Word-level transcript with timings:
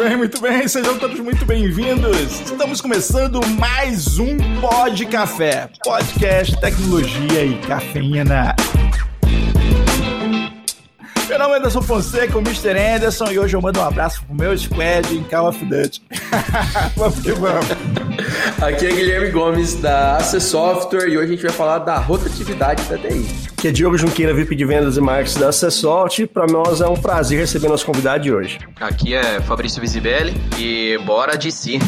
Muito 0.00 0.08
bem, 0.08 0.16
muito 0.16 0.16
bem, 0.16 0.16
muito 0.16 0.40
bem. 0.40 0.68
Sejam 0.68 0.98
todos 0.98 1.20
muito 1.20 1.44
bem-vindos. 1.44 2.40
Estamos 2.40 2.80
começando 2.80 3.38
mais 3.58 4.18
um 4.18 4.34
Pod 4.58 5.04
Café, 5.04 5.68
podcast, 5.84 6.58
tecnologia 6.58 7.44
e 7.44 7.58
cafeína. 7.58 8.56
Meu 11.28 11.38
nome 11.38 11.52
é 11.52 11.58
Anderson 11.58 11.82
Fonseca, 11.82 12.38
o 12.38 12.40
Mr. 12.40 12.78
Anderson, 12.78 13.30
e 13.30 13.38
hoje 13.38 13.54
eu 13.54 13.60
mando 13.60 13.78
um 13.78 13.84
abraço 13.84 14.24
pro 14.24 14.34
meu 14.34 14.56
squad 14.56 15.14
em 15.14 15.22
Call 15.24 15.48
of 15.48 15.62
Duty. 15.66 16.02
vamos 16.96 17.20
que 17.20 17.32
vamos. 17.32 18.09
Aqui 18.60 18.86
é 18.86 18.90
Guilherme 18.90 19.30
Gomes, 19.30 19.74
da 19.74 20.16
AC 20.16 20.40
Software, 20.40 21.08
e 21.08 21.16
hoje 21.16 21.26
a 21.26 21.30
gente 21.36 21.42
vai 21.42 21.52
falar 21.52 21.78
da 21.78 21.98
rotatividade 21.98 22.82
da 22.84 22.98
TI. 22.98 23.26
Aqui 23.52 23.68
é 23.68 23.70
Diogo 23.70 23.96
Junqueira, 23.96 24.32
VIP 24.32 24.56
de 24.56 24.64
Vendas 24.64 24.96
e 24.96 25.00
Marketing 25.00 25.40
da 25.40 25.48
Acessolt. 25.48 26.26
Para 26.26 26.46
nós 26.46 26.80
é 26.80 26.86
um 26.86 26.94
prazer 26.94 27.38
receber 27.38 27.68
nosso 27.68 27.84
convidado 27.84 28.22
de 28.22 28.32
hoje. 28.32 28.58
Aqui 28.80 29.14
é 29.14 29.40
Fabrício 29.40 29.80
Visibelli 29.80 30.34
e 30.58 30.98
bora 31.04 31.36
de 31.36 31.52
si. 31.52 31.78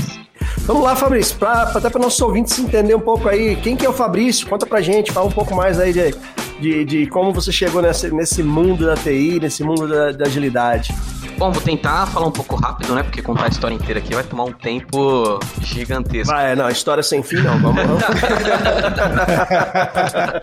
Vamos 0.59 0.85
lá, 0.85 0.95
Fabrício, 0.95 1.37
pra, 1.39 1.63
até 1.63 1.91
para 1.91 2.01
nossos 2.01 2.21
ouvintes 2.21 2.59
entender 2.59 2.95
um 2.95 3.01
pouco 3.01 3.29
aí, 3.29 3.57
quem 3.57 3.77
que 3.77 3.85
é 3.85 3.89
o 3.89 3.93
Fabrício? 3.93 4.47
Conta 4.47 4.67
pra 4.67 4.81
gente, 4.81 5.11
fala 5.11 5.27
um 5.27 5.33
pouco 5.33 5.55
mais 5.55 5.81
aí 5.81 5.93
de, 5.93 6.15
de, 6.61 6.85
de 6.85 7.07
como 7.07 7.33
você 7.33 7.51
chegou 7.51 7.83
nesse, 7.83 8.13
nesse 8.13 8.43
mundo 8.43 8.87
da 8.87 8.95
TI, 8.95 9.41
nesse 9.41 9.65
mundo 9.65 9.89
da, 9.89 10.13
da 10.13 10.27
agilidade. 10.27 10.95
Bom, 11.39 11.51
vou 11.51 11.63
tentar 11.63 12.07
falar 12.07 12.27
um 12.27 12.33
pouco 12.33 12.57
rápido, 12.57 12.95
né? 12.95 13.03
Porque 13.03 13.21
contar 13.23 13.47
a 13.47 13.49
história 13.49 13.75
inteira 13.75 13.99
aqui 13.99 14.15
vai 14.15 14.25
tomar 14.25 14.45
um 14.45 14.53
tempo 14.53 15.41
gigantesco. 15.61 16.33
Vai, 16.33 16.55
não, 16.55 16.69
história 16.69 17.03
sem 17.03 17.23
fim 17.23 17.37
não, 17.37 17.59
vamos 17.59 17.85
lá. 17.85 17.99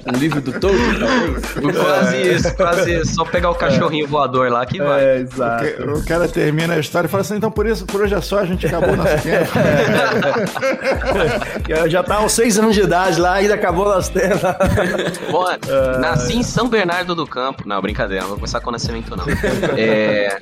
um 0.14 0.18
livro 0.18 0.42
do 0.42 0.52
Tolkien, 0.60 1.00
talvez? 1.00 1.78
Quase 1.78 2.18
isso, 2.18 2.56
quase 2.56 2.94
isso. 3.02 3.16
Só 3.16 3.26
pegar 3.26 3.50
o 3.52 3.56
cachorrinho 3.56 4.06
é. 4.06 4.08
voador 4.08 4.52
lá 4.52 4.66
que 4.66 4.78
vai. 4.80 5.04
É, 5.04 5.18
exato. 5.20 5.66
O, 5.94 6.06
cara 6.06 6.28
termina 6.28 6.74
a 6.74 6.80
história 6.80 7.08
e 7.08 7.10
fala 7.10 7.22
assim, 7.22 7.36
então 7.36 7.52
por 7.52 7.66
isso, 7.66 7.86
por 7.86 8.02
hoje 8.02 8.14
é 8.16 8.22
só, 8.22 8.40
a 8.40 8.46
gente 8.46 8.66
acabou 8.66 8.96
nosso 8.96 9.18
tempo. 9.24 9.50
É. 11.70 11.90
Já 11.90 12.02
tá 12.02 12.16
aos 12.16 12.32
seis 12.32 12.58
anos 12.58 12.74
de 12.74 12.82
idade 12.82 13.20
lá, 13.20 13.34
ainda 13.34 13.54
acabou 13.54 13.86
nosso 13.86 14.12
tempo. 14.12 14.40
Bom, 15.32 15.46
uh... 15.46 16.00
nasci 16.00 16.38
em 16.38 16.44
São 16.44 16.68
Bernardo 16.68 17.14
do 17.14 17.28
Campo. 17.28 17.64
Não, 17.68 17.80
brincadeira, 17.82 18.22
não 18.22 18.30
vou 18.30 18.38
começar 18.38 18.60
com 18.60 18.72
nascimento 18.72 19.16
não. 19.16 19.26
É... 19.78 20.40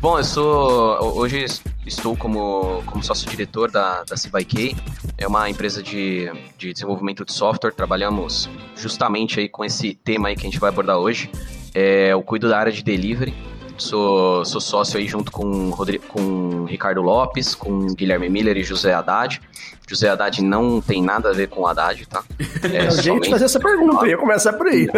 Bom, 0.00 0.16
eu 0.16 0.24
sou. 0.24 1.18
Hoje 1.18 1.44
estou 1.86 2.16
como, 2.16 2.82
como 2.86 3.04
sócio-diretor 3.04 3.70
da, 3.70 4.02
da 4.02 4.16
CBIK. 4.16 4.74
É 5.18 5.26
uma 5.26 5.50
empresa 5.50 5.82
de, 5.82 6.32
de 6.56 6.72
desenvolvimento 6.72 7.22
de 7.22 7.34
software. 7.34 7.72
Trabalhamos 7.72 8.48
justamente 8.74 9.38
aí 9.38 9.46
com 9.46 9.62
esse 9.62 9.94
tema 9.94 10.28
aí 10.28 10.36
que 10.36 10.40
a 10.40 10.50
gente 10.50 10.58
vai 10.58 10.70
abordar 10.70 10.96
hoje. 10.96 11.30
É, 11.74 12.14
eu 12.14 12.22
cuido 12.22 12.48
da 12.48 12.58
área 12.58 12.72
de 12.72 12.82
delivery. 12.82 13.34
Sou, 13.80 14.44
sou 14.44 14.60
sócio 14.60 14.98
aí 14.98 15.08
junto 15.08 15.32
com, 15.32 15.70
Rodrigo, 15.70 16.06
com 16.06 16.64
Ricardo 16.64 17.00
Lopes, 17.00 17.54
com 17.54 17.86
Guilherme 17.86 18.28
Miller 18.28 18.56
e 18.58 18.62
José 18.62 18.92
Haddad. 18.92 19.40
José 19.88 20.08
Haddad 20.08 20.42
não 20.44 20.80
tem 20.80 21.02
nada 21.02 21.30
a 21.30 21.32
ver 21.32 21.48
com 21.48 21.62
o 21.62 21.66
Haddad, 21.66 22.06
tá? 22.06 22.22
É, 22.62 22.86
a 22.86 22.90
gente 22.90 23.04
somente... 23.04 23.30
fazer 23.30 23.46
essa 23.46 23.58
pergunta, 23.58 24.04
eu 24.04 24.10
ia 24.10 24.18
começar 24.18 24.52
por 24.52 24.66
aí. 24.66 24.86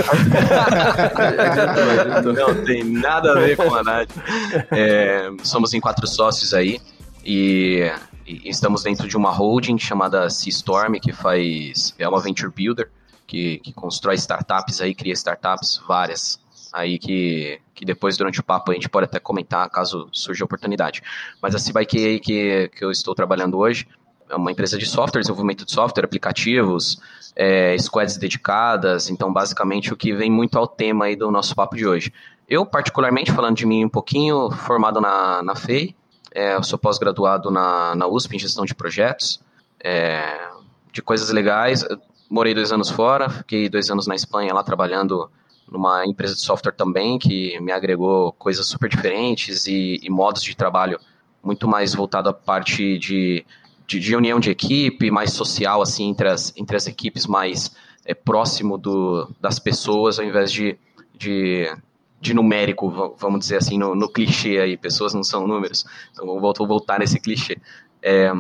não 2.25 2.65
tem 2.65 2.83
nada 2.83 3.31
a 3.31 3.35
ver 3.37 3.57
com 3.57 3.69
o 3.69 3.75
Haddad. 3.75 4.13
É, 4.73 5.31
somos 5.45 5.73
em 5.73 5.81
quatro 5.81 6.05
sócios 6.09 6.53
aí 6.53 6.81
e, 7.25 7.89
e, 8.27 8.51
estamos 8.51 8.83
dentro 8.83 9.07
de 9.07 9.17
uma 9.17 9.31
holding 9.31 9.79
chamada 9.79 10.29
Seastorm, 10.29 10.95
que 11.01 11.13
faz 11.13 11.95
é 11.99 12.09
uma 12.09 12.21
venture 12.21 12.51
builder 12.51 12.91
que, 13.29 13.59
que 13.59 13.73
constrói 13.73 14.17
startups 14.17 14.81
aí, 14.81 14.93
cria 14.93 15.13
startups 15.13 15.81
várias 15.87 16.42
aí 16.73 16.99
que, 16.99 17.61
que 17.75 17.85
depois 17.85 18.17
durante 18.17 18.41
o 18.41 18.43
papo 18.43 18.71
a 18.71 18.75
gente 18.75 18.89
pode 18.89 19.05
até 19.05 19.19
comentar 19.19 19.69
caso 19.69 20.09
surja 20.13 20.45
oportunidade. 20.45 21.03
Mas 21.41 21.55
a 21.55 21.59
CBIK 21.59 22.21
que, 22.21 22.69
que 22.69 22.85
eu 22.85 22.91
estou 22.91 23.15
trabalhando 23.15 23.59
hoje 23.59 23.87
é 24.29 24.37
uma 24.37 24.51
empresa 24.51 24.79
de 24.79 24.87
software, 24.87 25.21
desenvolvimento 25.21 25.65
de 25.65 25.73
software, 25.73 26.05
aplicativos, 26.05 27.01
é, 27.37 27.77
squads 27.79 28.17
dedicadas, 28.17 29.11
então 29.11 29.33
basicamente 29.33 29.93
o 29.93 29.97
que 29.97 30.15
vem 30.15 30.31
muito 30.31 30.59
ao 30.59 30.67
tema 30.67 31.07
aí 31.07 31.17
do 31.17 31.31
nosso 31.31 31.55
papo 31.55 31.77
de 31.77 31.87
hoje. 31.87 32.13
Eu, 32.49 32.67
particularmente, 32.67 33.33
falando 33.33 33.57
de 33.57 33.67
mim 33.67 33.85
um 33.85 33.89
pouquinho, 33.89 34.51
formado 34.51 35.01
na, 35.01 35.43
na 35.43 35.55
FEI, 35.55 35.95
é, 36.35 36.55
eu 36.55 36.63
sou 36.63 36.79
pós-graduado 36.79 37.51
na, 37.51 37.95
na 37.95 38.07
USP 38.07 38.37
em 38.37 38.39
gestão 38.39 38.65
de 38.65 38.75
projetos, 38.75 39.41
é, 39.83 40.49
de 40.93 41.03
coisas 41.03 41.31
legais. 41.31 41.85
Morei 42.29 42.55
dois 42.55 42.73
anos 42.73 42.89
fora, 42.91 43.29
fiquei 43.29 43.69
dois 43.69 43.91
anos 43.91 44.07
na 44.07 44.15
Espanha 44.15 44.55
lá 44.55 44.63
trabalhando 44.63 45.31
numa 45.73 46.07
empresa 46.07 46.35
de 46.35 46.41
software 46.41 46.73
também, 46.73 47.19
que 47.19 47.59
me 47.61 47.73
agregou 47.73 48.33
coisas 48.33 48.67
super 48.67 48.89
diferentes 48.89 49.67
e, 49.67 49.99
e 50.03 50.11
modos 50.11 50.43
de 50.43 50.57
trabalho 50.57 50.99
muito 51.43 51.67
mais 51.67 51.95
voltado 51.95 52.29
à 52.29 52.33
parte 52.33 52.99
de 52.99 53.45
de, 53.87 54.01
de, 54.01 54.17
união 54.17 54.41
de 54.41 54.51
equipe, 54.51 55.11
mais 55.11 55.33
social, 55.33 55.83
assim, 55.83 56.09
entre 56.09 56.29
as, 56.29 56.53
entre 56.57 56.77
as 56.77 56.87
equipes, 56.87 57.27
mais 57.27 57.75
é, 58.05 58.15
próximo 58.15 58.79
do, 58.79 59.29
das 59.41 59.59
pessoas, 59.59 60.19
ao 60.19 60.25
invés 60.25 60.51
de, 60.51 60.79
de, 61.15 61.71
de 62.21 62.35
numérico, 62.35 63.15
vamos 63.19 63.41
dizer 63.41 63.57
assim, 63.57 63.79
no, 63.79 63.95
no, 63.95 64.09
clichê 64.09 64.59
aí, 64.59 64.77
pessoas 64.77 65.13
não 65.15 65.23
são 65.23 65.47
números. 65.47 65.85
Então, 66.13 66.27
vou, 66.27 66.41
vou 66.41 66.67
voltar 66.67 67.01
nesse 67.01 67.21
clichê. 67.21 67.59
É, 68.03 68.33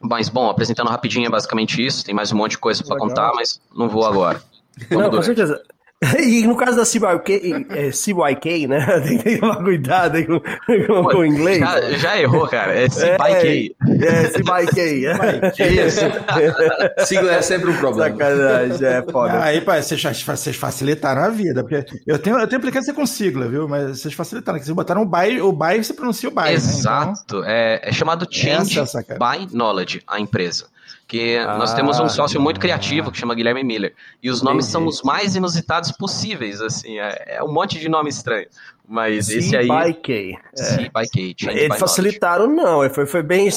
mas, 0.00 0.28
bom, 0.28 0.48
apresentando 0.48 0.88
rapidinho 0.88 1.26
é 1.26 1.30
basicamente 1.30 1.84
isso, 1.84 2.04
tem 2.04 2.14
mais 2.14 2.32
um 2.32 2.36
monte 2.36 2.52
de 2.52 2.58
coisa 2.58 2.82
para 2.84 2.96
contar, 2.96 3.32
mas 3.34 3.60
não 3.74 3.88
vou 3.88 4.04
agora. 4.06 4.42
Vamos 4.90 5.04
não, 5.04 5.10
com 5.10 5.22
certeza. 5.22 5.62
E 6.18 6.46
no 6.46 6.56
caso 6.56 6.76
da 6.76 6.84
CYK, 6.84 7.66
é, 7.70 7.90
CYK 7.90 8.66
né? 8.66 9.00
Tem 9.00 9.18
que 9.18 9.38
tomar 9.38 9.62
cuidado 9.62 10.16
aí 10.16 10.26
com, 10.26 10.40
com, 10.40 11.18
o 11.18 11.26
inglês. 11.26 11.58
Já, 11.58 11.90
já, 11.92 12.20
errou, 12.20 12.46
cara. 12.48 12.74
É 12.74 12.88
CYK. 12.88 13.76
É, 14.04 14.06
é 14.06 14.30
CYK. 14.30 15.06
É. 15.06 17.04
Sigla 17.04 17.32
é 17.32 17.42
sempre 17.42 17.70
um 17.70 17.76
problema. 17.76 18.10
Sacanagem, 18.10 18.86
é 18.86 19.02
foda. 19.02 19.42
Aí, 19.42 19.60
pai, 19.60 19.82
vocês, 19.82 20.02
vocês 20.02 20.56
facilitaram 20.56 21.22
a 21.22 21.28
vida. 21.28 21.62
Porque 21.62 21.84
eu 22.06 22.18
tenho, 22.18 22.38
eu 22.38 22.46
tenho 22.46 22.58
implicância 22.58 22.92
com 22.92 23.06
sigla, 23.06 23.48
viu? 23.48 23.68
Mas 23.68 24.00
vocês 24.00 24.14
facilitaram. 24.14 24.58
Vocês 24.58 24.74
botaram 24.74 25.02
o 25.02 25.06
by, 25.06 25.40
o 25.40 25.52
by 25.52 25.82
você 25.82 25.94
pronuncia 25.94 26.28
o 26.28 26.32
by. 26.32 26.52
Exato. 26.52 27.06
Né? 27.06 27.14
Então, 27.24 27.44
é, 27.44 27.80
é 27.82 27.92
chamado 27.92 28.26
Change 28.30 28.78
é 28.78 28.82
by 29.14 29.54
Knowledge, 29.54 30.02
a 30.06 30.20
empresa 30.20 30.66
que 31.06 31.36
ah, 31.36 31.56
nós 31.58 31.74
temos 31.74 32.00
um 32.00 32.08
sócio 32.08 32.40
muito 32.40 32.58
criativo 32.58 33.10
que 33.10 33.18
chama 33.18 33.34
Guilherme 33.34 33.62
Miller. 33.62 33.94
E 34.22 34.30
os 34.30 34.42
nomes 34.42 34.66
são 34.66 34.86
os 34.86 35.02
mais 35.02 35.36
inusitados 35.36 35.92
possíveis, 35.92 36.60
assim, 36.60 36.98
é, 36.98 37.36
é 37.36 37.42
um 37.42 37.52
monte 37.52 37.78
de 37.78 37.88
nome 37.88 38.08
estranho. 38.08 38.46
Mas 38.86 39.26
C 39.26 39.38
esse 39.38 39.56
aí. 39.56 39.66
By 39.66 39.94
K. 39.94 40.38
C 40.54 40.90
by 40.94 41.08
K. 41.10 41.34
Eles 41.50 41.78
facilitaram, 41.78 42.46
não. 42.46 42.86
Foi, 42.90 43.06
foi 43.06 43.22
bem. 43.22 43.50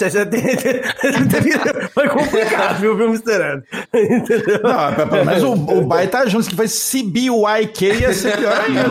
foi 1.94 2.08
complicado, 2.08 2.80
viu, 2.80 2.96
viu, 2.96 3.08
Mr. 3.08 3.62
Entendeu? 3.94 4.62
Não, 4.64 4.96
pelo 5.10 5.26
menos 5.26 5.44
o, 5.44 5.52
o 5.52 5.86
by 5.86 6.08
tá 6.08 6.26
junto, 6.28 6.48
que 6.50 6.56
foi 6.56 6.68
CBYK 6.68 8.00
ia 8.00 8.14
ser 8.14 8.38
pior 8.38 8.58
ainda. 8.58 8.88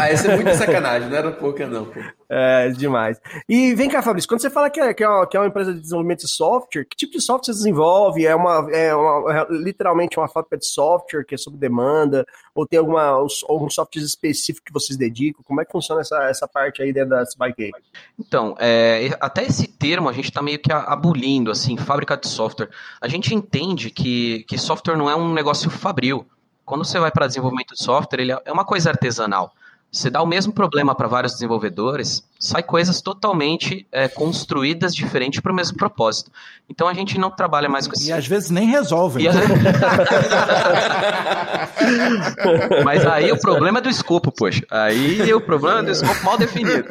aí, 0.00 0.14
esse 0.14 0.28
é 0.28 0.36
muito 0.36 0.54
sacanagem, 0.54 1.08
não 1.08 1.16
era 1.16 1.32
pouca, 1.32 1.66
não, 1.66 1.86
pô. 1.86 1.98
É, 2.34 2.70
demais. 2.70 3.20
E 3.46 3.74
vem 3.74 3.90
cá, 3.90 4.00
Fabrício, 4.00 4.26
quando 4.26 4.40
você 4.40 4.48
fala 4.48 4.70
que 4.70 4.80
é, 4.80 4.94
que, 4.94 5.04
é 5.04 5.08
uma, 5.08 5.26
que 5.26 5.36
é 5.36 5.40
uma 5.40 5.48
empresa 5.48 5.74
de 5.74 5.80
desenvolvimento 5.80 6.20
de 6.20 6.30
software, 6.30 6.84
que 6.84 6.96
tipo 6.96 7.12
de 7.12 7.20
software 7.20 7.52
você 7.52 7.58
desenvolve? 7.58 8.24
É, 8.24 8.34
uma, 8.34 8.66
é, 8.72 8.94
uma, 8.94 9.40
é 9.40 9.46
literalmente 9.50 10.18
uma 10.18 10.28
fábrica 10.28 10.56
de 10.56 10.66
software 10.66 11.24
que 11.24 11.34
é 11.34 11.38
sob 11.38 11.58
demanda? 11.58 12.24
Ou 12.54 12.66
tem 12.66 12.78
alguma, 12.78 13.02
algum 13.48 13.70
software 13.70 14.02
específico 14.02 14.66
que 14.66 14.72
vocês 14.72 14.98
dedicam? 14.98 15.42
Como 15.42 15.60
é 15.60 15.64
que 15.64 15.72
funciona 15.72 16.02
essa, 16.02 16.22
essa 16.24 16.46
parte 16.46 16.82
aí 16.82 16.92
dentro 16.92 17.10
da 17.10 17.22
SPyK? 17.22 17.70
Então, 18.18 18.54
é, 18.58 19.16
até 19.20 19.44
esse 19.44 19.66
termo 19.66 20.08
a 20.08 20.12
gente 20.12 20.26
está 20.26 20.42
meio 20.42 20.58
que 20.58 20.72
abolindo, 20.72 21.50
assim, 21.50 21.76
fábrica 21.76 22.16
de 22.16 22.28
software. 22.28 22.68
A 23.00 23.08
gente 23.08 23.34
entende 23.34 23.90
que, 23.90 24.44
que 24.44 24.58
software 24.58 24.96
não 24.96 25.08
é 25.08 25.16
um 25.16 25.32
negócio 25.32 25.70
fabril. 25.70 26.26
Quando 26.64 26.84
você 26.84 26.98
vai 26.98 27.10
para 27.10 27.26
desenvolvimento 27.26 27.74
de 27.74 27.82
software, 27.82 28.20
ele 28.20 28.32
é 28.32 28.52
uma 28.52 28.64
coisa 28.64 28.90
artesanal. 28.90 29.52
Você 29.92 30.08
dá 30.08 30.22
o 30.22 30.26
mesmo 30.26 30.54
problema 30.54 30.94
para 30.94 31.06
vários 31.06 31.34
desenvolvedores, 31.34 32.26
sai 32.40 32.62
coisas 32.62 33.02
totalmente 33.02 33.86
é, 33.92 34.08
construídas 34.08 34.94
diferentes 34.94 35.40
para 35.40 35.52
o 35.52 35.54
mesmo 35.54 35.76
propósito. 35.76 36.32
Então 36.66 36.88
a 36.88 36.94
gente 36.94 37.18
não 37.18 37.30
trabalha 37.30 37.68
mais 37.68 37.86
com 37.86 37.92
isso. 37.92 38.08
E 38.08 38.12
às 38.12 38.26
vezes 38.26 38.48
nem 38.48 38.68
resolve. 38.68 39.28
A... 39.28 39.32
Mas 42.82 43.04
aí 43.04 43.30
o 43.30 43.38
problema 43.38 43.80
é 43.80 43.82
do 43.82 43.90
escopo, 43.90 44.32
poxa. 44.32 44.64
Aí 44.70 45.30
o 45.34 45.42
problema 45.42 45.80
é 45.80 45.82
do 45.82 45.90
escopo 45.90 46.24
mal 46.24 46.38
definido. 46.38 46.88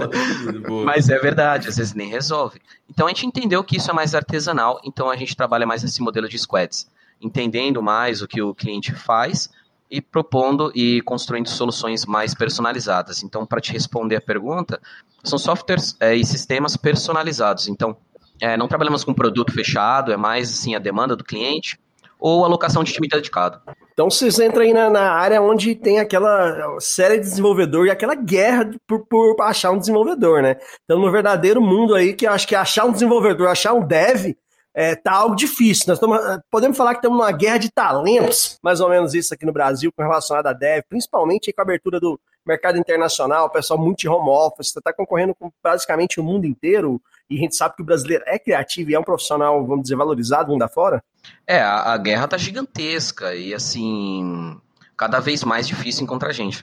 Mas 0.82 1.10
é 1.10 1.18
verdade, 1.18 1.68
às 1.68 1.76
vezes 1.76 1.92
nem 1.92 2.08
resolve. 2.08 2.58
Então 2.88 3.06
a 3.06 3.10
gente 3.10 3.26
entendeu 3.26 3.62
que 3.62 3.76
isso 3.76 3.90
é 3.90 3.92
mais 3.92 4.14
artesanal, 4.14 4.80
então 4.82 5.10
a 5.10 5.16
gente 5.16 5.36
trabalha 5.36 5.66
mais 5.66 5.82
nesse 5.82 6.00
modelo 6.00 6.26
de 6.26 6.38
squads, 6.38 6.88
entendendo 7.20 7.82
mais 7.82 8.22
o 8.22 8.26
que 8.26 8.40
o 8.40 8.54
cliente 8.54 8.94
faz 8.94 9.50
e 9.94 10.00
propondo 10.00 10.72
e 10.74 11.00
construindo 11.02 11.48
soluções 11.48 12.04
mais 12.04 12.34
personalizadas. 12.34 13.22
Então, 13.22 13.46
para 13.46 13.60
te 13.60 13.72
responder 13.72 14.16
a 14.16 14.20
pergunta, 14.20 14.80
são 15.22 15.38
softwares 15.38 15.96
é, 16.00 16.16
e 16.16 16.24
sistemas 16.24 16.76
personalizados. 16.76 17.68
Então, 17.68 17.96
é, 18.42 18.56
não 18.56 18.66
trabalhamos 18.66 19.04
com 19.04 19.14
produto 19.14 19.52
fechado, 19.52 20.12
é 20.12 20.16
mais 20.16 20.50
assim 20.50 20.74
a 20.74 20.80
demanda 20.80 21.14
do 21.14 21.22
cliente. 21.22 21.78
ou 22.18 22.44
alocação 22.44 22.82
de 22.82 22.92
time 22.92 23.06
dedicado. 23.06 23.60
Então 23.92 24.08
vocês 24.08 24.38
entram 24.38 24.62
aí 24.62 24.72
na, 24.72 24.88
na, 24.88 25.12
área 25.12 25.42
onde 25.42 25.74
tem 25.74 26.00
aquela 26.00 26.78
série 26.80 27.18
de 27.18 27.24
desenvolvedor 27.24 27.86
e 27.86 27.90
aquela 27.90 28.14
guerra 28.14 28.70
por, 28.88 29.06
por 29.06 29.36
achar 29.42 29.72
um 29.72 29.78
desenvolvedor, 29.78 30.40
né? 30.40 30.56
Então, 30.84 30.98
no 30.98 31.12
verdadeiro 31.12 31.60
mundo 31.60 31.94
aí, 31.94 32.14
que 32.14 32.26
acho 32.26 32.48
que 32.48 32.54
achar 32.54 32.86
um 32.86 32.92
desenvolvedor, 32.92 33.48
achar 33.48 33.74
um 33.74 33.86
dev, 33.86 34.34
é, 34.74 34.96
tá 34.96 35.12
algo 35.12 35.36
difícil. 35.36 35.84
Nós 35.86 35.98
estamos, 35.98 36.18
podemos 36.50 36.76
falar 36.76 36.94
que 36.94 36.98
estamos 36.98 37.16
numa 37.16 37.30
guerra 37.30 37.58
de 37.58 37.70
talentos, 37.70 38.58
mais 38.62 38.80
ou 38.80 38.88
menos 38.88 39.14
isso 39.14 39.32
aqui 39.32 39.46
no 39.46 39.52
Brasil, 39.52 39.92
com 39.96 40.02
relacionado 40.02 40.46
a 40.48 40.52
dev, 40.52 40.82
principalmente 40.88 41.52
com 41.52 41.60
a 41.60 41.64
abertura 41.64 42.00
do 42.00 42.18
mercado 42.44 42.76
internacional, 42.76 43.46
o 43.46 43.50
pessoal 43.50 43.78
muito 43.78 44.00
de 44.00 44.08
home 44.08 44.28
office, 44.28 44.76
está 44.76 44.92
concorrendo 44.92 45.34
com 45.34 45.50
praticamente 45.62 46.20
o 46.20 46.24
mundo 46.24 46.44
inteiro, 46.44 47.00
e 47.30 47.38
a 47.38 47.40
gente 47.40 47.56
sabe 47.56 47.76
que 47.76 47.82
o 47.82 47.84
brasileiro 47.84 48.24
é 48.26 48.38
criativo 48.38 48.90
e 48.90 48.94
é 48.94 48.98
um 48.98 49.04
profissional, 49.04 49.64
vamos 49.64 49.84
dizer, 49.84 49.96
valorizado 49.96 50.52
mundo 50.52 50.62
afora? 50.62 51.02
É, 51.46 51.60
a, 51.60 51.92
a 51.92 51.96
guerra 51.96 52.28
tá 52.28 52.36
gigantesca 52.36 53.34
e, 53.34 53.54
assim, 53.54 54.60
cada 54.96 55.20
vez 55.20 55.42
mais 55.42 55.66
difícil 55.66 56.02
encontrar 56.02 56.32
gente. 56.32 56.62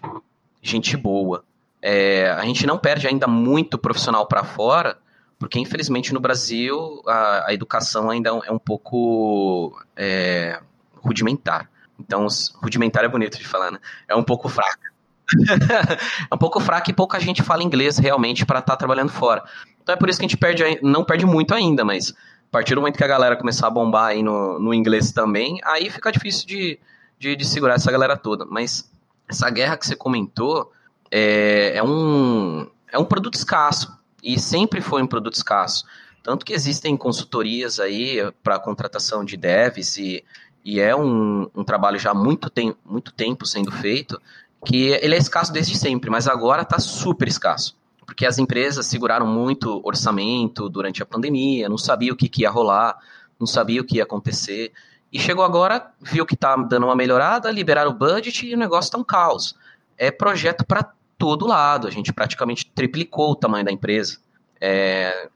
Gente 0.61 0.95
boa. 0.95 1.43
É, 1.81 2.29
a 2.29 2.45
gente 2.45 2.67
não 2.67 2.77
perde 2.77 3.07
ainda 3.07 3.25
muito 3.25 3.77
profissional 3.77 4.27
para 4.27 4.43
fora, 4.43 4.97
porque 5.41 5.59
infelizmente 5.59 6.13
no 6.13 6.19
Brasil 6.19 7.01
a, 7.07 7.47
a 7.47 7.53
educação 7.53 8.11
ainda 8.11 8.29
é 8.45 8.51
um 8.51 8.59
pouco 8.59 9.75
é, 9.97 10.59
rudimentar. 10.97 11.67
Então, 11.99 12.27
rudimentar 12.61 13.03
é 13.03 13.07
bonito 13.07 13.39
de 13.39 13.47
falar, 13.47 13.71
né? 13.71 13.79
É 14.07 14.15
um 14.15 14.21
pouco 14.21 14.47
fraca. 14.47 14.91
é 16.29 16.35
um 16.35 16.37
pouco 16.37 16.59
fraca 16.59 16.91
e 16.91 16.93
pouca 16.93 17.19
gente 17.19 17.41
fala 17.41 17.63
inglês 17.63 17.97
realmente 17.97 18.45
para 18.45 18.59
estar 18.59 18.73
tá 18.73 18.77
trabalhando 18.77 19.09
fora. 19.09 19.43
Então 19.81 19.95
é 19.95 19.97
por 19.97 20.09
isso 20.09 20.19
que 20.19 20.25
a 20.25 20.27
gente 20.27 20.37
perde, 20.37 20.79
não 20.83 21.03
perde 21.03 21.25
muito 21.25 21.55
ainda, 21.55 21.83
mas 21.83 22.11
a 22.11 22.51
partir 22.51 22.75
do 22.75 22.81
momento 22.81 22.97
que 22.97 23.03
a 23.03 23.07
galera 23.07 23.35
começar 23.35 23.65
a 23.65 23.71
bombar 23.71 24.09
aí 24.09 24.21
no, 24.21 24.59
no 24.59 24.75
inglês 24.75 25.11
também, 25.11 25.59
aí 25.63 25.89
fica 25.89 26.11
difícil 26.11 26.45
de, 26.45 26.79
de, 27.17 27.35
de 27.35 27.45
segurar 27.45 27.73
essa 27.73 27.91
galera 27.91 28.15
toda. 28.15 28.45
Mas 28.45 28.87
essa 29.27 29.49
guerra 29.49 29.75
que 29.75 29.87
você 29.87 29.95
comentou 29.95 30.71
é, 31.09 31.77
é, 31.77 31.83
um, 31.83 32.67
é 32.91 32.99
um 32.99 33.05
produto 33.05 33.33
escasso 33.33 33.99
e 34.21 34.39
sempre 34.39 34.81
foi 34.81 35.01
um 35.01 35.07
produto 35.07 35.35
escasso. 35.35 35.85
Tanto 36.23 36.45
que 36.45 36.53
existem 36.53 36.95
consultorias 36.95 37.79
aí 37.79 38.19
para 38.43 38.59
contratação 38.59 39.25
de 39.25 39.35
devs 39.35 39.97
e, 39.97 40.23
e 40.63 40.79
é 40.79 40.95
um, 40.95 41.49
um 41.55 41.63
trabalho 41.63 41.97
já 41.97 42.13
muito, 42.13 42.49
tem, 42.49 42.75
muito 42.85 43.11
tempo 43.11 43.45
sendo 43.45 43.71
feito, 43.71 44.21
que 44.63 44.89
ele 45.01 45.15
é 45.15 45.17
escasso 45.17 45.51
desde 45.51 45.75
sempre, 45.77 46.09
mas 46.09 46.27
agora 46.27 46.61
está 46.61 46.77
super 46.77 47.27
escasso. 47.27 47.75
Porque 48.05 48.25
as 48.25 48.37
empresas 48.37 48.85
seguraram 48.85 49.25
muito 49.25 49.81
orçamento 49.83 50.69
durante 50.69 51.01
a 51.01 51.05
pandemia, 51.05 51.67
não 51.67 51.77
sabia 51.77 52.13
o 52.13 52.15
que, 52.15 52.29
que 52.29 52.43
ia 52.43 52.51
rolar, 52.51 52.97
não 53.39 53.47
sabia 53.47 53.81
o 53.81 53.83
que 53.83 53.97
ia 53.97 54.03
acontecer. 54.03 54.71
E 55.11 55.19
chegou 55.19 55.43
agora, 55.43 55.91
viu 55.99 56.25
que 56.25 56.35
está 56.35 56.55
dando 56.55 56.85
uma 56.85 56.95
melhorada, 56.95 57.49
liberaram 57.49 57.91
o 57.91 57.93
budget 57.93 58.45
e 58.45 58.53
o 58.53 58.57
negócio 58.57 58.89
está 58.89 58.97
um 58.97 59.03
caos. 59.03 59.55
É 59.97 60.11
projeto 60.11 60.63
para 60.65 60.93
todo 61.21 61.45
lado. 61.45 61.87
A 61.87 61.91
gente 61.91 62.11
praticamente 62.11 62.65
triplicou 62.73 63.33
o 63.33 63.35
tamanho 63.35 63.63
da 63.63 63.71
empresa. 63.71 64.17
É, 64.59 65.29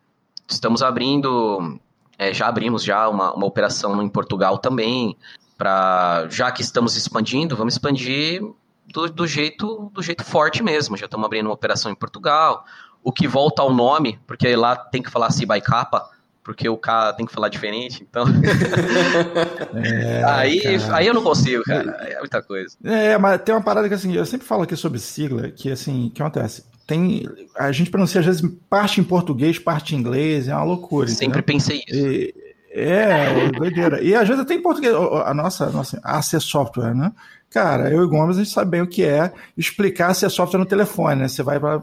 estamos 0.50 0.82
abrindo, 0.82 1.80
é, 2.18 2.34
já 2.34 2.48
abrimos 2.48 2.84
já 2.84 3.08
uma, 3.08 3.32
uma 3.36 3.46
operação 3.46 4.02
em 4.02 4.10
Portugal 4.10 4.58
também. 4.58 5.16
Para 5.56 6.28
já 6.28 6.52
que 6.52 6.64
estamos 6.64 6.98
expandindo, 6.98 7.56
vamos 7.56 7.76
expandir 7.76 8.42
do, 8.88 9.08
do, 9.12 9.28
jeito 9.28 9.92
do 9.94 10.02
jeito 10.02 10.24
forte 10.24 10.64
mesmo. 10.64 10.98
Já 10.98 11.06
estamos 11.06 11.24
abrindo 11.24 11.46
uma 11.46 11.54
operação 11.54 11.92
em 11.92 11.96
Portugal. 11.96 12.66
O 13.04 13.12
que 13.12 13.28
volta 13.28 13.62
ao 13.62 13.72
nome, 13.72 14.20
porque 14.26 14.56
lá 14.56 14.76
tem 14.76 15.04
que 15.04 15.12
falar 15.12 15.30
by 15.30 15.62
capa, 15.62 16.10
porque 16.46 16.70
o 16.70 16.78
K 16.78 17.12
tem 17.14 17.26
que 17.26 17.34
falar 17.34 17.50
diferente, 17.50 18.08
então. 18.08 18.24
é, 19.84 20.24
aí, 20.24 20.62
aí 20.94 21.08
eu 21.08 21.14
não 21.14 21.24
consigo, 21.24 21.64
cara. 21.64 21.92
É 22.08 22.20
muita 22.20 22.40
coisa. 22.44 22.78
É, 22.84 23.18
mas 23.18 23.42
tem 23.42 23.54
uma 23.54 23.64
parada 23.64 23.90
que 23.90 23.96
assim, 23.96 24.14
eu 24.14 24.26
sempre 24.28 24.46
falo 24.46 24.62
aqui 24.62 24.76
sobre 24.76 25.00
sigla, 25.00 25.50
que 25.50 25.72
assim, 25.72 26.12
que 26.14 26.22
acontece? 26.22 26.64
Tem, 26.86 27.28
a 27.58 27.72
gente 27.72 27.90
pronuncia 27.90 28.20
às 28.20 28.28
vezes 28.28 28.44
parte 28.70 29.02
em 29.02 29.04
português, 29.04 29.58
parte 29.58 29.96
em 29.96 29.98
inglês, 29.98 30.48
é 30.48 30.56
uma 30.56 30.64
loucura. 30.64 31.08
Sempre 31.08 31.40
entendeu? 31.40 31.44
pensei 31.44 31.82
isso. 31.88 32.08
E, 32.08 32.36
é, 32.70 33.50
doideira. 33.50 34.04
E 34.04 34.14
às 34.14 34.28
vezes 34.28 34.44
até 34.44 34.54
em 34.54 34.62
português, 34.62 34.94
a 34.94 35.34
nossa, 35.34 35.72
nossa 35.72 36.00
AC 36.04 36.40
Software, 36.40 36.94
né? 36.94 37.12
Cara, 37.50 37.90
eu 37.90 38.04
e 38.04 38.08
Gomes, 38.08 38.38
a 38.38 38.44
gente 38.44 38.54
sabe 38.54 38.70
bem 38.70 38.82
o 38.82 38.88
que 38.88 39.04
é 39.04 39.34
explicar 39.58 40.12
AC 40.12 40.30
Software 40.30 40.60
no 40.60 40.66
telefone, 40.66 41.22
né? 41.22 41.28
Você 41.28 41.42
vai 41.42 41.60
para 41.60 41.82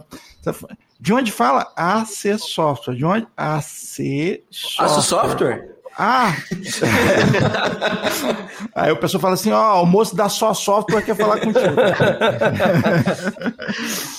de 1.03 1.13
onde 1.13 1.31
fala? 1.33 1.73
AC 1.77 2.39
Software. 2.39 2.95
De 2.95 3.05
onde? 3.05 3.27
AC 3.37 4.41
Software. 4.49 4.87
AC 4.87 5.03
Software? 5.03 5.69
Ah! 5.99 6.37
Aí 8.73 8.93
o 8.93 8.97
pessoal 8.97 9.21
fala 9.21 9.35
assim: 9.35 9.51
ó, 9.51 9.81
oh, 9.81 9.83
o 9.83 9.87
moço 9.87 10.15
da 10.15 10.29
só 10.29 10.55
software 10.55 11.03
quer 11.03 11.17
falar 11.17 11.41
contigo. 11.41 11.75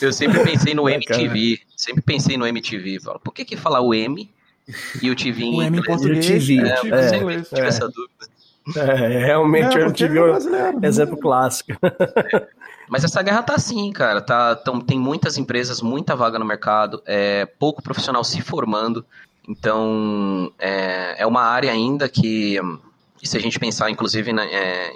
Eu 0.02 0.12
sempre 0.12 0.44
pensei 0.44 0.74
no 0.74 0.90
MTV. 0.90 1.62
Sempre 1.78 2.02
pensei 2.02 2.36
no 2.36 2.46
MTV. 2.46 3.00
Por 3.24 3.34
que 3.34 3.46
que 3.46 3.56
falar 3.56 3.80
o 3.80 3.94
M 3.94 4.30
e 5.02 5.10
o 5.10 5.16
TV 5.16 5.46
em 5.46 5.56
O 5.56 5.64
M 5.64 5.78
em 5.78 5.84
português. 5.84 6.26
TV. 6.26 6.58
É, 6.58 6.68
é, 6.68 6.72
é, 7.00 7.08
sempre 7.08 7.44
tive 7.44 7.62
é. 7.62 7.66
essa 7.66 7.88
dúvida. 7.88 8.28
É, 8.76 9.26
realmente 9.26 9.78
é, 9.78 9.80
o 9.80 9.84
MTV 9.88 10.18
é 10.18 10.22
um 10.22 10.36
exemplo 10.84 11.16
clássico. 11.18 11.72
Mas 12.94 13.04
essa 13.04 13.24
guerra 13.24 13.42
tá 13.42 13.56
assim, 13.56 13.92
cara. 13.92 14.22
Tá, 14.22 14.56
tão, 14.56 14.80
tem 14.80 15.00
muitas 15.00 15.36
empresas, 15.36 15.82
muita 15.82 16.16
vaga 16.16 16.38
no 16.38 16.46
mercado, 16.46 17.02
é, 17.08 17.44
pouco 17.58 17.82
profissional 17.82 18.24
se 18.24 18.40
formando. 18.40 19.04
Então, 19.50 20.54
é, 20.60 21.16
é 21.24 21.26
uma 21.26 21.42
área 21.42 21.72
ainda 21.72 22.08
que, 22.08 22.60
se 23.24 23.36
a 23.36 23.40
gente 23.40 23.60
pensar, 23.60 23.90
inclusive, 23.90 24.32
né, 24.32 24.48
é, 24.54 24.94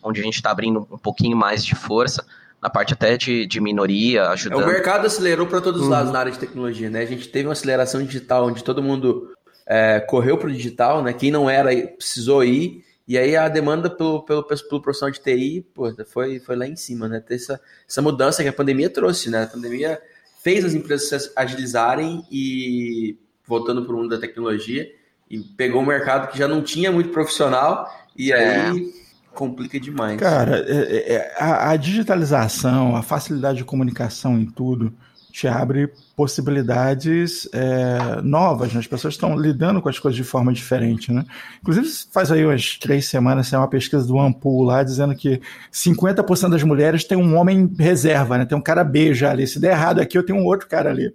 onde 0.00 0.20
a 0.20 0.22
gente 0.22 0.36
está 0.36 0.52
abrindo 0.52 0.86
um 0.88 0.96
pouquinho 0.96 1.36
mais 1.36 1.64
de 1.64 1.74
força, 1.74 2.24
na 2.62 2.70
parte 2.70 2.94
até 2.94 3.16
de, 3.16 3.44
de 3.46 3.60
minoria, 3.60 4.28
ajudando. 4.28 4.60
É, 4.60 4.64
o 4.64 4.68
mercado 4.68 5.06
acelerou 5.08 5.48
para 5.48 5.60
todos 5.60 5.80
os 5.80 5.86
uhum. 5.88 5.92
lados 5.92 6.12
na 6.12 6.20
área 6.20 6.30
de 6.30 6.38
tecnologia, 6.38 6.88
né? 6.88 7.00
A 7.00 7.06
gente 7.06 7.26
teve 7.26 7.48
uma 7.48 7.54
aceleração 7.54 8.00
digital 8.00 8.46
onde 8.46 8.62
todo 8.62 8.80
mundo 8.80 9.32
é, 9.66 9.98
correu 9.98 10.38
para 10.38 10.48
o 10.48 10.52
digital, 10.52 11.02
né? 11.02 11.12
Quem 11.12 11.32
não 11.32 11.50
era 11.50 11.74
precisou 11.96 12.44
ir. 12.44 12.84
E 13.06 13.18
aí 13.18 13.36
a 13.36 13.48
demanda 13.48 13.90
pelo, 13.90 14.22
pelo, 14.22 14.44
pelo 14.44 14.82
profissional 14.82 15.10
de 15.10 15.20
TI 15.20 15.66
pô, 15.74 15.92
foi, 16.06 16.38
foi 16.38 16.56
lá 16.56 16.66
em 16.66 16.76
cima, 16.76 17.08
né? 17.08 17.20
Ter 17.20 17.34
essa, 17.34 17.60
essa 17.88 18.00
mudança 18.00 18.42
que 18.42 18.48
a 18.48 18.52
pandemia 18.52 18.88
trouxe, 18.88 19.30
né? 19.30 19.44
A 19.44 19.46
pandemia 19.46 20.00
fez 20.42 20.64
as 20.64 20.74
empresas 20.74 21.08
se 21.08 21.32
agilizarem 21.36 22.24
e 22.30 23.18
voltando 23.46 23.84
para 23.84 23.94
o 23.94 23.96
mundo 23.98 24.10
da 24.10 24.18
tecnologia 24.18 24.88
e 25.28 25.38
pegou 25.38 25.82
um 25.82 25.86
mercado 25.86 26.30
que 26.30 26.38
já 26.38 26.48
não 26.48 26.62
tinha 26.62 26.90
muito 26.90 27.10
profissional 27.10 27.88
e 28.16 28.32
é. 28.32 28.60
aí 28.60 28.92
complica 29.34 29.78
demais. 29.78 30.18
Cara, 30.18 30.64
é, 30.66 31.14
é, 31.14 31.34
a, 31.38 31.70
a 31.70 31.76
digitalização, 31.76 32.96
a 32.96 33.02
facilidade 33.02 33.58
de 33.58 33.64
comunicação 33.64 34.38
em 34.38 34.46
tudo 34.46 34.92
te 35.30 35.48
abre 35.48 35.90
possibilidades 36.16 37.48
é, 37.52 38.20
novas, 38.22 38.74
né? 38.74 38.80
as 38.80 38.86
pessoas 38.86 39.14
estão 39.14 39.38
lidando 39.38 39.80
com 39.80 39.88
as 39.88 39.98
coisas 39.98 40.16
de 40.16 40.22
forma 40.22 40.52
diferente, 40.52 41.10
né? 41.10 41.24
Inclusive, 41.62 41.88
faz 42.12 42.30
aí 42.30 42.44
umas 42.44 42.76
três 42.76 43.06
semanas, 43.06 43.48
tem 43.48 43.58
uma 43.58 43.68
pesquisa 43.68 44.06
do 44.06 44.18
Ampul 44.18 44.64
lá, 44.64 44.82
dizendo 44.82 45.14
que 45.14 45.40
50% 45.72 46.50
das 46.50 46.62
mulheres 46.62 47.04
tem 47.04 47.16
um 47.16 47.36
homem 47.36 47.72
reserva, 47.78 48.36
né? 48.36 48.44
Tem 48.44 48.58
um 48.58 48.60
cara 48.60 48.84
beija 48.84 49.30
ali, 49.30 49.46
se 49.46 49.58
der 49.58 49.70
errado 49.70 50.00
aqui, 50.00 50.18
eu 50.18 50.26
tenho 50.26 50.38
um 50.38 50.44
outro 50.44 50.68
cara 50.68 50.90
ali. 50.90 51.14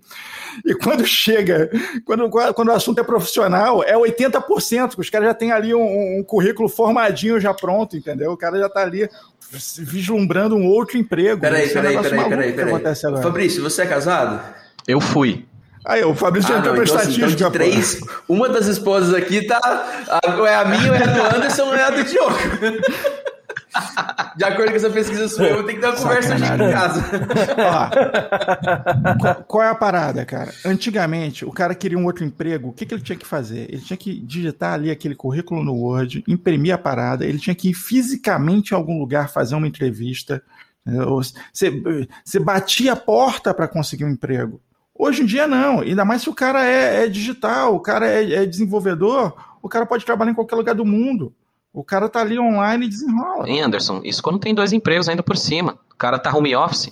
E 0.65 0.73
quando 0.73 1.05
chega, 1.05 1.69
quando, 2.03 2.27
quando 2.29 2.69
o 2.69 2.71
assunto 2.71 2.99
é 2.99 3.03
profissional, 3.03 3.83
é 3.83 3.93
80%, 3.95 4.95
que 4.95 5.01
os 5.01 5.09
caras 5.09 5.27
já 5.27 5.33
têm 5.35 5.51
ali 5.51 5.75
um, 5.75 6.19
um 6.19 6.23
currículo 6.23 6.67
formadinho 6.67 7.39
já 7.39 7.53
pronto, 7.53 7.95
entendeu? 7.95 8.31
O 8.31 8.37
cara 8.37 8.57
já 8.57 8.67
está 8.67 8.81
ali 8.81 9.07
vislumbrando 9.51 10.55
um 10.55 10.65
outro 10.65 10.97
emprego. 10.97 11.41
Peraí, 11.41 11.69
peraí, 11.69 11.97
peraí, 11.97 12.29
peraí, 12.29 12.53
peraí. 12.53 13.21
Fabrício, 13.21 13.61
você 13.61 13.83
é 13.83 13.85
casado? 13.85 14.41
Eu 14.87 14.99
fui. 14.99 15.45
Aí, 15.85 16.03
o 16.03 16.15
Fabrício 16.15 16.49
já 16.49 16.55
ah, 16.55 16.59
entrou 16.59 16.73
pra 16.73 16.83
então, 16.83 16.95
estatística. 16.95 17.25
Assim, 17.27 17.35
então 17.35 17.47
de 17.49 17.53
três, 17.53 17.99
uma 18.27 18.49
das 18.49 18.65
esposas 18.65 19.13
aqui 19.13 19.45
tá. 19.45 19.59
É 20.47 20.55
a 20.55 20.65
minha, 20.65 20.91
ou 20.91 20.95
é 20.95 21.03
a 21.03 21.05
do 21.05 21.35
Anderson, 21.35 21.63
ou 21.63 21.75
é 21.75 21.83
a 21.83 21.89
do 21.91 22.03
Diogo. 22.03 22.35
De 24.35 24.43
acordo 24.43 24.69
com 24.69 24.75
essa 24.75 24.89
pesquisa 24.89 25.27
sua, 25.27 25.47
eu 25.47 25.55
vou 25.55 25.63
ter 25.63 25.73
que 25.73 25.79
dar 25.79 25.91
uma 25.91 25.97
conversa 25.97 26.35
aqui 26.35 26.43
em 26.43 26.71
casa. 26.71 27.03
Ó, 27.57 29.17
qual, 29.19 29.35
qual, 29.43 29.63
é 29.63 29.69
a 29.69 29.75
parada, 29.75 30.25
cara? 30.25 30.53
Antigamente, 30.65 31.45
o 31.45 31.51
cara 31.51 31.75
queria 31.75 31.97
um 31.97 32.05
outro 32.05 32.23
emprego, 32.23 32.69
o 32.69 32.73
que, 32.73 32.85
que 32.85 32.93
ele 32.93 33.01
tinha 33.01 33.17
que 33.17 33.25
fazer? 33.25 33.67
Ele 33.69 33.81
tinha 33.81 33.97
que 33.97 34.19
digitar 34.19 34.73
ali 34.73 34.91
aquele 34.91 35.15
currículo 35.15 35.63
no 35.63 35.73
Word, 35.73 36.23
imprimir 36.27 36.73
a 36.73 36.77
parada, 36.77 37.25
ele 37.25 37.39
tinha 37.39 37.55
que 37.55 37.69
ir 37.69 37.73
fisicamente 37.73 38.71
em 38.71 38.75
algum 38.75 38.99
lugar 38.99 39.29
fazer 39.29 39.55
uma 39.55 39.67
entrevista. 39.67 40.41
Você, 40.85 41.81
você 42.23 42.39
batia 42.39 42.93
a 42.93 42.95
porta 42.95 43.53
para 43.53 43.67
conseguir 43.67 44.05
um 44.05 44.09
emprego. 44.09 44.61
Hoje 44.97 45.23
em 45.23 45.25
dia, 45.25 45.47
não. 45.47 45.81
Ainda 45.81 46.05
mais 46.05 46.21
se 46.21 46.29
o 46.29 46.33
cara 46.33 46.65
é, 46.65 47.03
é 47.03 47.07
digital, 47.07 47.75
o 47.75 47.79
cara 47.79 48.07
é, 48.07 48.33
é, 48.33 48.45
desenvolvedor, 48.45 49.35
o 49.61 49.67
cara 49.67 49.85
pode 49.85 50.05
trabalhar 50.05 50.31
em 50.31 50.35
qualquer 50.35 50.55
lugar 50.55 50.75
do 50.75 50.85
mundo. 50.85 51.33
O 51.75 51.83
cara 51.83 52.07
tá 52.07 52.21
ali 52.21 52.39
online 52.39 52.85
e 52.85 52.89
desenrola. 52.89 53.49
Hein, 53.49 53.61
Anderson? 53.61 53.99
Isso 54.03 54.23
quando 54.23 54.39
tem 54.39 54.55
dois 54.55 54.71
empregos 54.71 55.09
ainda 55.09 55.21
por 55.21 55.35
cima. 55.35 55.77
O 55.91 55.95
cara 55.95 56.17
tá 56.17 56.33
home 56.33 56.55
office. 56.55 56.87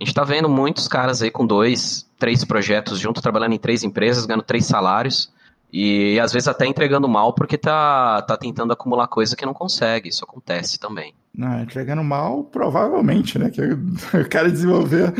A 0.00 0.04
gente 0.04 0.14
tá 0.14 0.22
vendo 0.22 0.48
muitos 0.48 0.86
caras 0.86 1.20
aí 1.20 1.30
com 1.30 1.44
dois, 1.44 2.08
três 2.16 2.44
projetos 2.44 3.00
juntos, 3.00 3.20
trabalhando 3.20 3.54
em 3.54 3.58
três 3.58 3.82
empresas, 3.82 4.24
ganhando 4.26 4.44
três 4.44 4.64
salários. 4.64 5.32
E 5.72 6.20
às 6.20 6.32
vezes 6.32 6.46
até 6.46 6.66
entregando 6.66 7.08
mal 7.08 7.32
porque 7.32 7.58
tá, 7.58 8.22
tá 8.22 8.36
tentando 8.36 8.72
acumular 8.72 9.08
coisa 9.08 9.34
que 9.34 9.44
não 9.44 9.52
consegue. 9.52 10.08
Isso 10.08 10.24
acontece 10.24 10.78
também. 10.78 11.12
Não, 11.34 11.60
entregando 11.60 12.04
mal, 12.04 12.44
provavelmente, 12.44 13.40
né? 13.40 13.50
Que 13.50 13.60
o 13.62 14.28
cara 14.30 14.52
desenvolver. 14.52 15.12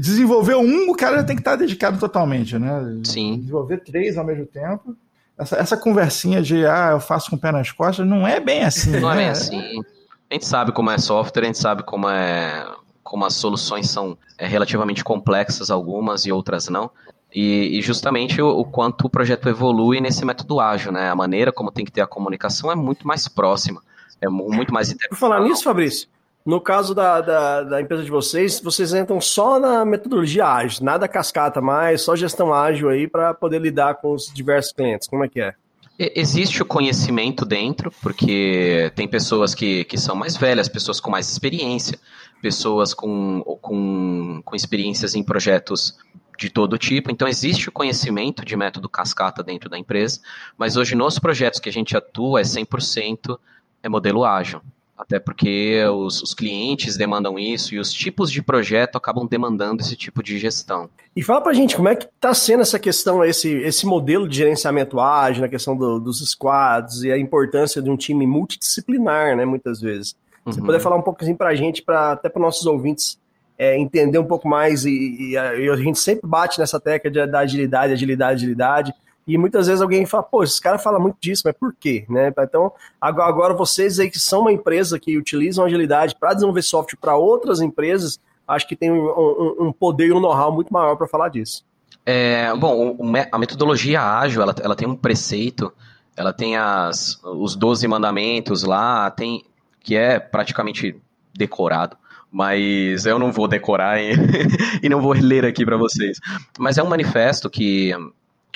Desenvolver 0.00 0.54
um, 0.54 0.90
o 0.90 0.94
cara 0.94 1.24
tem 1.24 1.34
que 1.34 1.40
estar 1.40 1.56
dedicado 1.56 1.98
totalmente, 1.98 2.56
né? 2.56 3.00
Sim. 3.02 3.38
Desenvolver 3.40 3.78
três 3.78 4.16
ao 4.16 4.24
mesmo 4.24 4.46
tempo. 4.46 4.96
Essa, 5.38 5.56
essa 5.56 5.76
conversinha 5.76 6.42
de 6.42 6.66
ah, 6.66 6.90
eu 6.92 7.00
faço 7.00 7.30
com 7.30 7.36
o 7.36 7.38
pé 7.38 7.52
nas 7.52 7.70
costas, 7.70 8.06
não 8.06 8.26
é 8.26 8.40
bem 8.40 8.64
assim. 8.64 8.98
Não 8.98 9.08
né? 9.08 9.14
é 9.14 9.16
bem 9.18 9.28
assim. 9.28 9.82
A 10.30 10.34
gente 10.34 10.46
sabe 10.46 10.72
como 10.72 10.90
é 10.90 10.98
software, 10.98 11.42
a 11.42 11.46
gente 11.46 11.58
sabe 11.58 11.82
como 11.84 12.08
é. 12.08 12.66
como 13.02 13.24
as 13.24 13.34
soluções 13.34 13.88
são 13.88 14.18
é, 14.36 14.46
relativamente 14.46 15.04
complexas, 15.04 15.70
algumas 15.70 16.26
e 16.26 16.32
outras 16.32 16.68
não. 16.68 16.90
E, 17.32 17.78
e, 17.78 17.82
justamente 17.82 18.40
o, 18.40 18.48
o, 18.48 18.64
quanto 18.64 19.06
o 19.06 19.10
projeto 19.10 19.48
evolui 19.48 20.00
nesse 20.00 20.24
método 20.24 20.60
ágil, 20.60 20.90
né? 20.90 21.10
A 21.10 21.14
maneira 21.14 21.52
como 21.52 21.70
tem 21.70 21.84
que 21.84 21.92
ter 21.92 22.00
a 22.00 22.06
comunicação 22.06 22.72
é 22.72 22.74
muito 22.74 23.06
mais 23.06 23.28
próxima, 23.28 23.82
é 24.20 24.28
muito 24.28 24.72
mais 24.72 24.92
Por 24.94 25.16
falar 25.16 25.40
nisso, 25.40 25.62
Fabrício, 25.62 26.08
no 26.48 26.62
caso 26.62 26.94
da, 26.94 27.20
da, 27.20 27.62
da, 27.62 27.78
empresa 27.82 28.02
de 28.02 28.10
vocês, 28.10 28.58
vocês 28.58 28.94
entram 28.94 29.20
só 29.20 29.60
na 29.60 29.84
metodologia 29.84 30.46
ágil, 30.46 30.82
nada 30.82 31.06
cascata 31.06 31.60
mais, 31.60 32.00
só 32.00 32.16
gestão 32.16 32.54
ágil 32.54 32.88
aí 32.88 33.06
para 33.06 33.34
poder 33.34 33.60
lidar 33.60 33.96
com 33.96 34.14
os 34.14 34.32
diversos 34.32 34.72
clientes. 34.72 35.06
Como 35.06 35.22
é 35.22 35.28
que 35.28 35.42
é? 35.42 35.52
Existe 35.98 36.62
o 36.62 36.64
conhecimento 36.64 37.44
dentro, 37.44 37.92
porque 38.00 38.90
tem 38.94 39.06
pessoas 39.06 39.54
que, 39.54 39.84
que 39.84 39.98
são 39.98 40.16
mais 40.16 40.38
velhas, 40.38 40.70
pessoas 40.70 41.00
com 41.00 41.10
mais 41.10 41.30
experiência, 41.30 41.98
pessoas 42.40 42.94
com, 42.94 43.42
com, 43.60 44.40
com 44.42 44.56
experiências 44.56 45.14
em 45.14 45.22
projetos 45.22 45.98
de 46.38 46.48
todo 46.48 46.78
tipo. 46.78 47.10
Então, 47.10 47.28
existe 47.28 47.68
o 47.68 47.72
conhecimento 47.72 48.42
de 48.42 48.56
método 48.56 48.88
cascata 48.88 49.42
dentro 49.42 49.68
da 49.68 49.78
empresa, 49.78 50.20
mas 50.56 50.78
hoje 50.78 50.94
nos 50.94 51.18
projetos 51.18 51.60
que 51.60 51.68
a 51.68 51.72
gente 51.72 51.94
atua 51.94 52.40
é 52.40 52.42
100% 52.42 53.38
é 53.82 53.88
modelo 53.90 54.24
ágil. 54.24 54.62
Até 54.98 55.20
porque 55.20 55.80
os, 55.84 56.20
os, 56.20 56.34
clientes 56.34 56.96
demandam 56.96 57.38
isso 57.38 57.72
e 57.72 57.78
os 57.78 57.92
tipos 57.92 58.32
de 58.32 58.42
projeto 58.42 58.96
acabam 58.96 59.26
demandando 59.26 59.80
esse 59.80 59.94
tipo 59.94 60.22
de 60.24 60.38
gestão. 60.38 60.90
E 61.14 61.22
fala 61.22 61.40
pra 61.40 61.52
gente 61.52 61.76
como 61.76 61.88
é 61.88 61.94
que 61.94 62.06
está 62.06 62.34
sendo 62.34 62.62
essa 62.62 62.80
questão, 62.80 63.24
esse, 63.24 63.48
esse 63.48 63.86
modelo 63.86 64.28
de 64.28 64.36
gerenciamento 64.36 64.98
ágil, 64.98 65.42
na 65.42 65.48
questão 65.48 65.76
do, 65.76 66.00
dos 66.00 66.18
squads 66.28 67.02
e 67.04 67.12
a 67.12 67.18
importância 67.18 67.80
de 67.80 67.88
um 67.88 67.96
time 67.96 68.26
multidisciplinar, 68.26 69.36
né, 69.36 69.44
muitas 69.44 69.80
vezes. 69.80 70.16
Você 70.44 70.58
uhum. 70.58 70.66
puder 70.66 70.80
falar 70.80 70.96
um 70.96 71.02
pouquinho 71.02 71.36
pra 71.36 71.54
gente, 71.54 71.80
pra, 71.80 72.12
até 72.12 72.28
para 72.28 72.42
nossos 72.42 72.66
ouvintes 72.66 73.18
é, 73.56 73.78
entender 73.78 74.18
um 74.18 74.24
pouco 74.24 74.48
mais, 74.48 74.84
e, 74.84 75.30
e, 75.30 75.36
a, 75.36 75.76
gente 75.76 75.98
sempre 75.98 76.28
bate 76.28 76.58
nessa 76.58 76.80
tecla 76.80 77.10
de, 77.10 77.26
da 77.26 77.40
agilidade, 77.40 77.92
agilidade, 77.92 78.34
agilidade, 78.34 78.94
e 79.28 79.36
muitas 79.36 79.66
vezes 79.66 79.82
alguém 79.82 80.06
fala, 80.06 80.22
pô, 80.22 80.42
esse 80.42 80.58
cara 80.58 80.78
fala 80.78 80.98
muito 80.98 81.18
disso, 81.20 81.42
mas 81.44 81.54
por 81.54 81.74
quê? 81.78 82.06
Né? 82.08 82.32
Então, 82.38 82.72
agora 82.98 83.52
vocês 83.52 84.00
aí 84.00 84.10
que 84.10 84.18
são 84.18 84.40
uma 84.40 84.52
empresa 84.52 84.98
que 84.98 85.18
utilizam 85.18 85.66
agilidade 85.66 86.16
para 86.18 86.32
desenvolver 86.32 86.62
software 86.62 86.98
para 86.98 87.14
outras 87.14 87.60
empresas, 87.60 88.18
acho 88.48 88.66
que 88.66 88.74
tem 88.74 88.90
um, 88.90 89.04
um, 89.04 89.66
um 89.66 89.72
poder 89.72 90.06
e 90.06 90.12
um 90.12 90.20
know-how 90.20 90.50
muito 90.50 90.72
maior 90.72 90.96
para 90.96 91.06
falar 91.06 91.28
disso. 91.28 91.62
É, 92.06 92.54
bom, 92.56 92.96
a 93.30 93.38
metodologia 93.38 94.00
ágil, 94.00 94.40
ela, 94.40 94.54
ela 94.62 94.74
tem 94.74 94.88
um 94.88 94.96
preceito, 94.96 95.70
ela 96.16 96.32
tem 96.32 96.56
as, 96.56 97.22
os 97.22 97.54
12 97.54 97.86
mandamentos 97.86 98.62
lá, 98.62 99.10
tem 99.10 99.44
que 99.80 99.94
é 99.94 100.18
praticamente 100.18 100.98
decorado 101.36 101.98
mas 102.30 103.06
eu 103.06 103.18
não 103.18 103.32
vou 103.32 103.48
decorar 103.48 104.00
e, 104.00 104.12
e 104.82 104.88
não 104.88 105.00
vou 105.00 105.12
ler 105.14 105.46
aqui 105.46 105.64
para 105.64 105.76
vocês. 105.76 106.18
Mas 106.58 106.76
é 106.76 106.82
um 106.82 106.88
manifesto 106.88 107.48
que, 107.48 107.94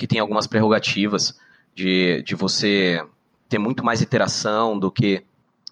que 0.03 0.07
tem 0.09 0.19
algumas 0.19 0.49
prerrogativas 0.49 1.39
de, 1.77 2.25
de 2.25 2.35
você 2.35 3.01
ter 3.49 3.57
muito 3.57 3.85
mais 3.85 4.01
iteração 4.01 4.77
do 4.77 4.91
que 4.91 5.23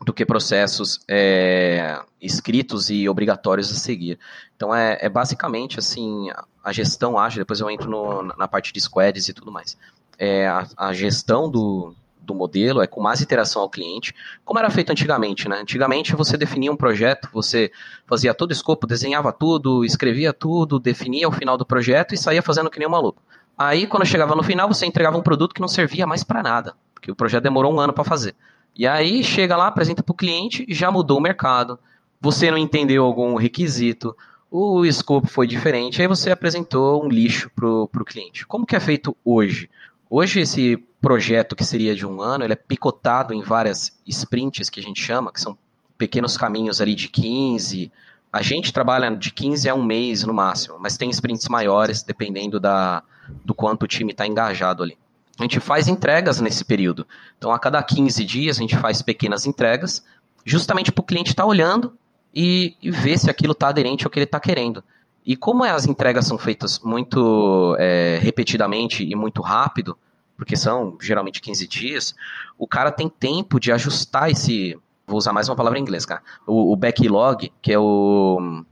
do 0.03 0.13
que 0.15 0.25
processos 0.25 1.01
é, 1.09 2.01
escritos 2.23 2.91
e 2.91 3.09
obrigatórios 3.09 3.73
a 3.73 3.75
seguir. 3.75 4.21
Então 4.55 4.73
é, 4.73 4.99
é, 5.01 5.09
basicamente 5.09 5.81
assim 5.81 6.31
a 6.63 6.73
gestão 6.73 7.19
ágil. 7.19 7.41
Depois 7.41 7.59
eu 7.59 7.69
entro 7.69 7.91
no, 7.91 8.23
na 8.23 8.47
parte 8.47 8.73
de 8.73 8.81
squads 8.81 9.29
e 9.29 9.35
tudo 9.35 9.51
mais. 9.51 9.77
É 10.17 10.47
a, 10.47 10.65
a 10.77 10.93
gestão 10.93 11.51
do, 11.51 11.93
do 12.21 12.33
modelo, 12.33 12.81
é 12.81 12.87
com 12.87 13.01
mais 13.01 13.21
interação 13.21 13.63
ao 13.63 13.69
cliente, 13.69 14.15
como 14.45 14.61
era 14.61 14.71
feito 14.71 14.91
antigamente, 14.91 15.49
né? 15.49 15.59
Antigamente 15.61 16.15
você 16.15 16.37
definia 16.37 16.71
um 16.71 16.77
projeto, 16.77 17.29
você 17.33 17.73
fazia 18.07 18.33
todo 18.33 18.51
o 18.51 18.53
escopo, 18.53 18.87
desenhava 18.87 19.33
tudo, 19.33 19.85
escrevia 19.85 20.33
tudo, 20.33 20.79
definia 20.79 21.29
o 21.29 21.33
final 21.33 21.59
do 21.59 21.67
projeto 21.67 22.15
e 22.15 22.17
saía 22.17 22.43
fazendo 22.43 22.71
que 22.71 22.79
nem 22.79 22.87
um 22.87 22.93
maluco. 22.93 23.21
Aí, 23.63 23.87
quando 23.87 24.07
chegava 24.07 24.35
no 24.35 24.43
final, 24.43 24.67
você 24.67 24.87
entregava 24.87 25.19
um 25.19 25.23
produto 25.23 25.55
que 25.55 25.61
não 25.61 25.69
servia 25.69 26.07
mais 26.07 26.25
para 26.25 26.43
nada, 26.43 26.75
porque 26.95 27.13
o 27.13 27.15
projeto 27.15 27.43
demorou 27.43 27.75
um 27.75 27.79
ano 27.79 27.93
para 27.93 28.05
fazer. 28.05 28.35
E 28.75 28.87
aí, 28.87 29.23
chega 29.23 29.55
lá, 29.55 29.67
apresenta 29.67 30.03
para 30.03 30.15
o 30.15 30.17
cliente, 30.17 30.65
já 30.71 30.91
mudou 30.91 31.19
o 31.19 31.21
mercado, 31.21 31.79
você 32.19 32.51
não 32.51 32.57
entendeu 32.57 33.05
algum 33.05 33.35
requisito, 33.35 34.17
o 34.51 34.83
escopo 34.87 35.27
foi 35.27 35.47
diferente, 35.47 36.01
aí 36.01 36.09
você 36.09 36.31
apresentou 36.31 37.05
um 37.05 37.09
lixo 37.11 37.51
para 37.55 37.69
o 37.69 37.87
cliente. 38.07 38.47
Como 38.47 38.65
que 38.65 38.75
é 38.75 38.81
feito 38.81 39.15
hoje? 39.23 39.69
Hoje 40.09 40.41
esse 40.41 40.79
projeto 40.99 41.55
que 41.55 41.63
seria 41.63 41.95
de 41.95 42.07
um 42.07 42.23
ano, 42.23 42.45
ele 42.45 42.55
é 42.55 42.57
picotado 42.57 43.35
em 43.35 43.43
várias 43.43 43.95
sprints 44.07 44.71
que 44.71 44.81
a 44.81 44.83
gente 44.83 45.03
chama, 45.03 45.31
que 45.31 45.41
são 45.41 45.59
pequenos 45.99 46.35
caminhos 46.35 46.81
ali 46.81 46.95
de 46.95 47.09
15. 47.09 47.93
A 48.33 48.41
gente 48.41 48.73
trabalha 48.73 49.15
de 49.15 49.31
15 49.31 49.69
a 49.69 49.75
um 49.75 49.85
mês 49.85 50.25
no 50.25 50.33
máximo, 50.33 50.79
mas 50.81 50.97
tem 50.97 51.11
sprints 51.11 51.47
maiores, 51.47 52.03
dependendo 52.03 52.59
da, 52.59 53.03
do 53.45 53.55
quanto 53.55 53.85
o 53.85 53.89
time 53.89 54.13
está 54.13 54.27
engajado 54.27 54.83
ali. 54.83 54.97
A 55.39 55.43
gente 55.43 55.59
faz 55.59 55.89
entregas 55.89 56.41
nesse 56.41 56.65
período. 56.65 57.07
Então, 57.39 57.51
a 57.51 57.59
cada 57.59 57.83
15 57.83 58.25
dias, 58.25 58.59
a 58.59 58.61
gente 58.61 58.77
faz 58.77 59.01
pequenas 59.01 59.47
entregas, 59.47 60.05
justamente 60.45 60.93
para 60.93 61.01
o 61.01 61.05
cliente 61.05 61.31
estar 61.31 61.45
tá 61.45 61.49
olhando 61.49 61.95
e, 62.35 62.77
e, 62.83 62.91
ver 62.91 63.19
se 63.19 63.31
aquilo 63.31 63.53
está 63.53 63.69
aderente 63.69 64.05
ao 64.05 64.11
que 64.11 64.19
ele 64.19 64.25
está 64.25 64.39
querendo. 64.39 64.85
E 65.25 65.37
como 65.37 65.65
as 65.65 65.87
entregas 65.87 66.27
são 66.27 66.37
feitas 66.37 66.79
muito 66.81 67.77
é, 67.79 68.19
repetidamente 68.21 69.05
e 69.05 69.15
muito 69.15 69.41
rápido, 69.43 69.97
porque 70.37 70.57
são 70.57 70.97
geralmente 71.01 71.41
15 71.41 71.67
dias, 71.67 72.15
o 72.59 72.67
cara 72.67 72.91
tem 72.91 73.09
tempo 73.09 73.59
de 73.61 73.73
ajustar 73.73 74.31
esse. 74.31 74.79
Vou 75.07 75.19
usar 75.19 75.33
mais 75.33 75.49
uma 75.49 75.57
palavra 75.57 75.79
em 75.79 75.83
inglês, 75.83 76.07
cara. 76.07 76.23
O, 76.47 76.73
o 76.73 76.77
backlog, 76.77 77.53
que 77.61 77.73
é 77.73 77.79
o, 77.79 78.63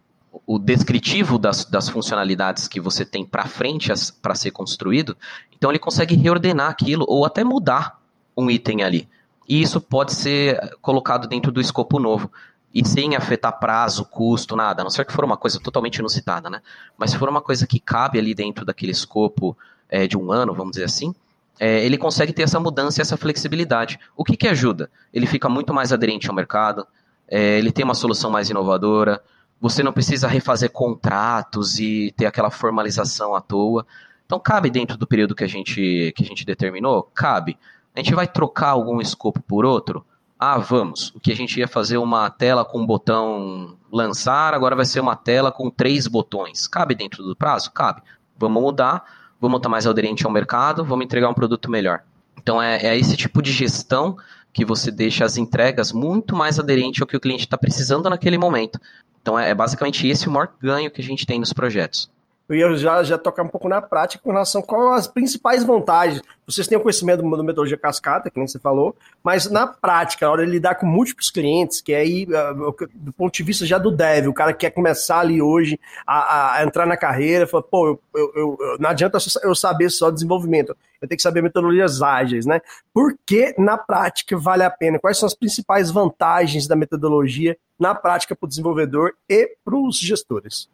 o 0.47 0.59
descritivo 0.59 1.39
das, 1.39 1.65
das 1.65 1.89
funcionalidades 1.89 2.69
que 2.69 2.81
você 2.81 3.05
tem 3.05 3.25
para 3.25 3.47
frente 3.47 3.93
para 4.23 4.35
ser 4.35 4.51
construído. 4.51 5.17
Então 5.57 5.71
ele 5.71 5.79
consegue 5.79 6.15
reordenar 6.15 6.71
aquilo 6.71 7.05
ou 7.09 7.25
até 7.25 7.45
mudar 7.45 8.01
um 8.37 8.51
item 8.51 8.83
ali. 8.83 9.09
E 9.49 9.61
isso 9.61 9.81
pode 9.81 10.13
ser 10.13 10.77
colocado 10.81 11.27
dentro 11.27 11.51
do 11.51 11.61
escopo 11.61 11.99
novo 11.99 12.31
e 12.75 12.87
sem 12.87 13.17
afetar 13.17 13.59
prazo, 13.59 14.05
custo, 14.05 14.55
nada, 14.55 14.83
a 14.83 14.85
não 14.85 14.91
ser 14.91 15.05
que 15.05 15.13
for 15.13 15.25
uma 15.25 15.37
coisa 15.37 15.59
totalmente 15.59 15.97
inusitada, 15.97 16.51
né? 16.51 16.61
Mas 16.97 17.11
se 17.11 17.19
for 17.19 17.29
uma 17.29 17.41
coisa 17.41 17.67
que 17.67 17.81
cabe 17.81 18.19
ali 18.19 18.35
dentro 18.35 18.65
daquele 18.65 18.93
escopo 18.93 19.57
é, 19.89 20.07
de 20.07 20.19
um 20.19 20.31
ano, 20.31 20.53
vamos 20.53 20.73
dizer 20.73 20.85
assim, 20.85 21.15
é, 21.59 21.85
ele 21.85 21.97
consegue 21.97 22.33
ter 22.33 22.43
essa 22.43 22.61
mudança 22.61 23.01
e 23.01 23.03
essa 23.03 23.17
flexibilidade. 23.17 23.99
O 24.17 24.23
que, 24.23 24.37
que 24.37 24.47
ajuda? 24.47 24.91
Ele 25.13 25.27
fica 25.27 25.49
muito 25.49 25.73
mais 25.73 25.93
aderente 25.93 26.29
ao 26.29 26.35
mercado, 26.35 26.87
é, 27.27 27.59
ele 27.59 27.73
tem 27.73 27.85
uma 27.85 27.95
solução 27.95 28.31
mais 28.31 28.51
inovadora, 28.51 29.23
você 29.61 29.83
não 29.83 29.93
precisa 29.93 30.29
refazer 30.29 30.71
contratos 30.71 31.79
e 31.79 32.12
ter 32.17 32.27
aquela 32.27 32.50
formalização 32.50 33.35
à 33.35 33.41
toa. 33.41 33.87
Então, 34.25 34.38
cabe 34.38 34.71
dentro 34.71 34.97
do 34.97 35.07
período 35.07 35.35
que 35.35 35.45
a 35.45 35.49
gente, 35.49 36.12
que 36.17 36.23
a 36.23 36.27
gente 36.27 36.45
determinou? 36.45 37.03
Cabe. 37.15 37.59
A 37.95 38.00
gente 38.00 38.15
vai 38.15 38.27
trocar 38.27 38.71
algum 38.71 39.00
escopo 39.00 39.41
por 39.41 39.65
outro? 39.65 40.05
Ah, 40.38 40.59
vamos. 40.59 41.11
O 41.17 41.21
que 41.21 41.33
a 41.33 41.37
gente 41.37 41.59
ia 41.59 41.67
fazer 41.67 41.99
uma 41.99 42.31
tela 42.31 42.65
com 42.65 42.81
um 42.81 42.87
botão 42.87 43.77
lançar, 43.91 44.55
agora 44.55 44.77
vai 44.77 44.85
ser 44.85 45.00
uma 45.00 45.17
tela 45.17 45.50
com 45.50 45.71
três 45.71 46.07
botões. 46.07 46.69
Cabe 46.69 46.95
dentro 46.95 47.25
do 47.25 47.35
prazo? 47.35 47.73
Cabe. 47.73 48.03
Vamos 48.38 48.62
mudar 48.62 49.05
vamos 49.41 49.59
estar 49.59 49.69
mais 49.69 49.87
aderente 49.87 50.27
ao 50.27 50.33
mercado, 50.33 50.85
vamos 50.85 51.05
entregar 51.05 51.29
um 51.29 51.35
produto 51.35 51.71
melhor. 51.71 52.03
Então 52.37 52.61
é, 52.61 52.79
é 52.85 52.99
esse 52.99 53.17
tipo 53.17 53.43
de 53.43 53.53
gestão 53.53 54.17
que 54.53 54.65
você 54.65 54.91
deixa 54.91 55.25
as 55.25 55.37
entregas 55.37 55.93
muito 55.93 56.35
mais 56.35 56.59
aderente 56.59 57.00
ao 57.00 57.07
que 57.07 57.17
o 57.17 57.21
cliente 57.21 57.45
está 57.45 57.57
precisando 57.57 58.09
naquele 58.11 58.38
momento. 58.38 58.81
Então 59.29 59.39
é, 59.39 59.51
é 59.51 59.55
basicamente 59.55 60.09
esse 60.09 60.27
o 60.27 60.31
maior 60.31 60.49
ganho 60.59 60.91
que 60.91 61.03
a 61.03 61.05
gente 61.05 61.27
tem 61.27 61.39
nos 61.39 61.53
projetos 61.53 62.11
eu 62.49 62.57
ia 62.57 62.77
já, 62.77 63.03
já 63.03 63.19
tocar 63.19 63.43
um 63.43 63.49
pouco 63.49 63.69
na 63.69 63.83
prática 63.83 64.23
com 64.25 64.31
relação 64.31 64.63
a 64.63 64.65
quais 64.65 65.01
as 65.01 65.07
principais 65.07 65.63
vantagens. 65.63 66.23
Vocês 66.47 66.67
têm 66.67 66.79
o 66.79 66.81
conhecimento 66.81 67.23
do, 67.23 67.29
do 67.29 67.45
metodologia 67.45 67.77
cascata, 67.77 68.31
que 68.31 68.39
nem 68.39 68.49
você 68.49 68.59
falou, 68.59 68.97
mas 69.23 69.51
na 69.51 69.67
prática, 69.67 70.25
na 70.25 70.33
hora 70.33 70.47
de 70.47 70.51
lidar 70.51 70.77
com 70.77 70.87
múltiplos 70.87 71.31
clientes, 71.31 71.83
que 71.83 71.93
é 71.93 71.99
aí, 71.99 72.25
uh, 72.25 72.75
do 72.95 73.13
ponto 73.13 73.35
de 73.35 73.43
vista 73.43 73.67
já 73.67 73.77
do 73.77 73.91
dev, 73.91 74.29
o 74.29 74.33
cara 74.33 74.55
quer 74.55 74.71
começar 74.71 75.21
ali 75.21 75.43
hoje 75.43 75.79
a, 76.07 76.57
a 76.57 76.65
entrar 76.65 76.87
na 76.87 76.97
carreira, 76.97 77.47
fala, 77.47 77.63
pô, 77.63 77.89
eu, 77.89 78.01
eu, 78.35 78.57
eu, 78.59 78.79
não 78.81 78.89
adianta 78.89 79.19
eu 79.43 79.55
saber 79.55 79.91
só 79.91 80.11
desenvolvimento, 80.11 80.75
eu 81.03 81.07
tenho 81.07 81.19
que 81.19 81.23
saber 81.23 81.43
metodologias 81.43 82.01
ágeis, 82.01 82.47
né? 82.47 82.63
Por 82.95 83.15
que 83.27 83.55
na 83.59 83.77
prática 83.77 84.39
vale 84.39 84.63
a 84.63 84.71
pena? 84.71 84.99
Quais 84.99 85.19
são 85.19 85.27
as 85.27 85.35
principais 85.35 85.91
vantagens 85.91 86.67
da 86.67 86.75
metodologia 86.75 87.59
na 87.79 87.95
prática 87.95 88.35
para 88.35 88.47
o 88.47 88.49
desenvolvedor 88.49 89.13
e 89.29 89.57
para 89.65 89.77
os 89.77 89.99
gestores? 89.99 90.69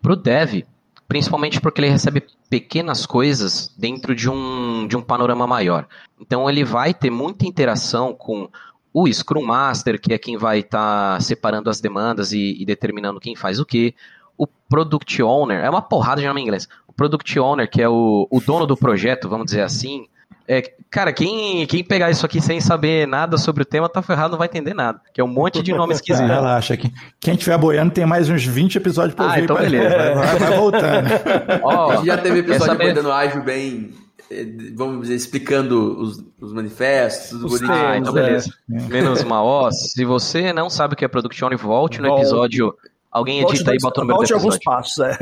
Para 0.00 0.12
o 0.12 0.16
dev, 0.16 0.64
principalmente 1.06 1.60
porque 1.60 1.80
ele 1.80 1.90
recebe 1.90 2.24
pequenas 2.48 3.06
coisas 3.06 3.72
dentro 3.76 4.14
de 4.14 4.30
um, 4.30 4.86
de 4.86 4.96
um 4.96 5.02
panorama 5.02 5.46
maior. 5.46 5.86
Então 6.20 6.48
ele 6.48 6.64
vai 6.64 6.94
ter 6.94 7.10
muita 7.10 7.46
interação 7.46 8.14
com 8.14 8.48
o 8.92 9.12
Scrum 9.12 9.44
Master, 9.44 10.00
que 10.00 10.14
é 10.14 10.18
quem 10.18 10.38
vai 10.38 10.60
estar 10.60 11.14
tá 11.14 11.20
separando 11.20 11.68
as 11.68 11.80
demandas 11.80 12.32
e, 12.32 12.56
e, 12.58 12.64
determinando 12.64 13.20
quem 13.20 13.36
faz 13.36 13.60
o 13.60 13.66
que. 13.66 13.94
O 14.38 14.46
Product 14.46 15.22
Owner, 15.22 15.64
é 15.64 15.68
uma 15.68 15.82
porrada 15.82 16.20
de 16.20 16.26
nome 16.26 16.40
em 16.40 16.44
inglês. 16.44 16.68
O 16.86 16.92
Product 16.92 17.38
Owner, 17.38 17.70
que 17.70 17.80
é 17.80 17.88
o, 17.88 18.26
o 18.30 18.40
dono 18.40 18.66
do 18.66 18.76
projeto, 18.76 19.28
vamos 19.28 19.46
dizer 19.46 19.62
assim, 19.62 20.06
é, 20.48 20.62
cara, 20.90 21.12
quem, 21.12 21.66
quem 21.66 21.82
pegar 21.82 22.10
isso 22.10 22.24
aqui 22.24 22.40
sem 22.40 22.60
saber 22.60 23.06
nada 23.06 23.36
sobre 23.36 23.62
o 23.62 23.66
tema 23.66 23.88
tá 23.88 24.00
ferrado, 24.00 24.32
não 24.32 24.38
vai 24.38 24.46
entender 24.46 24.74
nada. 24.74 25.00
Que 25.12 25.20
é 25.20 25.24
um 25.24 25.28
monte 25.28 25.60
de 25.60 25.72
nome 25.72 25.92
esquisito. 25.94 26.24
Ah, 26.24 26.34
relaxa, 26.34 26.76
que 26.76 26.92
quem 27.20 27.34
estiver 27.34 27.58
boiando 27.58 27.92
tem 27.92 28.06
mais 28.06 28.30
uns 28.30 28.44
20 28.44 28.76
episódios 28.76 29.14
pra 29.14 29.32
ah, 29.32 29.40
Então 29.40 29.56
beleza. 29.56 30.14
Vai, 30.14 30.38
vai 30.38 30.56
voltando. 30.56 31.08
Oh, 31.62 31.90
a 31.90 31.96
gente 31.96 32.06
já 32.06 32.18
teve 32.18 32.38
episódio 32.40 32.76
boiando 32.76 33.10
ágil 33.10 33.42
bem 33.42 33.90
eh, 34.30 34.46
vamos 34.74 35.02
dizer, 35.02 35.14
explicando 35.14 36.00
os, 36.00 36.24
os 36.40 36.52
manifestos, 36.52 37.32
os 37.32 37.60
bonitinhos. 37.60 37.70
Ah, 37.70 37.96
então 37.96 38.12
beleza. 38.12 38.50
É. 38.70 38.80
Menos 38.82 39.22
uma 39.22 39.42
ó. 39.42 39.70
Se 39.70 40.04
você 40.04 40.52
não 40.52 40.70
sabe 40.70 40.94
o 40.94 40.96
que 40.96 41.04
é 41.04 41.08
Product 41.08 41.44
Owner, 41.44 41.58
volte 41.58 42.00
no 42.00 42.16
episódio. 42.16 42.74
Alguém 43.10 43.40
edita 43.40 43.54
volte 43.54 43.70
aí 43.70 43.76
e 43.76 43.82
bota 43.82 44.00
o 44.00 44.04
número 44.04 44.18
volte 44.18 44.32
do 44.32 44.36
episódio. 44.36 44.60
alguns 44.60 44.64
passos, 44.64 45.04
é. 45.04 45.18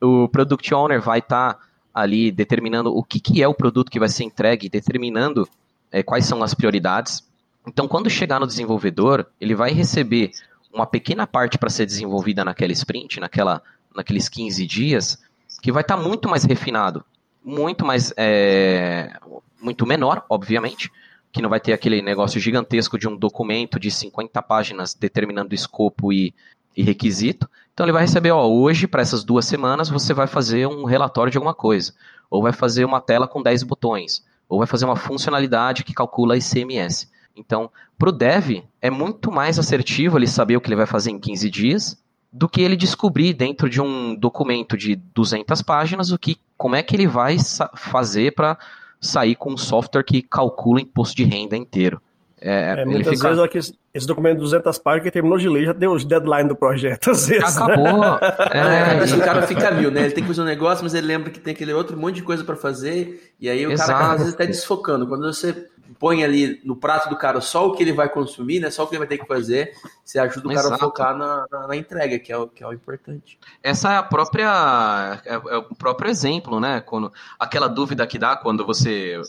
o 0.04 0.28
Product 0.28 0.74
Owner 0.74 1.00
vai 1.00 1.20
estar 1.20 1.54
tá 1.54 1.60
ali 2.00 2.30
determinando 2.30 2.94
o 2.94 3.02
que, 3.02 3.20
que 3.20 3.42
é 3.42 3.48
o 3.48 3.54
produto 3.54 3.90
que 3.90 3.98
vai 3.98 4.08
ser 4.08 4.24
entregue, 4.24 4.68
determinando 4.68 5.48
é, 5.90 6.02
quais 6.02 6.26
são 6.26 6.42
as 6.42 6.54
prioridades. 6.54 7.26
Então, 7.66 7.86
quando 7.86 8.08
chegar 8.08 8.40
no 8.40 8.46
desenvolvedor, 8.46 9.26
ele 9.40 9.54
vai 9.54 9.72
receber 9.72 10.32
uma 10.72 10.86
pequena 10.86 11.26
parte 11.26 11.58
para 11.58 11.68
ser 11.68 11.86
desenvolvida 11.86 12.44
naquela 12.44 12.72
sprint, 12.72 13.20
naquela, 13.20 13.62
naqueles 13.94 14.28
15 14.28 14.66
dias, 14.66 15.18
que 15.60 15.72
vai 15.72 15.82
estar 15.82 15.96
tá 15.96 16.02
muito 16.02 16.28
mais 16.28 16.44
refinado, 16.44 17.04
muito 17.44 17.84
mais. 17.84 18.12
É, 18.16 19.12
muito 19.60 19.86
menor, 19.86 20.24
obviamente, 20.28 20.90
que 21.30 21.42
não 21.42 21.50
vai 21.50 21.60
ter 21.60 21.72
aquele 21.72 22.00
negócio 22.00 22.40
gigantesco 22.40 22.98
de 22.98 23.06
um 23.06 23.16
documento 23.16 23.78
de 23.78 23.90
50 23.90 24.40
páginas 24.42 24.94
determinando 24.94 25.54
escopo 25.54 26.12
e, 26.12 26.34
e 26.76 26.82
requisito. 26.82 27.48
Então 27.72 27.84
ele 27.86 27.92
vai 27.92 28.02
receber, 28.02 28.30
ó, 28.30 28.46
hoje, 28.46 28.86
para 28.86 29.02
essas 29.02 29.24
duas 29.24 29.44
semanas, 29.44 29.88
você 29.88 30.12
vai 30.12 30.26
fazer 30.26 30.66
um 30.66 30.84
relatório 30.84 31.30
de 31.30 31.38
alguma 31.38 31.54
coisa, 31.54 31.94
ou 32.30 32.42
vai 32.42 32.52
fazer 32.52 32.84
uma 32.84 33.00
tela 33.00 33.26
com 33.26 33.42
10 33.42 33.62
botões, 33.62 34.24
ou 34.48 34.58
vai 34.58 34.66
fazer 34.66 34.84
uma 34.84 34.96
funcionalidade 34.96 35.84
que 35.84 35.94
calcula 35.94 36.36
ICMS. 36.36 37.08
Então, 37.36 37.70
para 37.98 38.08
o 38.08 38.12
dev, 38.12 38.64
é 38.82 38.90
muito 38.90 39.30
mais 39.30 39.58
assertivo 39.58 40.18
ele 40.18 40.26
saber 40.26 40.56
o 40.56 40.60
que 40.60 40.68
ele 40.68 40.76
vai 40.76 40.86
fazer 40.86 41.10
em 41.10 41.18
15 41.18 41.48
dias 41.48 42.02
do 42.32 42.48
que 42.48 42.60
ele 42.60 42.76
descobrir 42.76 43.32
dentro 43.32 43.68
de 43.68 43.80
um 43.80 44.14
documento 44.14 44.76
de 44.76 44.94
200 44.94 45.62
páginas 45.62 46.12
o 46.12 46.18
que, 46.18 46.38
como 46.56 46.76
é 46.76 46.82
que 46.82 46.94
ele 46.94 47.06
vai 47.06 47.36
fazer 47.74 48.34
para 48.34 48.56
sair 49.00 49.34
com 49.34 49.52
um 49.52 49.56
software 49.56 50.04
que 50.04 50.22
calcula 50.22 50.80
imposto 50.80 51.16
de 51.16 51.24
renda 51.24 51.56
inteiro. 51.56 52.00
É, 52.40 52.80
é 52.80 52.84
muitas 52.84 53.18
fica... 53.18 53.34
vezes 53.34 53.74
esse 53.92 54.06
documento 54.06 54.36
de 54.36 54.42
200 54.42 54.78
páginas 54.78 55.04
que 55.04 55.10
terminou 55.10 55.36
de 55.36 55.48
ler 55.48 55.66
já 55.66 55.72
deu 55.72 55.92
o 55.92 55.98
deadline 56.04 56.48
do 56.48 56.56
projeto, 56.56 57.10
às 57.10 57.26
vezes. 57.26 57.56
Acabou. 57.56 58.18
É, 58.52 59.10
é, 59.10 59.14
o 59.14 59.20
cara 59.20 59.42
fica 59.42 59.70
mil, 59.70 59.90
né? 59.90 60.02
Ele 60.02 60.12
tem 60.12 60.22
que 60.22 60.28
fazer 60.28 60.42
um 60.42 60.44
negócio, 60.44 60.82
mas 60.82 60.94
ele 60.94 61.06
lembra 61.06 61.30
que 61.30 61.38
tem 61.38 61.52
aquele 61.52 61.72
outro 61.72 61.96
monte 61.96 62.16
de 62.16 62.22
coisa 62.22 62.42
para 62.42 62.56
fazer, 62.56 63.32
e 63.40 63.48
aí 63.48 63.66
o 63.66 63.72
Exato. 63.72 63.90
cara 63.90 64.12
às 64.12 64.18
vezes 64.18 64.32
está 64.32 64.44
desfocando. 64.44 65.06
Quando 65.06 65.26
você 65.26 65.68
põe 65.98 66.22
ali 66.24 66.60
no 66.64 66.76
prato 66.76 67.08
do 67.08 67.16
cara 67.16 67.40
só 67.40 67.66
o 67.66 67.72
que 67.72 67.82
ele 67.82 67.92
vai 67.92 68.08
consumir, 68.08 68.60
né? 68.60 68.70
Só 68.70 68.84
o 68.84 68.86
que 68.86 68.94
ele 68.94 69.00
vai 69.00 69.08
ter 69.08 69.18
que 69.18 69.26
fazer, 69.26 69.72
você 70.04 70.18
ajuda 70.18 70.48
o 70.48 70.54
cara 70.54 70.66
Exato. 70.66 70.74
a 70.74 70.78
focar 70.78 71.16
na, 71.16 71.46
na, 71.50 71.68
na, 71.68 71.76
entrega, 71.76 72.18
que 72.18 72.32
é, 72.32 72.36
o, 72.36 72.46
que 72.46 72.62
é 72.62 72.66
o 72.66 72.72
importante. 72.72 73.38
Essa 73.62 73.92
é 73.92 73.96
a 73.96 74.02
própria. 74.02 75.20
É, 75.24 75.34
é 75.34 75.56
o 75.56 75.74
próprio 75.74 76.10
exemplo, 76.10 76.60
né? 76.60 76.80
Quando, 76.80 77.12
aquela 77.38 77.68
dúvida 77.68 78.06
que 78.06 78.18
dá 78.18 78.36
quando 78.36 78.64
você 78.64 79.20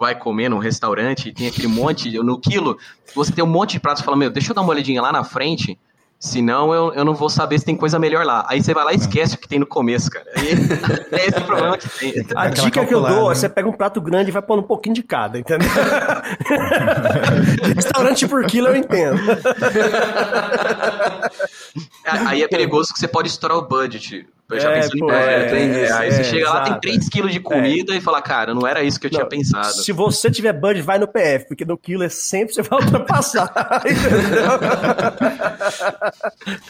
vai 0.00 0.14
comer 0.14 0.48
num 0.48 0.58
restaurante 0.58 1.28
e 1.28 1.32
tem 1.32 1.46
aquele 1.46 1.68
monte, 1.68 2.10
no 2.22 2.40
quilo, 2.40 2.78
você 3.14 3.30
tem 3.30 3.44
um 3.44 3.46
monte 3.46 3.72
de 3.72 3.80
pratos 3.80 4.00
e 4.00 4.04
fala, 4.04 4.16
meu, 4.16 4.30
deixa 4.30 4.50
eu 4.50 4.54
dar 4.54 4.62
uma 4.62 4.70
olhadinha 4.70 5.02
lá 5.02 5.12
na 5.12 5.22
frente, 5.22 5.78
senão 6.18 6.72
eu, 6.72 6.94
eu 6.94 7.04
não 7.04 7.14
vou 7.14 7.28
saber 7.28 7.58
se 7.58 7.66
tem 7.66 7.76
coisa 7.76 7.98
melhor 7.98 8.24
lá. 8.24 8.46
Aí 8.48 8.62
você 8.62 8.72
vai 8.72 8.82
lá 8.82 8.94
e 8.94 8.96
esquece 8.96 9.34
o 9.34 9.38
que 9.38 9.46
tem 9.46 9.58
no 9.58 9.66
começo, 9.66 10.10
cara. 10.10 10.24
E 10.36 11.12
é 11.14 11.26
esse 11.26 11.38
o 11.38 11.44
problema 11.44 11.76
que 11.76 11.86
tem. 11.86 12.14
A 12.34 12.48
dica 12.48 12.86
que 12.86 12.94
eu 12.94 13.02
dou, 13.02 13.30
é 13.30 13.34
você 13.34 13.46
pega 13.46 13.68
um 13.68 13.72
prato 13.72 14.00
grande 14.00 14.30
e 14.30 14.32
vai 14.32 14.40
pondo 14.40 14.60
um 14.60 14.66
pouquinho 14.66 14.94
de 14.94 15.02
cada, 15.02 15.38
entendeu? 15.38 15.68
restaurante 17.76 18.26
por 18.26 18.42
quilo 18.46 18.68
eu 18.68 18.76
entendo. 18.76 19.20
Aí 22.26 22.42
é 22.42 22.48
perigoso 22.48 22.94
que 22.94 22.98
você 22.98 23.06
pode 23.06 23.28
estourar 23.28 23.58
o 23.58 23.68
budget. 23.68 24.26
Eu 24.50 24.60
já 24.60 24.70
é, 24.70 24.80
pensei 24.80 25.00
pô, 25.00 25.12
é, 25.12 25.44
tem 25.44 25.82
isso. 25.82 25.94
Aí 25.94 26.12
você 26.12 26.24
chega 26.24 26.42
exato. 26.42 26.70
lá, 26.70 26.78
tem 26.78 26.92
3 26.92 27.08
quilos 27.08 27.32
de 27.32 27.40
comida 27.40 27.94
e 27.94 28.00
fala, 28.00 28.20
cara, 28.20 28.54
não 28.54 28.66
era 28.66 28.82
isso 28.82 28.98
que 28.98 29.06
eu 29.06 29.10
não, 29.10 29.18
tinha 29.18 29.28
pensado. 29.28 29.72
Se 29.72 29.92
você 29.92 30.30
tiver 30.30 30.52
budget, 30.52 30.82
vai 30.82 30.98
no 30.98 31.06
PF, 31.08 31.48
porque 31.48 31.64
no 31.64 31.78
quilo 31.78 32.02
é 32.02 32.08
sempre 32.08 32.54
você 32.54 32.62
vai 32.62 32.80
ultrapassar. 32.80 33.52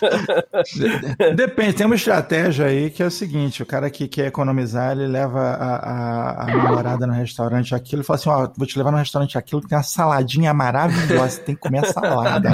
Depende, 1.35 1.75
tem 1.75 1.87
uma 1.87 1.95
estratégia 1.95 2.67
aí 2.67 2.91
que 2.91 3.03
é 3.03 3.07
o 3.07 3.11
seguinte: 3.11 3.63
o 3.63 3.67
cara 3.67 3.91
que 3.91 4.09
quer 4.09 4.27
economizar, 4.27 4.93
ele 4.93 5.07
leva 5.07 5.41
a, 5.41 5.77
a, 5.77 6.43
a 6.43 6.47
namorada 6.47 7.07
no 7.07 7.13
restaurante 7.13 7.75
aquilo 7.75 8.03
e 8.03 8.05
fala 8.05 8.19
assim: 8.19 8.29
ó, 8.29 8.49
vou 8.57 8.67
te 8.67 8.77
levar 8.79 8.91
no 8.91 8.99
restaurante 8.99 9.39
aquilo 9.39 9.61
que 9.61 9.69
tem 9.69 9.79
uma 9.79 9.85
saladinha 9.85 10.53
maravilhosa, 10.53 11.31
você 11.31 11.41
tem 11.41 11.55
que 11.55 11.61
comer 11.61 11.85
a 11.85 11.93
salada. 11.93 12.51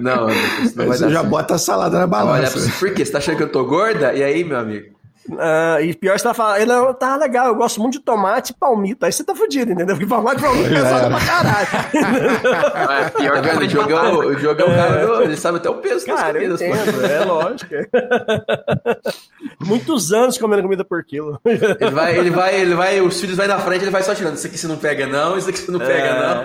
Não, 0.00 0.26
não 0.76 0.86
Você 0.86 1.10
já 1.10 1.22
bota 1.22 1.54
a 1.54 1.58
salada 1.58 1.98
na 1.98 2.06
balança. 2.06 2.58
Olha, 2.58 2.94
quê? 2.94 3.04
Você 3.04 3.12
tá 3.12 3.20
achando 3.24 3.36
que 3.38 3.42
eu 3.42 3.52
tô 3.52 3.64
gorda? 3.64 4.12
E 4.12 4.22
aí, 4.22 4.44
meu 4.44 4.58
amigo? 4.58 4.94
Uh, 5.26 5.80
e 5.80 5.94
pior, 5.94 6.18
você 6.18 6.24
tá 6.24 6.34
falando, 6.34 6.66
não, 6.66 6.92
tá 6.92 7.16
legal, 7.16 7.46
eu 7.46 7.54
gosto 7.54 7.80
muito 7.80 7.94
de 7.94 8.00
tomate 8.00 8.52
e 8.52 8.54
palmito. 8.54 9.06
Aí 9.06 9.12
você 9.12 9.24
tá 9.24 9.34
fudido, 9.34 9.72
entendeu? 9.72 9.96
Porque 9.96 10.06
tomate 10.06 10.38
e 10.38 10.42
palmito 10.42 10.66
é 10.66 10.74
pesado 10.74 11.08
pra 11.08 11.24
caralho. 11.24 11.68
É, 12.94 13.08
pior 13.08 13.40
que 13.40 13.48
o 13.48 13.66
Diogão, 13.66 14.18
o 14.18 14.36
Diogão, 14.36 14.66
é. 14.70 14.76
cara, 14.76 15.24
ele 15.24 15.36
sabe 15.38 15.56
até 15.56 15.70
o 15.70 15.76
peso 15.76 16.04
cara, 16.04 16.24
das 16.24 16.32
comidas. 16.32 16.60
Eu 16.60 16.68
entendo, 16.68 17.06
é 17.06 17.24
lógico. 17.24 17.74
Muitos 19.64 20.12
anos 20.12 20.36
comendo 20.36 20.62
comida 20.62 20.84
por 20.84 21.02
quilo. 21.02 21.40
Ele 21.44 21.90
vai, 21.90 22.18
ele 22.18 22.30
vai, 22.30 22.60
ele 22.60 22.74
vai, 22.74 23.00
os 23.00 23.18
filhos 23.18 23.38
vai 23.38 23.46
na 23.46 23.58
frente, 23.58 23.82
ele 23.82 23.90
vai 23.90 24.02
só 24.02 24.14
tirando. 24.14 24.36
Isso 24.36 24.46
aqui 24.46 24.58
você 24.58 24.66
não 24.66 24.76
pega, 24.76 25.06
não, 25.06 25.38
isso 25.38 25.48
aqui 25.48 25.58
você 25.58 25.70
não 25.70 25.78
pega, 25.78 26.08
é. 26.08 26.20
não. 26.20 26.44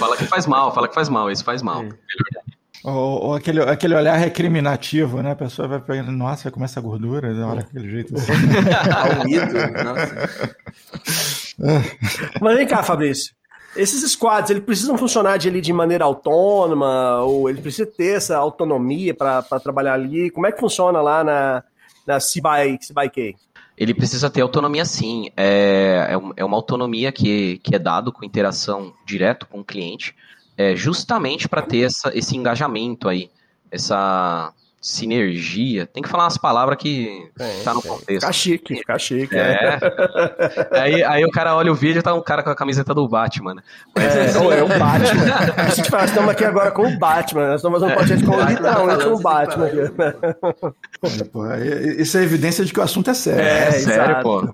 Fala 0.00 0.16
que 0.16 0.24
faz 0.24 0.46
mal, 0.46 0.74
fala 0.74 0.88
que 0.88 0.94
faz 0.94 1.08
mal, 1.08 1.30
isso 1.30 1.44
faz 1.44 1.62
mal. 1.62 1.84
É. 1.84 2.55
Ou, 2.86 3.24
ou, 3.24 3.34
aquele, 3.34 3.60
aquele 3.62 3.96
olhar 3.96 4.14
recriminativo, 4.14 5.20
né? 5.20 5.32
A 5.32 5.36
pessoa 5.36 5.66
vai 5.66 5.80
pegando, 5.80 6.12
nossa, 6.12 6.44
vai 6.44 6.52
comer 6.52 6.66
essa 6.66 6.80
gordura, 6.80 7.34
olha 7.44 7.58
aquele 7.58 7.90
jeito 7.90 8.14
assim. 8.14 8.32
Mas 12.40 12.56
vem 12.56 12.64
cá, 12.64 12.84
Fabrício. 12.84 13.34
Esses 13.74 14.08
squads, 14.12 14.50
eles 14.50 14.62
precisam 14.62 14.96
funcionar 14.96 15.36
de, 15.36 15.48
ali 15.48 15.60
de 15.60 15.72
maneira 15.72 16.04
autônoma, 16.04 17.22
ou 17.22 17.50
ele 17.50 17.60
precisa 17.60 17.86
ter 17.86 18.18
essa 18.18 18.38
autonomia 18.38 19.12
para 19.12 19.42
trabalhar 19.60 19.94
ali? 19.94 20.30
Como 20.30 20.46
é 20.46 20.52
que 20.52 20.60
funciona 20.60 21.02
lá 21.02 21.24
na, 21.24 21.64
na 22.06 22.18
CBI-K? 22.18 23.34
Ele 23.76 23.94
precisa 23.94 24.30
ter 24.30 24.42
autonomia 24.42 24.84
sim. 24.84 25.28
É, 25.36 26.08
é, 26.10 26.40
é 26.40 26.44
uma 26.44 26.56
autonomia 26.56 27.10
que, 27.10 27.58
que 27.64 27.74
é 27.74 27.80
dado 27.80 28.12
com 28.12 28.24
interação 28.24 28.94
direto 29.04 29.44
com 29.44 29.58
o 29.58 29.64
cliente, 29.64 30.14
é, 30.56 30.74
justamente 30.74 31.48
para 31.48 31.62
ter 31.62 31.82
essa, 31.82 32.10
esse 32.16 32.36
engajamento 32.36 33.08
aí, 33.08 33.30
essa 33.70 34.52
sinergia. 34.86 35.84
Tem 35.84 36.00
que 36.00 36.08
falar 36.08 36.24
umas 36.24 36.38
palavras 36.38 36.78
que 36.78 37.28
é, 37.40 37.62
tá 37.64 37.74
no 37.74 37.82
contexto. 37.82 38.20
Fica 38.20 38.32
chique, 38.32 38.76
fica 38.76 38.98
chique. 38.98 39.34
É. 39.34 39.78
é. 40.72 40.78
aí, 40.80 41.02
aí 41.02 41.24
o 41.24 41.30
cara 41.30 41.56
olha 41.56 41.72
o 41.72 41.74
vídeo 41.74 41.98
e 41.98 42.02
tá 42.02 42.14
um 42.14 42.22
cara 42.22 42.40
com 42.40 42.50
a 42.50 42.54
camiseta 42.54 42.94
do 42.94 43.08
Batman. 43.08 43.56
Mas, 43.96 44.16
é, 44.16 44.26
é, 44.26 44.58
é 44.58 44.62
o 44.62 44.68
Batman. 44.78 45.34
A 45.56 45.70
gente 45.70 45.90
fala, 45.90 46.04
estamos 46.04 46.30
aqui 46.30 46.44
agora 46.44 46.70
com 46.70 46.86
o 46.86 46.98
Batman. 46.98 47.48
Nós 47.48 47.56
estamos 47.56 47.80
fazendo 47.80 47.92
um 47.92 47.94
podcast 47.96 48.24
com 48.24 48.40
literalmente 48.40 49.06
o 49.06 49.18
Batman. 49.18 49.70
isso 51.98 52.16
é 52.16 52.22
evidência 52.22 52.64
de 52.64 52.72
que 52.72 52.78
o 52.78 52.82
assunto 52.82 53.10
é 53.10 53.14
sério. 53.14 53.42
É, 53.42 53.68
é 53.68 53.72
sério, 53.72 54.22
pô. 54.22 54.48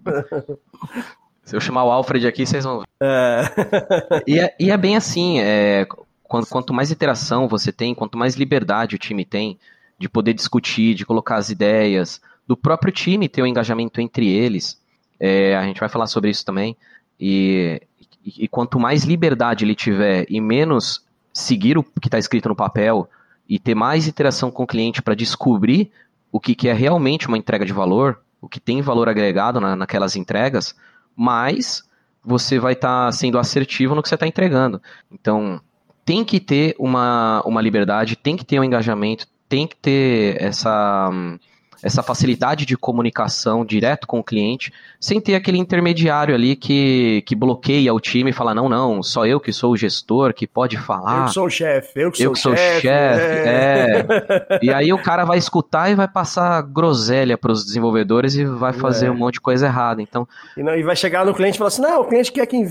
Se 1.53 1.57
eu 1.57 1.61
chamar 1.61 1.85
o 1.85 1.91
Alfred 1.91 2.27
aqui, 2.27 2.47
vocês 2.47 2.65
vão. 2.65 2.83
É. 2.99 3.43
e, 4.27 4.41
é, 4.41 4.57
e 4.59 4.71
é 4.71 4.77
bem 4.79 4.97
assim: 4.97 5.39
é, 5.39 5.87
quanto, 6.23 6.73
mais 6.73 6.91
interação 6.91 7.47
você 7.47 7.71
tem, 7.71 7.95
quanto 7.95 8.17
mais 8.17 8.37
liberdade 8.37 8.97
o 8.97 8.99
time 8.99 9.23
tem, 9.23 9.59
de 9.99 10.09
poder 10.09 10.33
discutir, 10.33 10.95
de 10.95 11.05
colocar 11.05 11.37
as 11.37 11.51
ideias, 11.51 12.23
do 12.47 12.57
próprio 12.57 12.91
time 12.91 13.29
ter 13.29 13.43
o 13.43 13.45
um 13.45 13.47
engajamento 13.47 14.01
entre 14.01 14.31
eles. 14.31 14.81
É, 15.21 15.55
a 15.55 15.63
gente 15.65 15.79
vai 15.79 15.91
falar 15.91 16.07
sobre 16.07 16.31
isso 16.31 16.43
também. 16.43 16.75
E, 17.21 17.83
e, 18.25 18.45
e, 18.45 18.49
quanto 18.49 18.81
mais 18.81 19.05
liberdade 19.05 19.67
ele 19.67 19.75
tiver 19.75 20.25
e 20.31 20.41
menos 20.41 21.05
seguir 21.35 21.77
o 21.77 21.83
que 21.83 22.09
está 22.09 22.19
escrito 22.19 22.49
no 22.49 22.57
papel 22.57 23.07
e 23.47 23.59
ter 23.59 23.75
mais 23.75 24.09
interação 24.09 24.51
com 24.51 24.63
o 24.63 24.67
cliente 24.67 25.03
para 25.03 25.15
descobrir 25.15 25.93
o 26.33 26.41
que, 26.41 26.55
que, 26.55 26.69
é 26.71 26.73
realmente 26.73 27.29
uma 27.29 27.37
entrega 27.37 27.67
de 27.67 27.75
valor, 27.75 28.23
o 28.41 28.49
que 28.49 28.59
tem 28.59 28.81
valor 28.81 29.07
agregado 29.07 29.61
na, 29.61 29.77
naquelas 29.77 30.17
entregas, 30.17 30.75
mais 31.17 31.83
você 32.25 32.59
vai 32.59 32.75
estar 32.75 33.07
tá 33.07 33.13
sendo 33.13 33.39
assertivo 33.39 33.95
no 33.95 34.03
que 34.03 34.09
você 34.09 34.15
está 34.15 34.27
entregando. 34.27 34.81
Então, 35.11 35.61
tem 36.05 36.25
que 36.25 36.41
ter 36.41 36.75
uma, 36.79 37.43
uma 37.45 37.61
liberdade, 37.61 38.17
tem 38.17 38.37
que 38.37 38.45
ter 38.45 38.59
um 38.61 38.65
engajamento, 38.65 39.27
tem 39.49 39.67
que 39.67 39.77
ter 39.77 40.41
essa 40.41 41.11
essa 41.83 42.03
facilidade 42.03 42.65
de 42.65 42.77
comunicação 42.77 43.65
direto 43.65 44.07
com 44.07 44.21
o 44.21 44.25
cliente, 44.25 44.73
sem 45.01 45.21
ter 45.21 45.35
aquele 45.35 45.59
intermediário 45.59 46.35
ali 46.35 46.55
que, 46.55 47.23
que 47.27 47.35
bloqueia 47.35 47.93
o 47.93 47.99
time 47.99 48.31
e 48.31 48.33
fala, 48.33 48.55
não, 48.55 48.69
não, 48.69 49.03
só 49.03 49.27
eu 49.27 49.41
que 49.41 49.53
sou 49.53 49.73
o 49.73 49.77
gestor, 49.77 50.33
que 50.33 50.47
pode 50.47 50.77
falar. 50.77 51.23
Eu 51.23 51.25
que 51.27 51.33
sou 51.33 51.47
o 51.47 51.51
chefe, 51.51 52.01
eu 52.01 52.13
que 52.13 52.23
eu 52.23 52.35
sou 52.37 52.53
o 52.53 52.57
chefe. 52.57 52.89
É. 52.89 54.07
é. 54.09 54.63
E 54.63 54.73
aí 54.73 54.93
o 54.93 54.99
cara 54.99 55.25
vai 55.25 55.39
escutar 55.39 55.91
e 55.91 55.95
vai 55.95 56.07
passar 56.07 56.63
groselha 56.63 57.37
para 57.37 57.51
os 57.51 57.65
desenvolvedores 57.65 58.35
e 58.35 58.45
vai 58.45 58.73
fazer 58.73 59.07
é. 59.07 59.11
um 59.11 59.17
monte 59.17 59.35
de 59.35 59.41
coisa 59.41 59.67
errada. 59.67 60.01
Então... 60.01 60.27
E, 60.57 60.63
não, 60.63 60.75
e, 60.77 60.83
vai 60.83 60.95
chegar 60.95 61.27
no 61.27 61.35
cliente 61.35 61.57
e 61.57 61.59
falar 61.59 61.69
assim, 61.69 61.83
não, 61.83 62.03
o 62.03 62.05
cliente 62.05 62.31
quer 62.31 62.47
quem 62.47 62.67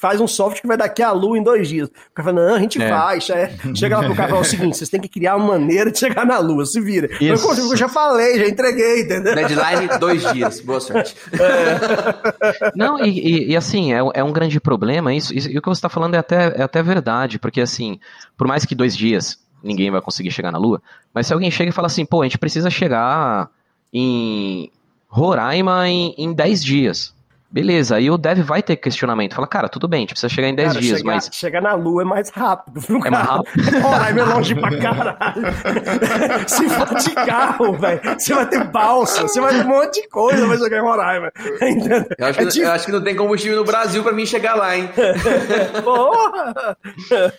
faz 0.00 0.20
um 0.20 0.26
software 0.26 0.60
que 0.60 0.66
vai 0.66 0.76
daqui 0.76 1.02
a 1.02 1.12
lua 1.12 1.38
em 1.38 1.42
dois 1.42 1.68
dias. 1.68 1.88
O 1.88 2.14
cara 2.14 2.30
fala, 2.30 2.48
não, 2.48 2.54
a 2.56 2.58
gente 2.58 2.82
é. 2.82 2.88
faz. 2.88 3.30
É. 3.30 3.54
Chega 3.74 3.98
lá 3.98 4.04
pro 4.04 4.14
cara 4.14 4.28
e 4.28 4.30
fala 4.30 4.42
o 4.42 4.44
seguinte, 4.44 4.76
vocês 4.76 4.90
têm 4.90 5.00
que 5.00 5.08
criar 5.08 5.36
uma 5.36 5.46
maneira 5.46 5.90
de 5.90 5.98
chegar 5.98 6.26
na 6.26 6.38
lua, 6.38 6.66
se 6.66 6.80
vira. 6.80 7.08
Isso. 7.20 7.48
Eu, 7.48 7.70
eu 7.70 7.76
já 7.76 7.88
falei, 7.88 8.39
já 8.40 8.48
entreguei, 8.48 9.02
entendeu? 9.02 9.34
Deadline, 9.34 9.98
dois 9.98 10.32
dias. 10.32 10.60
Boa 10.60 10.80
sorte. 10.80 11.14
É. 11.32 12.72
Não, 12.74 12.98
e, 13.04 13.08
e, 13.08 13.50
e, 13.52 13.56
assim, 13.56 13.92
é, 13.92 13.98
é 14.14 14.24
um 14.24 14.32
grande 14.32 14.60
problema. 14.60 15.14
Isso, 15.14 15.32
e 15.34 15.58
o 15.58 15.62
que 15.62 15.68
você 15.68 15.78
está 15.78 15.88
falando 15.88 16.14
é 16.14 16.18
até, 16.18 16.54
é 16.56 16.62
até 16.62 16.82
verdade, 16.82 17.38
porque 17.38 17.60
assim, 17.60 17.98
por 18.36 18.46
mais 18.46 18.64
que 18.64 18.74
dois 18.74 18.96
dias 18.96 19.38
ninguém 19.62 19.90
vai 19.90 20.00
conseguir 20.00 20.30
chegar 20.30 20.50
na 20.50 20.58
Lua, 20.58 20.80
mas 21.12 21.26
se 21.26 21.34
alguém 21.34 21.50
chega 21.50 21.70
e 21.70 21.72
fala 21.72 21.86
assim, 21.86 22.04
pô, 22.04 22.22
a 22.22 22.24
gente 22.24 22.38
precisa 22.38 22.70
chegar 22.70 23.50
em 23.92 24.70
Roraima 25.06 25.88
em, 25.88 26.14
em 26.16 26.32
10 26.32 26.64
dias. 26.64 27.14
Beleza, 27.52 27.96
aí 27.96 28.08
o 28.08 28.16
dev 28.16 28.38
vai 28.42 28.62
ter 28.62 28.76
questionamento. 28.76 29.34
Fala, 29.34 29.46
cara, 29.46 29.68
tudo 29.68 29.88
bem, 29.88 29.98
a 29.98 30.00
gente 30.02 30.10
precisa 30.10 30.28
chegar 30.28 30.46
em 30.46 30.54
10 30.54 30.68
cara, 30.68 30.80
dias, 30.80 30.98
chegar, 30.98 31.12
mas. 31.12 31.30
Chegar 31.32 31.60
na 31.60 31.74
lua 31.74 32.02
é 32.02 32.04
mais 32.04 32.30
rápido, 32.30 32.80
viu, 32.80 33.00
É 33.04 33.10
mais 33.10 33.26
rápido. 33.26 33.80
Roraima 33.82 34.20
é 34.20 34.24
longe 34.24 34.54
pra 34.54 34.78
caralho. 34.78 35.42
Se 36.46 36.68
for 36.68 36.94
de 36.94 37.10
carro, 37.12 37.72
velho, 37.76 38.00
você 38.16 38.34
vai 38.34 38.48
ter 38.48 38.64
balsa, 38.64 39.22
você 39.22 39.40
vai 39.40 39.52
ter 39.52 39.66
um 39.66 39.68
monte 39.68 40.00
de 40.00 40.08
coisa 40.08 40.46
pra 40.46 40.58
chegar 40.58 40.78
em 40.78 40.82
Roraima. 40.82 41.32
Eu 42.18 42.26
acho, 42.26 42.38
que, 42.38 42.44
é 42.44 42.48
tipo... 42.48 42.66
eu 42.66 42.72
acho 42.72 42.86
que 42.86 42.92
não 42.92 43.02
tem 43.02 43.16
combustível 43.16 43.56
no 43.56 43.64
Brasil 43.64 44.02
pra 44.02 44.12
mim 44.12 44.26
chegar 44.26 44.54
lá, 44.54 44.76
hein? 44.76 44.88
Porra! 45.82 46.76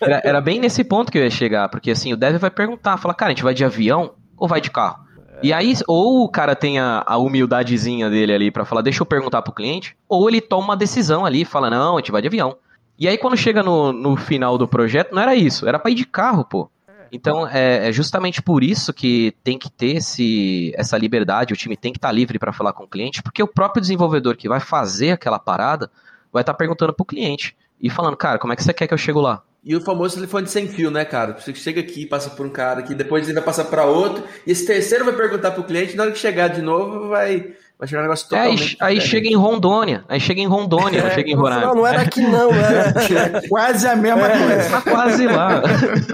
Era, 0.02 0.22
era 0.24 0.42
bem 0.42 0.60
nesse 0.60 0.84
ponto 0.84 1.12
que 1.12 1.18
eu 1.18 1.24
ia 1.24 1.30
chegar, 1.30 1.70
porque 1.70 1.92
assim, 1.92 2.12
o 2.12 2.18
dev 2.18 2.38
vai 2.38 2.50
perguntar, 2.50 2.98
fala, 2.98 3.14
cara, 3.14 3.32
a 3.32 3.34
gente 3.34 3.44
vai 3.44 3.54
de 3.54 3.64
avião 3.64 4.14
ou 4.38 4.48
vai 4.48 4.60
de 4.60 4.72
carro? 4.72 5.00
E 5.42 5.52
aí, 5.52 5.74
ou 5.88 6.24
o 6.24 6.30
cara 6.30 6.56
tem 6.56 6.80
a, 6.80 7.04
a 7.06 7.18
humildadezinha 7.18 8.10
dele 8.10 8.34
ali 8.34 8.52
para 8.52 8.66
falar, 8.66 8.82
deixa 8.82 9.02
eu 9.02 9.06
perguntar 9.06 9.42
pro 9.42 9.54
cliente, 9.54 9.96
ou 10.08 10.30
ele 10.30 10.42
toma 10.42 10.66
uma 10.66 10.78
decisão 10.78 11.26
ali, 11.26 11.46
fala, 11.46 11.70
não, 11.70 11.96
a 11.96 12.00
gente 12.00 12.12
vai 12.12 12.22
de 12.22 12.28
avião. 12.28 12.58
E 12.98 13.08
aí, 13.08 13.18
quando 13.18 13.36
chega 13.36 13.64
no, 13.64 13.92
no 13.92 14.16
final 14.16 14.58
do 14.58 14.68
projeto, 14.68 15.14
não 15.14 15.22
era 15.22 15.36
isso, 15.36 15.68
era 15.68 15.80
pra 15.80 15.90
ir 15.92 15.96
de 15.96 16.06
carro, 16.06 16.46
pô. 16.46 16.70
Então, 17.12 17.46
é, 17.48 17.90
é 17.90 17.92
justamente 17.92 18.42
por 18.42 18.64
isso 18.64 18.94
que 18.94 19.34
tem 19.44 19.58
que 19.58 19.70
ter 19.70 19.98
esse, 19.98 20.72
essa 20.76 20.98
liberdade, 20.98 21.54
o 21.54 21.58
time 21.58 21.76
tem 21.76 21.92
que 21.92 21.98
estar 21.98 22.08
tá 22.08 22.14
livre 22.14 22.40
para 22.40 22.54
falar 22.54 22.72
com 22.72 22.84
o 22.84 22.88
cliente, 22.88 23.22
porque 23.22 23.44
o 23.44 23.48
próprio 23.48 23.82
desenvolvedor 23.82 24.38
que 24.38 24.48
vai 24.48 24.60
fazer 24.60 25.12
aquela 25.12 25.38
parada 25.38 25.92
vai 26.32 26.42
estar 26.42 26.54
tá 26.54 26.58
perguntando 26.58 26.94
pro 26.94 27.04
cliente 27.04 27.56
e 27.82 27.90
falando, 27.90 28.16
cara, 28.16 28.38
como 28.38 28.54
é 28.54 28.56
que 28.56 28.64
você 28.64 28.74
quer 28.74 28.88
que 28.88 28.94
eu 28.94 28.98
chego 28.98 29.20
lá? 29.20 29.44
E 29.64 29.76
o 29.76 29.82
famoso 29.82 30.16
telefone 30.16 30.48
sem 30.48 30.68
fio, 30.68 30.90
né, 30.90 31.06
cara? 31.06 31.40
Você 31.40 31.54
chega 31.54 31.82
aqui, 31.82 32.06
passa 32.06 32.32
por 32.32 32.46
um 32.46 32.50
cara 32.50 32.80
aqui, 32.80 32.96
depois 32.96 33.26
ele 33.26 33.36
vai 33.36 33.44
passar 33.44 33.66
para 33.66 33.86
outro, 33.86 34.24
e 34.46 34.52
esse 34.52 34.66
terceiro 34.66 35.06
vai 35.06 35.16
perguntar 35.16 35.52
pro 35.52 35.64
cliente, 35.64 35.96
na 35.96 36.04
hora 36.04 36.12
que 36.12 36.18
chegar 36.18 36.48
de 36.48 36.62
novo, 36.62 37.10
vai, 37.10 37.54
vai 37.82 37.88
chegar 37.88 38.02
um 38.02 38.04
negócio 38.04 38.30
totalmente. 38.30 38.78
É, 38.80 38.86
aí, 38.86 39.00
aí 39.00 39.02
chega 39.02 39.28
em 39.28 39.36
Rondônia, 39.36 40.06
aí 40.08 40.20
chega 40.20 40.40
em 40.40 40.46
Rondônia, 40.46 41.00
é, 41.00 41.04
não 41.04 41.10
chega 41.10 41.32
em 41.32 41.34
Roraima. 41.34 41.66
Não, 41.66 41.76
não 41.78 41.88
é 41.88 41.98
daqui 41.98 42.22
não, 42.22 42.52
é, 42.52 43.42
quase 43.50 43.88
a 43.88 43.96
mesma 43.96 44.28
é, 44.28 44.38
coisa. 44.38 44.70
Tá 44.70 44.82
quase 44.82 45.26
lá. 45.26 45.64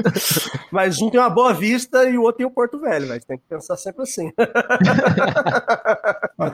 Mas 0.72 1.02
um 1.02 1.10
tem 1.10 1.20
uma 1.20 1.30
boa 1.30 1.54
vista 1.54 2.06
e 2.06 2.18
o 2.18 2.22
outro 2.22 2.38
tem 2.38 2.46
o 2.46 2.52
Porto 2.52 2.80
Velho, 2.80 3.08
mas 3.08 3.26
tem 3.26 3.38
que 3.38 3.44
pensar 3.50 3.76
sempre 3.78 4.04
assim. 4.04 4.32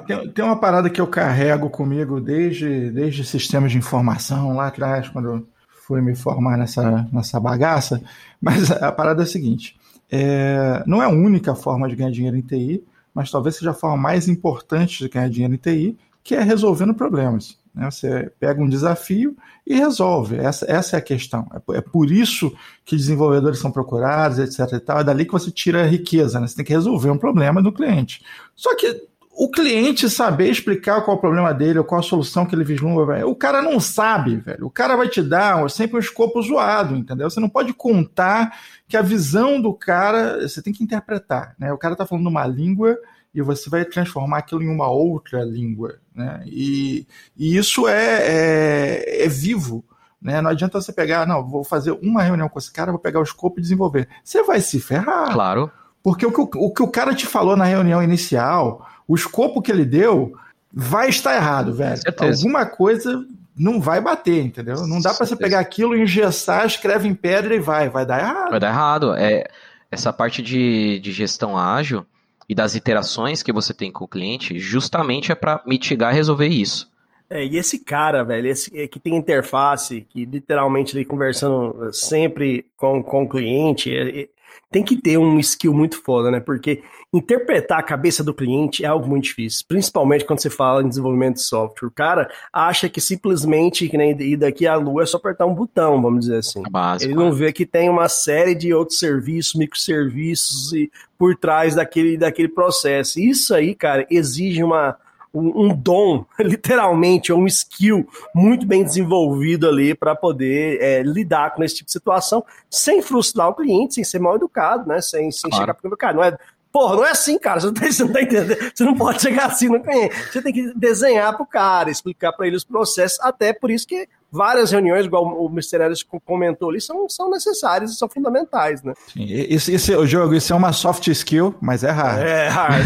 tem, 0.08 0.30
tem 0.30 0.46
uma 0.46 0.60
parada 0.60 0.90
que 0.90 1.02
eu 1.02 1.08
carrego 1.08 1.70
comigo 1.70 2.20
desde, 2.22 2.90
desde 2.92 3.24
sistemas 3.26 3.72
de 3.72 3.78
informação 3.78 4.56
lá 4.56 4.68
atrás, 4.68 5.10
quando 5.10 5.48
fui 5.86 6.00
me 6.02 6.16
formar 6.16 6.58
nessa, 6.58 7.08
nessa 7.12 7.40
bagaça, 7.40 8.02
mas 8.42 8.72
a 8.72 8.92
parada 8.92 9.24
é 9.24 9.26
a 9.26 9.28
seguinte: 9.28 9.76
é, 10.12 10.84
não 10.86 11.02
é 11.02 11.06
a 11.06 11.10
única 11.10 11.54
forma 11.56 11.90
de 11.90 11.96
ganhar 11.96 12.12
dinheiro 12.12 12.38
em 12.38 12.42
TI, 12.42 12.84
mas 13.14 13.32
talvez 13.32 13.56
seja 13.56 13.72
a 13.72 13.76
forma 13.76 13.98
mais 13.98 14.28
importante 14.28 15.04
de 15.04 15.10
ganhar 15.10 15.30
dinheiro 15.30 15.54
em 15.54 15.58
TI, 15.58 15.98
que 16.24 16.36
é 16.36 16.42
resolvendo 16.42 16.94
problemas. 16.94 17.58
Né? 17.74 17.90
Você 17.90 18.32
pega 18.40 18.62
um 18.62 18.70
desafio 18.70 19.36
e 19.66 19.76
resolve. 19.76 20.38
Essa, 20.38 20.66
essa 20.70 20.96
é 20.96 21.00
a 21.00 21.02
questão. 21.02 21.48
É, 21.54 21.78
é, 21.78 21.82
por 21.82 22.12
isso 22.12 22.54
que 22.86 22.96
desenvolvedores 22.96 23.60
são 23.60 23.72
procurados, 23.72 24.40
etc. 24.40 24.74
E 24.74 24.80
tal. 24.80 25.00
É 25.00 25.04
dali 25.04 25.26
que 25.26 25.32
você 25.32 25.52
tira 25.52 25.84
a 25.84 25.88
riqueza. 25.88 26.40
Né? 26.40 26.48
Você 26.48 26.56
tem 26.56 26.66
que 26.66 26.74
resolver 26.74 27.10
um 27.10 27.18
problema 27.18 27.62
do 27.62 27.72
cliente. 27.72 28.24
Só 28.56 28.76
que 28.76 29.08
o 29.36 29.50
cliente 29.50 30.10
saber 30.10 30.50
explicar 30.50 31.02
qual 31.02 31.16
é 31.16 31.18
o 31.18 31.22
problema 31.22 31.54
dele 31.54 31.80
ou 31.80 31.86
qual 31.86 32.00
a 32.00 32.04
solução 32.04 32.46
que 32.46 32.54
ele 32.54 32.64
vislumbra, 32.64 33.16
velho. 33.16 33.30
o 33.30 33.36
cara 33.36 33.64
não 33.64 33.80
sabe, 33.80 34.38
velho. 34.38 34.68
O 34.68 34.70
cara 34.70 34.96
vai 34.96 35.10
te 35.10 35.24
dar 35.24 35.68
sempre 35.72 35.98
um 35.98 36.00
escopo 36.00 36.40
zoado, 36.42 36.96
entendeu? 36.96 37.30
Você 37.30 37.40
não 37.40 37.50
pode 37.50 37.74
contar 37.74 38.56
que 38.88 38.96
a 38.96 39.02
visão 39.02 39.60
do 39.60 39.74
cara, 39.74 40.48
você 40.48 40.62
tem 40.62 40.72
que 40.72 40.84
interpretar, 40.84 41.56
né? 41.58 41.74
O 41.74 41.78
cara 41.80 41.96
tá 41.96 42.06
falando 42.06 42.28
uma 42.28 42.46
língua 42.46 42.96
e 43.34 43.42
você 43.42 43.72
vai 43.72 43.84
transformar 43.84 44.38
aquilo 44.38 44.62
em 44.62 44.70
uma 44.70 44.90
outra 44.90 45.44
língua, 45.44 45.96
né? 46.14 46.44
E, 46.46 47.08
e 47.36 47.58
isso 47.58 47.88
é, 47.88 48.20
é, 48.22 49.26
é 49.26 49.28
vivo, 49.28 49.84
né? 50.22 50.42
Não 50.42 50.52
adianta 50.52 50.80
você 50.80 50.94
pegar, 50.94 51.26
não, 51.26 51.44
vou 51.44 51.64
fazer 51.64 51.92
uma 52.04 52.22
reunião 52.22 52.48
com 52.48 52.60
esse 52.60 52.72
cara, 52.72 52.92
vou 52.92 53.00
pegar 53.00 53.20
o 53.20 53.24
escopo 53.24 53.60
e 53.60 53.64
desenvolver. 53.64 54.08
Você 54.24 54.44
vai 54.44 54.62
se 54.62 54.80
ferrar. 54.80 55.34
Claro. 55.34 55.72
Porque 56.04 56.26
o 56.26 56.32
que 56.32 56.42
o, 56.42 56.66
o, 56.66 56.74
que 56.74 56.84
o 56.84 56.88
cara 56.88 57.16
te 57.16 57.26
falou 57.26 57.56
na 57.56 57.66
reunião 57.66 58.04
inicial 58.04 58.86
o 59.08 59.16
escopo 59.16 59.62
que 59.62 59.72
ele 59.72 59.86
deu 59.86 60.34
vai 60.72 61.10
estar 61.10 61.36
errado, 61.36 61.74
velho. 61.74 62.02
Alguma 62.20 62.66
coisa 62.66 63.26
não 63.56 63.80
vai 63.80 64.02
bater, 64.02 64.44
entendeu? 64.44 64.88
Não 64.88 65.00
dá 65.00 65.14
para 65.14 65.26
você 65.26 65.36
pegar 65.36 65.60
aquilo, 65.60 65.96
engessar, 65.96 66.66
escreve 66.66 67.08
em 67.08 67.14
pedra 67.14 67.56
e 67.56 67.60
vai, 67.60 67.90
vai 67.90 68.06
dar 68.06 68.20
errado. 68.20 68.50
Vai 68.50 68.60
dar 68.60 68.70
errado. 68.70 69.14
É, 69.16 69.48
essa 69.92 70.12
parte 70.12 70.42
de, 70.42 71.00
de 71.00 71.12
gestão 71.12 71.58
ágil 71.58 72.06
e 72.50 72.56
das 72.56 72.76
iterações 72.76 73.44
que 73.44 73.54
você 73.54 73.74
tem 73.74 73.92
com 73.92 74.06
o 74.06 74.08
cliente, 74.08 74.60
justamente 74.60 75.32
é 75.32 75.36
para 75.36 75.62
mitigar 75.66 76.14
e 76.14 76.16
resolver 76.16 76.48
isso. 76.48 76.92
É, 77.30 77.46
e 77.46 77.58
esse 77.58 77.80
cara, 77.80 78.24
velho, 78.24 78.48
esse 78.48 78.76
é, 78.78 78.88
que 78.88 79.00
tem 79.00 79.16
interface, 79.16 80.06
que 80.10 80.26
literalmente 80.26 80.96
ele 80.96 81.06
conversando 81.06 81.92
sempre 81.94 82.66
com, 82.76 83.02
com 83.02 83.24
o 83.24 83.30
cliente, 83.30 83.96
é, 83.96 84.28
tem 84.74 84.84
que 84.84 85.00
ter 85.00 85.20
um 85.20 85.40
skill 85.40 85.72
muito 85.72 86.02
foda, 86.02 86.32
né? 86.32 86.40
Porque 86.40 86.82
interpretar 87.14 87.78
a 87.78 87.84
cabeça 87.84 88.24
do 88.24 88.34
cliente 88.34 88.84
é 88.84 88.88
algo 88.88 89.08
muito 89.08 89.26
difícil, 89.26 89.64
principalmente 89.68 90.26
quando 90.26 90.42
você 90.42 90.50
fala 90.50 90.82
em 90.82 90.90
desenvolvimento 90.90 91.36
de 91.36 91.44
software. 91.44 91.88
O 91.88 91.92
cara 91.92 92.28
acha 92.52 92.90
que 92.90 93.00
simplesmente 93.00 93.88
que 93.88 93.96
nem 93.96 94.20
ir 94.20 94.36
daqui 94.36 94.66
à 94.66 94.76
lua 94.76 95.04
é 95.04 95.06
só 95.06 95.18
apertar 95.18 95.46
um 95.46 95.54
botão, 95.54 96.02
vamos 96.02 96.22
dizer 96.22 96.38
assim. 96.38 96.64
Básico, 96.72 97.12
Ele 97.12 97.16
não 97.16 97.32
vê 97.32 97.54
que 97.54 97.68
tem 97.68 97.88
uma 97.88 98.10
série 98.10 98.56
de 98.56 98.74
outros 98.74 98.98
serviços, 98.98 99.54
microserviços 99.54 100.74
e 100.74 100.92
por 101.20 101.36
trás 101.36 101.76
daquele, 101.76 102.18
daquele 102.18 102.50
processo. 102.50 103.20
Isso 103.20 103.54
aí, 103.54 103.76
cara, 103.76 104.08
exige 104.10 104.64
uma 104.64 104.98
um, 105.34 105.66
um 105.66 105.76
dom, 105.76 106.26
literalmente, 106.40 107.34
um 107.34 107.48
skill 107.48 108.08
muito 108.34 108.66
bem 108.66 108.84
desenvolvido 108.84 109.68
ali 109.68 109.96
para 109.96 110.16
poder 110.16 110.82
é, 110.82 111.02
lidar 111.02 111.56
com 111.56 111.64
esse 111.64 111.76
tipo 111.76 111.88
de 111.88 111.94
situação, 111.94 112.44
sem 112.70 113.02
frustrar 113.02 113.50
o 113.50 113.56
cliente, 113.56 113.96
sem 113.96 114.04
ser 114.04 114.20
mal 114.20 114.36
educado, 114.36 114.88
né? 114.88 115.02
Sem, 115.02 115.32
sem 115.32 115.50
claro. 115.50 115.64
chegar 115.64 115.74
para 115.74 115.94
o 115.94 115.98
cara, 115.98 116.14
não 116.14 116.24
é 116.24 116.38
Porra, 116.74 116.96
não 116.96 117.06
é 117.06 117.12
assim, 117.12 117.38
cara. 117.38 117.60
Você 117.60 117.68
não, 117.68 117.74
tá, 117.74 117.86
você 117.92 118.04
não 118.04 118.12
tá 118.12 118.22
entendendo. 118.24 118.72
Você 118.74 118.84
não 118.84 118.96
pode 118.96 119.22
chegar 119.22 119.46
assim 119.46 119.70
no 119.70 119.80
cliente. 119.80 120.16
Você 120.32 120.42
tem 120.42 120.52
que 120.52 120.74
desenhar 120.76 121.38
pro 121.38 121.46
cara, 121.46 121.92
explicar 121.92 122.34
para 122.34 122.48
ele 122.48 122.56
os 122.56 122.64
processos. 122.64 123.20
Até 123.20 123.54
por 123.54 123.70
isso 123.70 123.86
que 123.88 124.10
várias 124.32 124.72
reuniões, 124.72 125.06
igual 125.06 125.24
o 125.24 125.48
Mr. 125.48 125.84
Ellis 125.84 126.04
comentou 126.26 126.72
ali, 126.72 126.82
são, 126.82 127.08
são 127.08 127.30
necessárias 127.30 127.92
e 127.92 127.96
são 127.96 128.10
fundamentais, 128.10 128.82
né? 128.82 128.96
Sim, 129.14 129.24
isso, 129.24 129.96
o 129.96 130.08
jogo, 130.08 130.34
isso 130.34 130.52
é 130.52 130.56
uma 130.56 130.74
soft 130.74 131.06
skill, 131.10 131.54
mas 131.62 131.84
é 131.84 131.92
hard. 131.92 132.24
É 132.24 132.48
hard. 132.48 132.84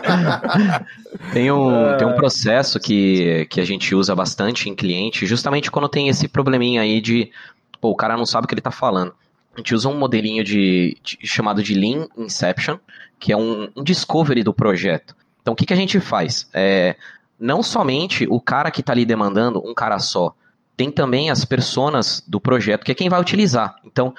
tem, 1.33 1.51
um, 1.51 1.97
tem 1.97 2.07
um 2.07 2.15
processo 2.15 2.79
que, 2.79 3.45
que 3.49 3.59
a 3.59 3.65
gente 3.65 3.93
usa 3.95 4.15
bastante 4.15 4.69
em 4.69 4.75
cliente, 4.75 5.25
justamente 5.25 5.71
quando 5.71 5.89
tem 5.89 6.07
esse 6.09 6.27
probleminha 6.27 6.81
aí 6.81 7.01
de, 7.01 7.31
pô, 7.79 7.89
o 7.89 7.95
cara 7.95 8.17
não 8.17 8.25
sabe 8.25 8.45
o 8.45 8.47
que 8.47 8.53
ele 8.53 8.61
tá 8.61 8.71
falando. 8.71 9.13
A 9.53 9.59
gente 9.59 9.75
usa 9.75 9.89
um 9.89 9.97
modelinho 9.97 10.43
de, 10.43 10.97
de 11.03 11.19
chamado 11.27 11.61
de 11.61 11.73
Lean 11.73 12.07
Inception, 12.17 12.77
que 13.19 13.33
é 13.33 13.37
um, 13.37 13.69
um 13.75 13.83
discovery 13.83 14.43
do 14.43 14.53
projeto. 14.53 15.15
Então, 15.41 15.53
o 15.53 15.55
que, 15.55 15.65
que 15.65 15.73
a 15.73 15.77
gente 15.77 15.99
faz? 15.99 16.49
É, 16.53 16.95
não 17.39 17.61
somente 17.61 18.25
o 18.29 18.39
cara 18.39 18.71
que 18.71 18.81
está 18.81 18.93
ali 18.93 19.05
demandando, 19.05 19.61
um 19.65 19.73
cara 19.73 19.99
só, 19.99 20.33
tem 20.77 20.89
também 20.89 21.29
as 21.29 21.43
personas 21.43 22.23
do 22.27 22.39
projeto, 22.39 22.83
que 22.83 22.91
é 22.91 22.95
quem 22.95 23.09
vai 23.09 23.19
utilizar. 23.19 23.75
Então, 23.83 24.13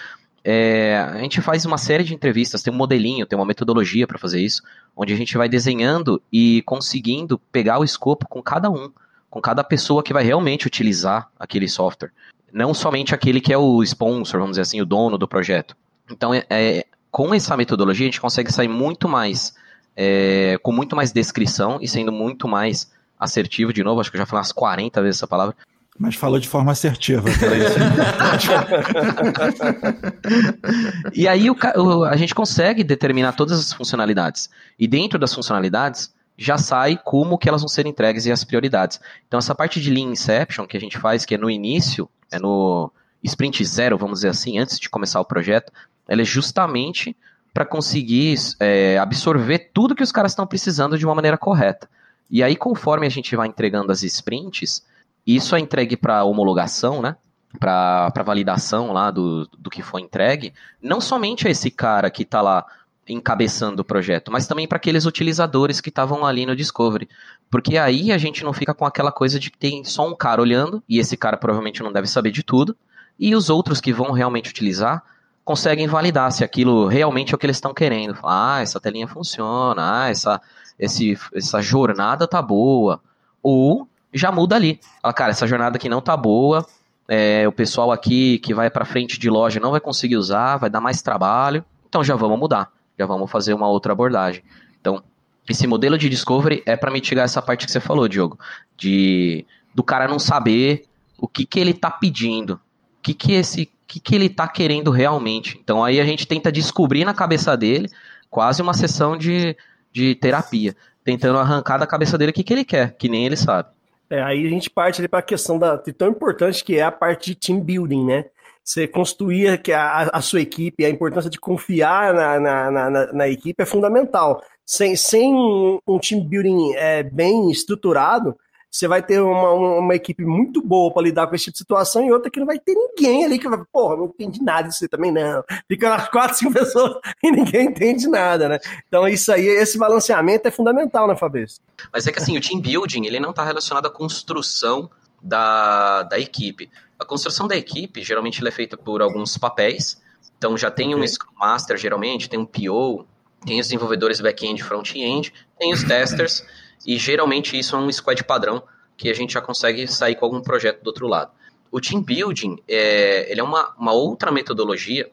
é, 0.45 0.97
a 0.97 1.19
gente 1.19 1.41
faz 1.41 1.65
uma 1.65 1.79
série 1.79 2.03
de 2.03 2.15
entrevistas, 2.15 2.63
tem 2.63 2.73
um 2.73 2.77
modelinho, 2.77 3.27
tem 3.27 3.39
uma 3.39 3.47
metodologia 3.47 4.07
para 4.07 4.19
fazer 4.19 4.41
isso, 4.41 4.63
onde 4.97 5.13
a 5.13 5.17
gente 5.17 5.37
vai 5.37 5.49
desenhando 5.49 6.21
e 6.33 6.63
conseguindo 6.63 7.39
pegar 7.39 7.79
o 7.79 7.85
escopo 7.85 8.27
com 8.29 8.43
cada 8.43 8.69
um, 8.71 8.91
com 9.31 9.41
cada 9.41 9.63
pessoa 9.63 10.03
que 10.03 10.13
vai 10.13 10.25
realmente 10.25 10.67
utilizar 10.67 11.31
aquele 11.39 11.69
software. 11.69 12.11
não 12.53 12.75
somente 12.75 13.15
aquele 13.15 13.41
que 13.41 13.53
é 13.53 13.57
o 13.57 13.83
sponsor, 13.83 14.39
vamos 14.39 14.53
dizer 14.53 14.63
assim, 14.63 14.81
o 14.81 14.85
dono 14.87 15.17
do 15.17 15.27
projeto. 15.27 15.75
Então, 16.11 16.35
é, 16.35 16.45
é 16.51 16.85
com 17.11 17.33
essa 17.33 17.57
metodologia, 17.57 18.05
a 18.05 18.11
gente 18.11 18.21
consegue 18.21 18.53
sair 18.53 18.69
muito 18.69 19.09
mais, 19.09 19.55
é, 19.97 20.59
com 20.63 20.73
muito 20.73 20.97
mais 20.97 21.13
descrição 21.13 21.79
e 21.81 21.89
sendo 21.89 22.11
muito 22.13 22.49
mais 22.49 22.91
assertivo, 23.19 23.73
de 23.73 23.85
novo, 23.85 24.01
acho 24.01 24.11
que 24.11 24.17
eu 24.17 24.21
já 24.21 24.27
falei 24.27 24.41
umas 24.41 24.53
40 24.53 25.01
vezes 25.01 25.19
essa 25.19 25.27
palavra, 25.27 25.55
mas 25.99 26.15
falou 26.15 26.39
de 26.39 26.49
forma 26.49 26.73
assertiva. 26.73 27.29
e 31.13 31.29
aí 31.29 31.51
o, 31.51 32.05
a 32.05 32.17
gente 32.17 32.35
consegue 32.35 32.83
determinar 32.83 33.33
todas 33.33 33.59
as 33.59 33.73
funcionalidades. 33.73 34.49
E 34.79 34.89
dentro 34.89 35.19
das 35.19 35.35
funcionalidades, 35.35 36.13
já 36.37 36.57
sai 36.57 36.99
como 37.05 37.39
que 37.39 37.49
elas 37.49 37.61
vão 37.61 37.69
ser 37.69 37.87
entregues 37.87 38.27
e 38.27 38.33
as 38.33 38.43
prioridades. 38.43 39.01
Então 39.29 39.39
essa 39.39 39.55
parte 39.55 39.81
de 39.81 39.91
Lean 39.91 40.13
Inception 40.13 40.67
que 40.67 40.77
a 40.77 40.81
gente 40.81 40.99
faz, 40.99 41.25
que 41.25 41.35
é 41.35 41.39
no 41.39 41.51
início, 41.51 42.09
é 42.31 42.39
no 42.39 42.91
sprint 43.23 43.65
zero, 43.65 43.99
vamos 43.99 44.21
dizer 44.21 44.31
assim, 44.31 44.59
antes 44.59 44.81
de 44.81 44.89
começar 44.89 45.21
o 45.21 45.25
projeto, 45.25 45.71
ela 46.09 46.23
é 46.23 46.25
justamente 46.25 47.15
para 47.53 47.67
conseguir 47.67 48.35
é, 48.59 48.99
absorver 48.99 49.71
tudo 49.73 49.95
que 49.95 50.03
os 50.03 50.11
caras 50.11 50.33
estão 50.33 50.47
precisando 50.47 50.99
de 50.99 51.05
uma 51.05 51.15
maneira 51.15 51.37
correta. 51.37 51.89
E 52.31 52.43
aí, 52.43 52.57
conforme 52.57 53.07
a 53.07 53.11
gente 53.11 53.37
vai 53.37 53.47
entregando 53.47 53.93
as 53.93 54.03
sprints, 54.03 54.83
isso 55.27 55.55
é 55.55 55.61
entregue 55.61 55.97
para 55.97 56.25
homologação, 56.25 57.01
né? 57.01 57.17
Para 57.59 58.11
validação 58.25 58.93
lá 58.93 59.11
do, 59.11 59.47
do 59.59 59.71
que 59.71 59.83
foi 59.83 60.01
entregue, 60.01 60.55
não 60.81 61.01
somente 61.01 61.47
a 61.47 61.51
esse 61.51 61.71
cara 61.71 62.11
que 62.11 62.23
está 62.23 62.41
lá 62.41 62.65
encabeçando 63.09 63.83
o 63.83 63.85
projeto, 63.85 64.31
mas 64.31 64.47
também 64.47 64.67
para 64.67 64.77
aqueles 64.77 65.07
utilizadores 65.07 65.81
que 65.81 65.89
estavam 65.89 66.25
ali 66.25 66.47
no 66.47 66.57
Discovery. 66.57 67.09
Porque 67.51 67.77
aí 67.77 68.13
a 68.13 68.19
gente 68.19 68.45
não 68.45 68.53
fica 68.53 68.73
com 68.73 68.87
aquela 68.87 69.13
coisa 69.13 69.39
de 69.39 69.51
que 69.51 69.59
tem 69.59 69.85
só 69.85 70.09
um 70.09 70.15
cara 70.15 70.41
olhando, 70.41 70.83
e 70.89 70.99
esse 70.99 71.17
cara 71.17 71.37
provavelmente 71.37 71.83
não 71.83 71.93
deve 71.93 72.07
saber 72.07 72.31
de 72.31 72.43
tudo, 72.43 72.77
e 73.19 73.35
os 73.35 73.51
outros 73.51 73.81
que 73.81 73.93
vão 73.93 74.13
realmente 74.13 74.51
utilizar 74.51 75.03
conseguem 75.45 75.89
validar 75.89 76.31
se 76.31 76.45
aquilo 76.45 76.87
realmente 76.87 77.33
é 77.33 77.35
o 77.35 77.39
que 77.39 77.47
eles 77.47 77.57
estão 77.57 77.75
querendo. 77.75 78.17
Ah, 78.23 78.61
essa 78.61 78.81
telinha 78.81 79.09
funciona, 79.09 80.05
ah, 80.05 80.09
essa, 80.09 80.41
esse, 80.79 81.19
essa 81.35 81.61
jornada 81.61 82.29
tá 82.29 82.41
boa. 82.41 83.01
Ou 83.43 83.89
já 84.13 84.31
muda 84.33 84.57
ali. 84.57 84.81
Fala, 85.01 85.15
cara, 85.15 85.31
essa 85.31 85.47
jornada 85.47 85.77
aqui 85.77 85.89
não 85.89 86.01
tá 86.01 86.17
boa, 86.17 86.67
é, 87.09 87.47
o 87.47 87.53
pessoal 87.53 87.91
aqui 87.91 88.39
que 88.39 88.55
vai 88.55 88.71
para 88.71 88.85
frente 88.85 89.19
de 89.19 89.29
loja 89.29 89.61
não 89.61 89.71
vai 89.71 89.81
conseguir 89.81 90.17
usar, 90.17 90.57
vai 90.57 90.71
dar 90.71 90.81
mais 90.81 91.03
trabalho, 91.03 91.65
então 91.89 92.03
já 92.03 92.17
vamos 92.17 92.39
mudar, 92.39 92.71
já 92.99 93.07
vamos 93.07 93.31
fazer 93.31 93.55
uma 93.55 93.69
outra 93.69 93.93
abordagem. 93.93 94.43
Então, 94.81 95.03
esse 95.49 95.67
modelo 95.67 95.99
de 95.99 96.09
discovery 96.09 96.63
é 96.65 96.77
para 96.77 96.91
mitigar 96.91 97.25
essa 97.25 97.43
parte 97.43 97.67
que 97.67 97.73
você 97.73 97.81
falou, 97.81 98.09
Diogo, 98.09 98.39
de 98.77 99.45
do 99.75 99.83
cara 99.83 100.07
não 100.07 100.19
saber 100.19 100.85
o 101.19 101.27
que, 101.27 101.47
que 101.47 101.59
ele 101.59 101.73
tá 101.73 101.91
pedindo, 101.91 102.55
o 102.55 103.03
que, 103.03 103.15
que 103.15 103.33
esse 103.33 103.71
que, 103.87 104.01
que 104.01 104.15
ele 104.15 104.29
tá 104.29 104.49
querendo 104.49 104.91
realmente. 104.91 105.59
Então 105.63 105.85
aí 105.85 106.01
a 106.01 106.05
gente 106.05 106.27
tenta 106.27 106.51
descobrir 106.51 107.05
na 107.05 107.13
cabeça 107.13 107.55
dele, 107.57 107.91
quase 108.31 108.63
uma 108.63 108.73
sessão 108.73 109.17
de, 109.17 109.55
de 109.93 110.15
terapia, 110.15 110.75
tentando 111.05 111.39
arrancar 111.39 111.79
da 111.79 111.87
cabeça 111.87 112.17
dele 112.17 112.31
o 112.31 112.35
que, 112.35 112.43
que 112.43 112.53
ele 112.55 112.65
quer, 112.65 112.97
que 112.97 113.09
nem 113.09 113.27
ele 113.27 113.37
sabe. 113.37 113.69
É, 114.13 114.23
aí 114.23 114.47
a 114.47 114.51
gente 114.51 114.69
parte 114.69 115.09
para 115.09 115.21
a 115.21 115.23
questão 115.23 115.59
da, 115.59 115.79
tão 115.79 116.09
importante 116.09 116.63
que 116.63 116.77
é 116.77 116.83
a 116.83 116.93
parte 116.93 117.31
de 117.31 117.35
team 117.35 117.59
building, 117.59 118.05
né? 118.05 118.27
Você 118.63 118.87
construir 118.87 119.63
que 119.63 119.73
a, 119.73 120.11
a 120.13 120.21
sua 120.21 120.43
equipe, 120.43 120.85
a 120.85 120.91
importância 120.91 121.31
de 121.31 121.41
confiar 121.41 122.13
na, 122.13 122.39
na, 122.39 122.71
na, 122.71 123.13
na 123.15 123.29
equipe 123.29 123.63
é 123.63 123.65
fundamental. 123.65 124.43
Sem, 124.67 124.97
sem 124.97 125.35
um 125.35 125.99
team 125.99 126.29
building 126.29 126.75
é, 126.75 127.03
bem 127.03 127.51
estruturado, 127.51 128.37
você 128.73 128.89
vai 128.89 129.03
ter 129.03 129.21
uma, 129.21 129.51
uma 129.53 129.95
equipe 129.95 130.25
muito 130.25 130.63
boa 130.63 130.91
para 130.91 131.03
lidar 131.03 131.27
com 131.27 131.35
esse 131.35 131.45
tipo 131.45 131.53
de 131.53 131.59
situação 131.59 132.03
e 132.07 132.11
outra 132.11 132.31
que 132.31 132.41
não 132.41 132.47
vai 132.47 132.59
ter 132.59 132.75
ninguém 132.75 133.27
ali 133.27 133.39
que 133.39 133.47
vai, 133.47 133.63
porra, 133.71 133.97
não 133.97 134.07
entende 134.07 134.43
nada 134.43 134.67
disso 134.67 134.89
também, 134.89 135.13
não. 135.13 135.45
Fica 135.69 135.91
umas 135.91 136.09
quatro, 136.11 136.39
cinco 136.39 136.55
pessoas 136.55 136.97
e 137.23 137.31
ninguém 137.31 137.67
entende 137.67 138.09
nada, 138.09 138.49
né? 138.49 138.59
Então, 138.89 139.07
isso 139.07 139.31
aí, 139.31 139.47
esse 139.47 139.77
balanceamento 139.77 140.49
é 140.49 140.51
fundamental, 140.51 141.07
né, 141.07 141.15
Fabrício? 141.15 141.61
Mas 141.93 142.07
é 142.07 142.13
que 142.13 142.19
assim, 142.19 142.35
o 142.39 142.41
team 142.41 142.63
building, 142.63 143.05
ele 143.05 143.21
não 143.21 143.31
está 143.31 143.45
relacionado 143.45 143.85
à 143.85 143.91
construção 143.91 144.89
da, 145.23 146.05
da 146.05 146.19
equipe. 146.19 146.71
A 146.99 147.05
construção 147.05 147.47
da 147.47 147.57
equipe, 147.57 148.03
geralmente, 148.03 148.47
é 148.47 148.51
feita 148.51 148.77
por 148.79 149.03
alguns 149.03 149.37
papéis. 149.37 150.01
Então, 150.39 150.57
já 150.57 150.71
tem 150.71 150.95
um 150.95 151.07
Scrum 151.07 151.35
Master, 151.39 151.77
geralmente, 151.77 152.27
tem 152.27 152.41
um 152.41 152.47
PO, 152.47 153.07
tem 153.45 153.61
os 153.61 153.67
desenvolvedores 153.67 154.19
back-end 154.21 154.63
e 154.63 154.65
front-end, 154.65 155.33
tem 155.59 155.75
os 155.75 155.85
testers. 155.85 156.43
E 156.87 156.99
geralmente 156.99 157.59
isso 157.59 157.77
é 157.77 157.79
um 157.79 157.91
squad 157.91 158.23
padrão 158.25 158.63
que 158.97 159.09
a 159.09 159.15
gente 159.15 159.33
já 159.33 159.41
consegue 159.41 159.87
sair 159.87 160.15
com 160.15 160.25
algum 160.25 160.41
projeto 160.41 160.83
do 160.83 160.89
outro 160.89 161.07
lado. 161.07 161.31
O 161.71 161.81
team 161.81 162.03
building 162.03 162.63
é, 162.69 163.31
ele 163.31 163.41
é 163.41 163.45
uma, 163.45 163.75
uma 163.79 163.93
outra 163.93 164.31
metodologia 164.31 165.11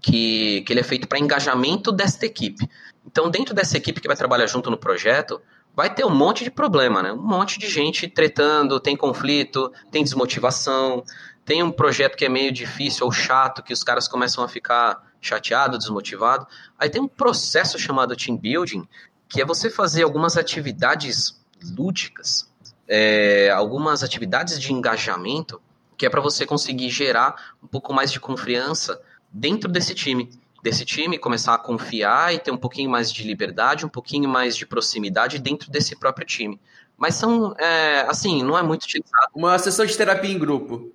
que, 0.00 0.62
que 0.62 0.72
ele 0.72 0.80
é 0.80 0.84
feito 0.84 1.08
para 1.08 1.18
engajamento 1.18 1.90
desta 1.90 2.26
equipe. 2.26 2.68
Então, 3.06 3.30
dentro 3.30 3.54
dessa 3.54 3.76
equipe 3.76 4.00
que 4.00 4.06
vai 4.06 4.16
trabalhar 4.16 4.46
junto 4.46 4.70
no 4.70 4.76
projeto, 4.76 5.40
vai 5.74 5.92
ter 5.92 6.04
um 6.04 6.14
monte 6.14 6.44
de 6.44 6.50
problema, 6.50 7.02
né? 7.02 7.12
Um 7.12 7.22
monte 7.22 7.58
de 7.58 7.68
gente 7.68 8.06
tretando, 8.08 8.78
tem 8.78 8.96
conflito, 8.96 9.72
tem 9.90 10.04
desmotivação, 10.04 11.02
tem 11.44 11.62
um 11.62 11.70
projeto 11.70 12.16
que 12.16 12.24
é 12.24 12.28
meio 12.28 12.52
difícil 12.52 13.06
ou 13.06 13.12
chato, 13.12 13.62
que 13.62 13.72
os 13.72 13.82
caras 13.82 14.06
começam 14.06 14.44
a 14.44 14.48
ficar 14.48 15.02
chateado, 15.20 15.78
desmotivado. 15.78 16.46
Aí 16.78 16.90
tem 16.90 17.00
um 17.00 17.08
processo 17.08 17.78
chamado 17.78 18.14
team 18.16 18.36
building, 18.36 18.86
que 19.32 19.40
é 19.40 19.46
você 19.46 19.70
fazer 19.70 20.02
algumas 20.02 20.36
atividades 20.36 21.40
lúdicas, 21.74 22.52
é, 22.86 23.50
algumas 23.50 24.02
atividades 24.02 24.60
de 24.60 24.74
engajamento, 24.74 25.60
que 25.96 26.04
é 26.04 26.10
para 26.10 26.20
você 26.20 26.44
conseguir 26.44 26.90
gerar 26.90 27.54
um 27.62 27.66
pouco 27.66 27.94
mais 27.94 28.12
de 28.12 28.20
confiança 28.20 29.00
dentro 29.32 29.70
desse 29.70 29.94
time. 29.94 30.28
Desse 30.62 30.84
time, 30.84 31.18
começar 31.18 31.54
a 31.54 31.58
confiar 31.58 32.34
e 32.34 32.38
ter 32.38 32.50
um 32.50 32.58
pouquinho 32.58 32.90
mais 32.90 33.10
de 33.10 33.24
liberdade, 33.24 33.86
um 33.86 33.88
pouquinho 33.88 34.28
mais 34.28 34.54
de 34.54 34.66
proximidade 34.66 35.38
dentro 35.38 35.70
desse 35.70 35.96
próprio 35.96 36.26
time. 36.26 36.60
Mas 36.98 37.14
são, 37.14 37.54
é, 37.58 38.02
assim, 38.02 38.44
não 38.44 38.56
é 38.56 38.62
muito 38.62 38.84
utilizado. 38.84 39.28
Uma 39.34 39.58
sessão 39.58 39.86
de 39.86 39.96
terapia 39.96 40.30
em 40.30 40.38
grupo. 40.38 40.92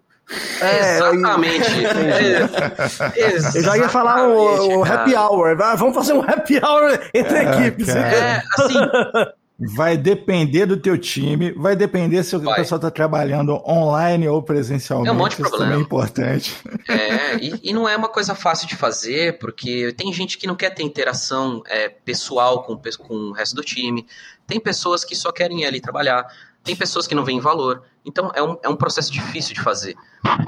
É, 0.61 0.95
exatamente. 0.97 1.85
É, 3.15 3.57
eu 3.57 3.63
já 3.63 3.77
ia 3.77 3.89
falar 3.89 4.27
o, 4.27 4.79
o 4.79 4.83
happy 4.83 5.15
hour. 5.15 5.55
Vamos 5.77 5.95
fazer 5.95 6.13
um 6.13 6.21
happy 6.21 6.57
hour 6.57 6.99
entre 7.13 7.37
é, 7.37 7.43
equipes. 7.43 7.89
É, 7.89 8.43
assim, 8.57 8.75
Vai 9.59 9.97
depender 9.97 10.67
do 10.67 10.77
teu 10.77 10.95
time, 10.99 11.51
vai 11.51 11.75
depender 11.75 12.23
se 12.23 12.35
o 12.35 12.39
vai. 12.39 12.57
pessoal 12.57 12.77
está 12.77 12.91
trabalhando 12.91 13.53
online 13.67 14.27
ou 14.27 14.43
presencialmente. 14.43 15.09
É 15.09 15.11
um 15.11 15.15
monte 15.15 15.37
de 15.37 15.41
problema. 15.41 15.55
Isso 15.55 15.63
também 15.63 15.79
é 15.79 15.81
importante. 15.81 16.55
É, 16.87 17.35
e, 17.37 17.59
e, 17.63 17.73
não 17.73 17.89
é 17.89 17.97
uma 17.97 18.07
coisa 18.07 18.35
fácil 18.35 18.67
de 18.67 18.75
fazer, 18.75 19.39
porque 19.39 19.91
tem 19.97 20.13
gente 20.13 20.37
que 20.37 20.45
não 20.45 20.55
quer 20.55 20.69
ter 20.75 20.83
interação 20.83 21.63
é, 21.65 21.89
pessoal 21.89 22.61
com, 22.65 22.79
com 22.99 23.15
o 23.15 23.31
resto 23.31 23.55
do 23.55 23.63
time, 23.63 24.05
tem 24.45 24.59
pessoas 24.59 25.03
que 25.03 25.15
só 25.15 25.31
querem 25.31 25.61
ir 25.61 25.65
ali 25.65 25.81
trabalhar, 25.81 26.27
tem 26.67 26.75
pessoas 26.75 27.07
que 27.07 27.15
não 27.15 27.23
veem 27.23 27.39
valor. 27.39 27.83
Então 28.05 28.29
é 28.35 28.43
um, 28.43 28.57
é 28.61 28.69
um 28.69 28.75
processo 28.75 29.11
difícil 29.11 29.55
de 29.55 29.61
fazer, 29.61 29.95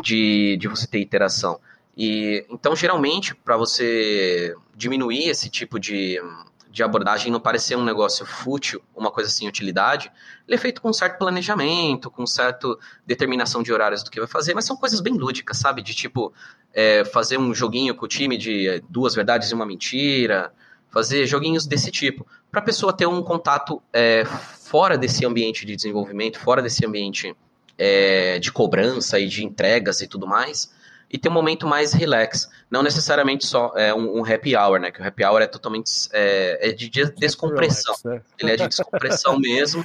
de, 0.03 0.58
de 0.58 0.67
você 0.67 0.86
ter 0.86 0.99
interação. 0.99 1.60
E 1.97 2.45
então, 2.49 2.75
geralmente, 2.75 3.34
para 3.34 3.55
você 3.55 4.55
diminuir 4.75 5.29
esse 5.29 5.49
tipo 5.49 5.79
de, 5.79 6.21
de 6.69 6.84
abordagem 6.84 7.32
não 7.32 7.39
parecer 7.39 7.77
um 7.77 7.84
negócio 7.84 8.25
fútil, 8.25 8.82
uma 8.95 9.12
coisa 9.12 9.29
sem 9.29 9.47
utilidade, 9.47 10.12
ele 10.45 10.55
é 10.55 10.58
feito 10.58 10.82
com 10.82 10.89
um 10.89 10.93
certo 10.93 11.17
planejamento, 11.17 12.12
com 12.12 12.25
certa 12.27 12.67
determinação 13.05 13.63
de 13.63 13.71
horários 13.71 14.03
do 14.03 14.12
que 14.12 14.19
vai 14.19 14.27
fazer, 14.27 14.53
mas 14.53 14.65
são 14.65 14.75
coisas 14.75 14.99
bem 14.99 15.13
lúdicas, 15.13 15.58
sabe? 15.58 15.82
De 15.82 15.93
tipo, 15.93 16.34
é, 16.73 17.05
fazer 17.05 17.38
um 17.38 17.53
joguinho 17.53 17.95
com 17.95 18.05
o 18.05 18.10
time 18.10 18.38
de 18.38 18.84
duas 18.89 19.15
verdades 19.15 19.51
e 19.51 19.53
uma 19.53 19.65
mentira, 19.65 20.53
fazer 20.89 21.25
joguinhos 21.25 21.65
desse 21.65 21.91
tipo, 21.91 22.25
para 22.52 22.62
a 22.62 22.63
pessoa 22.63 22.91
ter 22.91 23.06
um 23.06 23.21
contato 23.21 23.82
é, 23.93 24.23
fora 24.25 24.97
desse 24.97 25.25
ambiente 25.25 25.65
de 25.65 25.75
desenvolvimento, 25.75 26.39
fora 26.39 26.62
desse 26.62 26.86
ambiente 26.86 27.36
é, 27.78 28.39
de 28.39 28.52
cobrança 28.52 29.19
e 29.19 29.28
de 29.28 29.45
entregas 29.45 30.02
e 30.02 30.08
tudo 30.08 30.28
mais, 30.28 30.71
e 31.12 31.17
ter 31.17 31.30
um 31.30 31.34
momento 31.34 31.65
mais 31.65 31.93
relax. 31.93 32.49
Não 32.69 32.84
necessariamente 32.84 33.45
só 33.45 33.73
é, 33.75 33.93
um, 33.93 34.19
um 34.19 34.25
happy 34.25 34.56
hour, 34.56 34.80
né? 34.80 34.91
Que 34.91 35.02
o 35.02 35.08
happy 35.08 35.23
hour 35.23 35.41
é 35.41 35.47
totalmente 35.47 35.91
é, 36.12 36.69
é 36.69 36.71
de 36.71 36.89
descompressão. 36.89 37.95
Relax, 38.04 38.25
né? 38.25 38.34
Ele 38.39 38.52
é 38.52 38.56
de 38.58 38.67
descompressão 38.67 39.39
mesmo. 39.39 39.84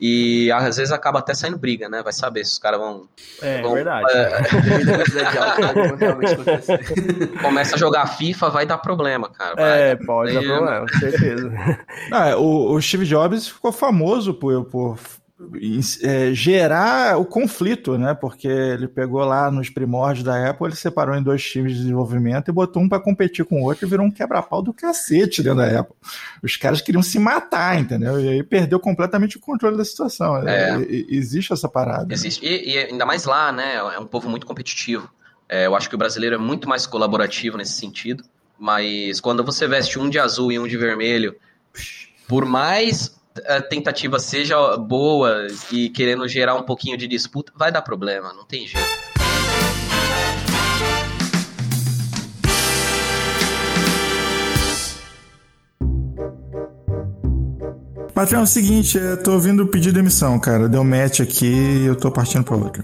E 0.00 0.50
às 0.50 0.76
vezes 0.76 0.92
acaba 0.92 1.20
até 1.20 1.34
saindo 1.34 1.56
briga, 1.56 1.88
né? 1.88 2.02
Vai 2.02 2.12
saber 2.12 2.44
se 2.44 2.52
os 2.52 2.58
caras 2.58 2.80
vão. 2.80 3.08
É, 3.40 3.62
vão, 3.62 3.74
verdade. 3.74 4.06
É, 4.12 4.42
começa 7.40 7.76
a 7.76 7.78
jogar 7.78 8.06
FIFA, 8.06 8.50
vai 8.50 8.66
dar 8.66 8.78
problema, 8.78 9.28
cara. 9.30 9.54
Vai, 9.54 9.90
é, 9.90 9.96
pode 9.96 10.34
dar 10.34 10.42
problema, 10.42 10.80
com 10.80 10.98
certeza. 10.98 11.52
Não, 12.10 12.22
é, 12.22 12.36
o, 12.36 12.72
o 12.72 12.82
Steve 12.82 13.06
Jobs 13.06 13.48
ficou 13.48 13.70
famoso 13.70 14.34
por, 14.34 14.64
por 14.64 14.98
é, 16.02 16.32
gerar 16.32 17.18
o 17.18 17.24
conflito, 17.24 17.98
né? 17.98 18.14
Porque 18.14 18.46
ele 18.46 18.86
pegou 18.86 19.24
lá 19.24 19.50
nos 19.50 19.68
primórdios 19.68 20.24
da 20.24 20.48
Apple, 20.48 20.68
ele 20.68 20.76
separou 20.76 21.16
em 21.16 21.22
dois 21.22 21.42
times 21.42 21.72
de 21.72 21.78
desenvolvimento 21.78 22.48
e 22.48 22.52
botou 22.52 22.80
um 22.80 22.88
para 22.88 23.00
competir 23.00 23.44
com 23.44 23.60
o 23.60 23.64
outro 23.64 23.84
e 23.84 23.90
virou 23.90 24.06
um 24.06 24.10
quebra-pau 24.10 24.62
do 24.62 24.72
cacete 24.72 25.42
dentro 25.42 25.58
da 25.58 25.80
Apple. 25.80 25.96
Os 26.40 26.56
caras 26.56 26.80
queriam 26.80 27.02
se 27.02 27.18
matar, 27.18 27.80
entendeu? 27.80 28.20
E 28.20 28.28
aí 28.28 28.42
perdeu 28.44 28.78
completamente 28.78 29.36
o 29.36 29.40
controle 29.40 29.76
da 29.76 29.84
situação. 29.84 30.36
É. 30.48 30.80
existe 30.88 31.52
essa 31.52 31.68
parada. 31.68 32.06
Né? 32.06 32.14
Existe. 32.14 32.44
Né? 32.44 32.52
E, 32.52 32.74
e, 32.74 32.78
ainda 32.78 33.04
mais 33.04 33.24
lá, 33.24 33.50
né? 33.50 33.74
É 33.74 33.98
um 33.98 34.06
povo 34.06 34.28
muito 34.28 34.46
competitivo. 34.46 35.10
É, 35.48 35.66
eu 35.66 35.74
acho 35.74 35.88
que 35.88 35.96
o 35.96 35.98
brasileiro 35.98 36.36
é 36.36 36.38
muito 36.38 36.68
mais 36.68 36.86
colaborativo 36.86 37.56
nesse 37.56 37.72
sentido. 37.72 38.22
Mas 38.56 39.20
quando 39.20 39.42
você 39.42 39.66
veste 39.66 39.98
um 39.98 40.08
de 40.08 40.18
azul 40.18 40.52
e 40.52 40.60
um 40.60 40.68
de 40.68 40.76
vermelho, 40.76 41.34
por 42.28 42.44
mais 42.44 43.20
a 43.46 43.60
tentativa 43.60 44.18
seja 44.18 44.76
boa 44.76 45.46
e 45.72 45.88
querendo 45.90 46.26
gerar 46.28 46.54
um 46.54 46.62
pouquinho 46.62 46.96
de 46.96 47.08
disputa, 47.08 47.52
vai 47.56 47.72
dar 47.72 47.82
problema, 47.82 48.32
não 48.32 48.44
tem 48.44 48.66
jeito. 48.66 49.04
Patrão, 58.14 58.40
é 58.40 58.42
o 58.44 58.46
seguinte, 58.46 58.96
eu 58.96 59.20
tô 59.20 59.32
ouvindo 59.32 59.64
o 59.64 59.66
pedido 59.66 59.90
de 59.90 59.98
demissão, 59.98 60.38
cara. 60.38 60.68
Deu 60.68 60.84
match 60.84 61.18
aqui 61.18 61.46
e 61.46 61.86
eu 61.86 61.96
tô 61.96 62.12
partindo 62.12 62.44
pra 62.44 62.54
outra. 62.54 62.82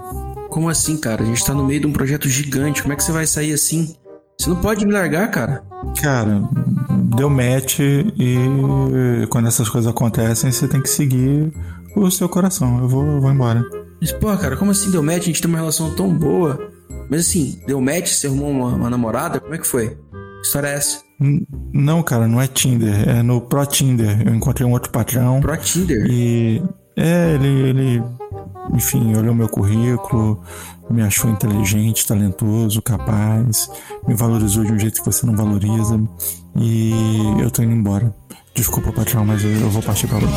Como 0.48 0.68
assim, 0.68 0.98
cara? 0.98 1.22
A 1.22 1.26
gente 1.26 1.44
tá 1.44 1.54
no 1.54 1.64
meio 1.64 1.80
de 1.80 1.86
um 1.86 1.92
projeto 1.92 2.28
gigante. 2.28 2.82
Como 2.82 2.92
é 2.92 2.96
que 2.96 3.04
você 3.04 3.12
vai 3.12 3.24
sair 3.28 3.52
assim? 3.52 3.94
Você 4.36 4.50
não 4.50 4.56
pode 4.56 4.84
me 4.84 4.92
largar, 4.92 5.30
cara. 5.30 5.62
Cara, 6.02 6.42
deu 7.16 7.30
match 7.30 7.78
e 7.80 9.26
quando 9.28 9.48
essas 9.48 9.68
coisas 9.68 9.90
acontecem, 9.90 10.50
você 10.50 10.68
tem 10.68 10.80
que 10.80 10.88
seguir 10.88 11.52
o 11.96 12.10
seu 12.10 12.28
coração. 12.28 12.78
Eu 12.80 12.88
vou, 12.88 13.04
eu 13.04 13.20
vou 13.20 13.30
embora. 13.30 13.64
Mas, 14.00 14.12
pô, 14.12 14.34
cara, 14.36 14.56
como 14.56 14.70
assim 14.70 14.90
deu 14.90 15.02
match? 15.02 15.22
A 15.22 15.26
gente 15.26 15.42
tem 15.42 15.48
uma 15.50 15.58
relação 15.58 15.94
tão 15.94 16.08
boa. 16.08 16.58
Mas 17.10 17.20
assim, 17.26 17.60
deu 17.66 17.80
match? 17.80 18.08
Você 18.08 18.26
arrumou 18.26 18.50
uma, 18.50 18.68
uma 18.68 18.90
namorada? 18.90 19.40
Como 19.40 19.54
é 19.54 19.58
que 19.58 19.66
foi? 19.66 19.88
Que 19.88 20.46
história 20.46 20.68
é 20.68 20.74
essa? 20.74 21.02
Não, 21.72 22.02
cara, 22.02 22.26
não 22.26 22.40
é 22.40 22.46
Tinder. 22.46 23.08
É 23.08 23.22
no 23.22 23.40
Pro 23.40 23.66
Tinder. 23.66 24.26
Eu 24.26 24.34
encontrei 24.34 24.66
um 24.66 24.72
outro 24.72 24.90
patrão. 24.90 25.40
Pro 25.40 25.56
Tinder? 25.56 26.06
E. 26.08 26.62
É, 26.96 27.34
ele, 27.34 27.48
ele 27.48 28.02
enfim, 28.74 29.16
olhou 29.16 29.34
meu 29.34 29.48
currículo, 29.48 30.42
me 30.88 31.02
achou 31.02 31.30
inteligente, 31.30 32.06
talentoso, 32.06 32.82
capaz, 32.82 33.70
me 34.06 34.14
valorizou 34.14 34.64
de 34.64 34.72
um 34.72 34.78
jeito 34.78 35.00
que 35.00 35.06
você 35.06 35.26
não 35.26 35.36
valoriza 35.36 36.00
e 36.56 36.92
eu 37.40 37.50
tô 37.50 37.62
indo 37.62 37.72
embora. 37.72 38.14
Desculpa, 38.54 38.92
patrão, 38.92 39.24
mas 39.24 39.44
eu, 39.44 39.50
eu 39.50 39.70
vou 39.70 39.82
partir 39.82 40.06
pra 40.06 40.16
outra. 40.16 40.30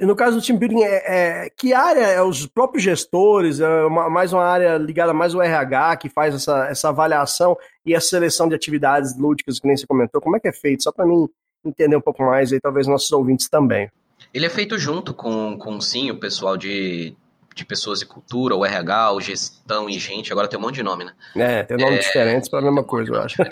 E 0.00 0.06
no 0.06 0.16
caso 0.16 0.40
do 0.40 0.42
team 0.42 0.58
building, 0.58 0.82
é, 0.82 1.44
é, 1.44 1.50
que 1.50 1.74
área 1.74 2.00
é 2.00 2.22
os 2.22 2.46
próprios 2.46 2.82
gestores, 2.82 3.60
é 3.60 3.84
uma, 3.84 4.08
mais 4.08 4.32
uma 4.32 4.42
área 4.42 4.78
ligada 4.78 5.12
mais 5.12 5.34
ao 5.34 5.42
RH 5.42 5.98
que 5.98 6.08
faz 6.08 6.34
essa, 6.34 6.68
essa 6.70 6.88
avaliação 6.88 7.54
e 7.84 7.94
a 7.94 8.00
seleção 8.00 8.48
de 8.48 8.54
atividades 8.54 9.14
lúdicas 9.18 9.60
que 9.60 9.66
nem 9.66 9.76
você 9.76 9.86
comentou? 9.86 10.18
Como 10.18 10.38
é 10.38 10.40
que 10.40 10.48
é 10.48 10.52
feito? 10.52 10.84
Só 10.84 10.90
para 10.90 11.04
mim 11.04 11.28
entender 11.64 11.96
um 11.96 12.00
pouco 12.00 12.24
mais 12.24 12.52
e 12.52 12.60
talvez 12.60 12.86
nossos 12.86 13.10
ouvintes 13.12 13.48
também. 13.48 13.90
Ele 14.32 14.46
é 14.46 14.50
feito 14.50 14.78
junto 14.78 15.12
com, 15.12 15.56
com 15.58 15.80
sim, 15.80 16.10
o 16.10 16.16
pessoal 16.16 16.56
de, 16.56 17.14
de 17.54 17.64
pessoas 17.64 18.02
e 18.02 18.06
cultura, 18.06 18.54
o 18.54 18.64
RH, 18.64 19.12
o 19.12 19.20
gestão 19.20 19.88
e 19.88 19.98
gente, 19.98 20.32
agora 20.32 20.48
tem 20.48 20.58
um 20.58 20.62
monte 20.62 20.76
de 20.76 20.82
nome, 20.82 21.04
né? 21.04 21.12
É, 21.36 21.62
tem 21.62 21.76
nomes 21.76 22.00
é... 22.00 22.02
diferentes 22.02 22.48
para 22.48 22.60
a 22.60 22.62
mesma 22.62 22.84
coisa, 22.84 23.12
eu 23.12 23.20
acho. 23.20 23.36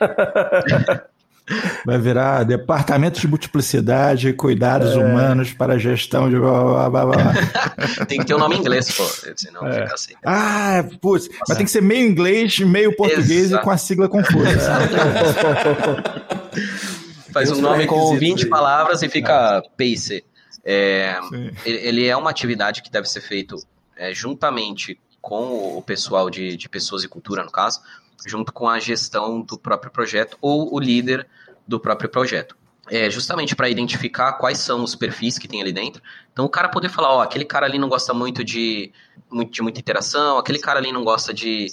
Vai 1.86 1.98
virar 1.98 2.44
departamento 2.44 3.18
de 3.18 3.26
multiplicidade, 3.26 4.34
cuidados 4.34 4.92
é. 4.92 4.98
humanos 4.98 5.52
para 5.52 5.78
gestão 5.78 6.28
de. 6.28 6.38
Blá, 6.38 6.90
blá, 6.90 7.06
blá, 7.06 7.34
tem 8.06 8.18
que 8.18 8.26
ter 8.26 8.34
o 8.34 8.36
um 8.36 8.40
nome 8.40 8.56
em 8.56 8.58
inglês, 8.58 8.94
pô, 8.94 9.02
senão 9.34 9.66
é. 9.66 9.80
fica 9.80 9.94
assim. 9.94 10.12
Ah, 10.22 10.84
putz, 11.00 11.30
mas 11.48 11.56
tem 11.56 11.64
que 11.64 11.72
ser 11.72 11.80
meio 11.80 12.06
inglês, 12.06 12.58
meio 12.58 12.94
português 12.94 13.46
Exato. 13.46 13.62
e 13.62 13.64
com 13.64 13.70
a 13.70 13.78
sigla 13.78 14.10
confusa. 14.10 14.50
Faz 17.32 17.50
um 17.50 17.60
nome 17.60 17.86
com 17.86 18.16
20 18.16 18.46
palavras 18.46 19.02
e 19.02 19.08
fica 19.08 19.62
Pace. 19.76 20.24
É, 20.64 21.18
ele 21.64 22.06
é 22.06 22.16
uma 22.16 22.30
atividade 22.30 22.82
que 22.82 22.90
deve 22.90 23.08
ser 23.08 23.20
feito 23.20 23.56
é, 23.96 24.12
juntamente 24.12 24.98
com 25.20 25.76
o 25.76 25.82
pessoal 25.82 26.30
de, 26.30 26.56
de 26.56 26.68
pessoas 26.68 27.04
e 27.04 27.08
cultura, 27.08 27.44
no 27.44 27.50
caso, 27.50 27.80
junto 28.26 28.52
com 28.52 28.68
a 28.68 28.78
gestão 28.78 29.40
do 29.40 29.58
próprio 29.58 29.90
projeto 29.90 30.36
ou 30.40 30.74
o 30.74 30.78
líder 30.78 31.26
do 31.66 31.78
próprio 31.78 32.08
projeto. 32.08 32.56
É 32.90 33.10
justamente 33.10 33.54
para 33.54 33.68
identificar 33.68 34.32
quais 34.34 34.58
são 34.58 34.82
os 34.82 34.94
perfis 34.94 35.38
que 35.38 35.46
tem 35.46 35.60
ali 35.60 35.72
dentro. 35.72 36.02
Então 36.32 36.46
o 36.46 36.48
cara 36.48 36.68
poder 36.68 36.88
falar, 36.88 37.12
ó, 37.12 37.20
aquele 37.20 37.44
cara 37.44 37.66
ali 37.66 37.78
não 37.78 37.88
gosta 37.88 38.14
muito 38.14 38.42
de, 38.42 38.90
muito, 39.30 39.52
de 39.52 39.60
muita 39.60 39.78
interação, 39.78 40.38
aquele 40.38 40.58
cara 40.58 40.78
ali 40.78 40.90
não 40.90 41.04
gosta 41.04 41.34
de, 41.34 41.66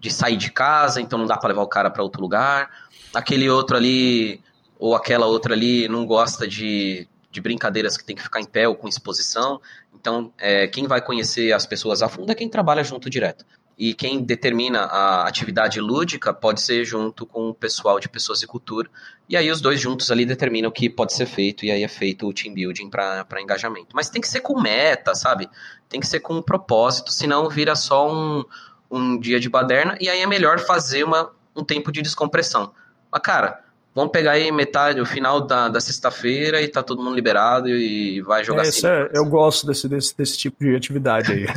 de 0.00 0.10
sair 0.10 0.36
de 0.38 0.50
casa, 0.50 1.00
então 1.00 1.18
não 1.18 1.26
dá 1.26 1.36
para 1.36 1.48
levar 1.48 1.62
o 1.62 1.68
cara 1.68 1.90
para 1.90 2.02
outro 2.02 2.22
lugar. 2.22 2.70
Aquele 3.12 3.50
outro 3.50 3.76
ali 3.76 4.40
ou 4.82 4.96
aquela 4.96 5.26
outra 5.26 5.54
ali 5.54 5.86
não 5.86 6.04
gosta 6.04 6.44
de, 6.44 7.06
de 7.30 7.40
brincadeiras 7.40 7.96
que 7.96 8.04
tem 8.04 8.16
que 8.16 8.22
ficar 8.22 8.40
em 8.40 8.44
pé 8.44 8.66
ou 8.66 8.74
com 8.74 8.88
exposição. 8.88 9.60
Então, 9.94 10.32
é, 10.36 10.66
quem 10.66 10.88
vai 10.88 11.00
conhecer 11.00 11.52
as 11.52 11.64
pessoas 11.64 12.02
a 12.02 12.08
fundo 12.08 12.32
é 12.32 12.34
quem 12.34 12.48
trabalha 12.48 12.82
junto 12.82 13.08
direto. 13.08 13.46
E 13.78 13.94
quem 13.94 14.20
determina 14.20 14.80
a 14.80 15.28
atividade 15.28 15.80
lúdica 15.80 16.34
pode 16.34 16.60
ser 16.60 16.84
junto 16.84 17.24
com 17.24 17.50
o 17.50 17.54
pessoal 17.54 18.00
de 18.00 18.08
pessoas 18.08 18.42
e 18.42 18.46
cultura. 18.46 18.90
E 19.28 19.36
aí 19.36 19.52
os 19.52 19.60
dois 19.60 19.80
juntos 19.80 20.10
ali 20.10 20.26
determinam 20.26 20.68
o 20.68 20.72
que 20.72 20.90
pode 20.90 21.12
ser 21.12 21.26
feito, 21.26 21.64
e 21.64 21.70
aí 21.70 21.84
é 21.84 21.88
feito 21.88 22.26
o 22.26 22.32
team 22.32 22.52
building 22.52 22.90
para 22.90 23.40
engajamento. 23.40 23.94
Mas 23.94 24.10
tem 24.10 24.20
que 24.20 24.26
ser 24.26 24.40
com 24.40 24.60
meta, 24.60 25.14
sabe? 25.14 25.48
Tem 25.88 26.00
que 26.00 26.08
ser 26.08 26.18
com 26.18 26.34
um 26.34 26.42
propósito, 26.42 27.12
senão 27.12 27.48
vira 27.48 27.76
só 27.76 28.12
um, 28.12 28.44
um 28.90 29.16
dia 29.16 29.38
de 29.38 29.48
baderna, 29.48 29.96
e 30.00 30.08
aí 30.08 30.22
é 30.22 30.26
melhor 30.26 30.58
fazer 30.58 31.04
uma, 31.04 31.30
um 31.54 31.62
tempo 31.62 31.92
de 31.92 32.02
descompressão. 32.02 32.74
Mas, 33.12 33.22
cara, 33.22 33.62
Vamos 33.94 34.10
pegar 34.10 34.32
aí 34.32 34.50
metade, 34.50 35.02
o 35.02 35.06
final 35.06 35.42
da, 35.42 35.68
da 35.68 35.78
sexta-feira 35.78 36.62
e 36.62 36.68
tá 36.68 36.82
todo 36.82 37.02
mundo 37.02 37.14
liberado 37.14 37.68
e 37.68 38.22
vai 38.22 38.42
jogar 38.42 38.64
é, 38.64 38.68
assim. 38.68 38.86
É, 38.86 39.10
eu 39.12 39.26
gosto 39.26 39.66
desse, 39.66 39.86
desse, 39.86 40.16
desse 40.16 40.38
tipo 40.38 40.64
de 40.64 40.74
atividade 40.74 41.30
aí. 41.30 41.44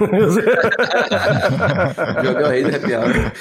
Jogar 2.26 2.44
o 2.44 2.50
rei 2.50 2.64
do 2.64 2.76
happy 2.76 2.94
hour. 2.94 3.32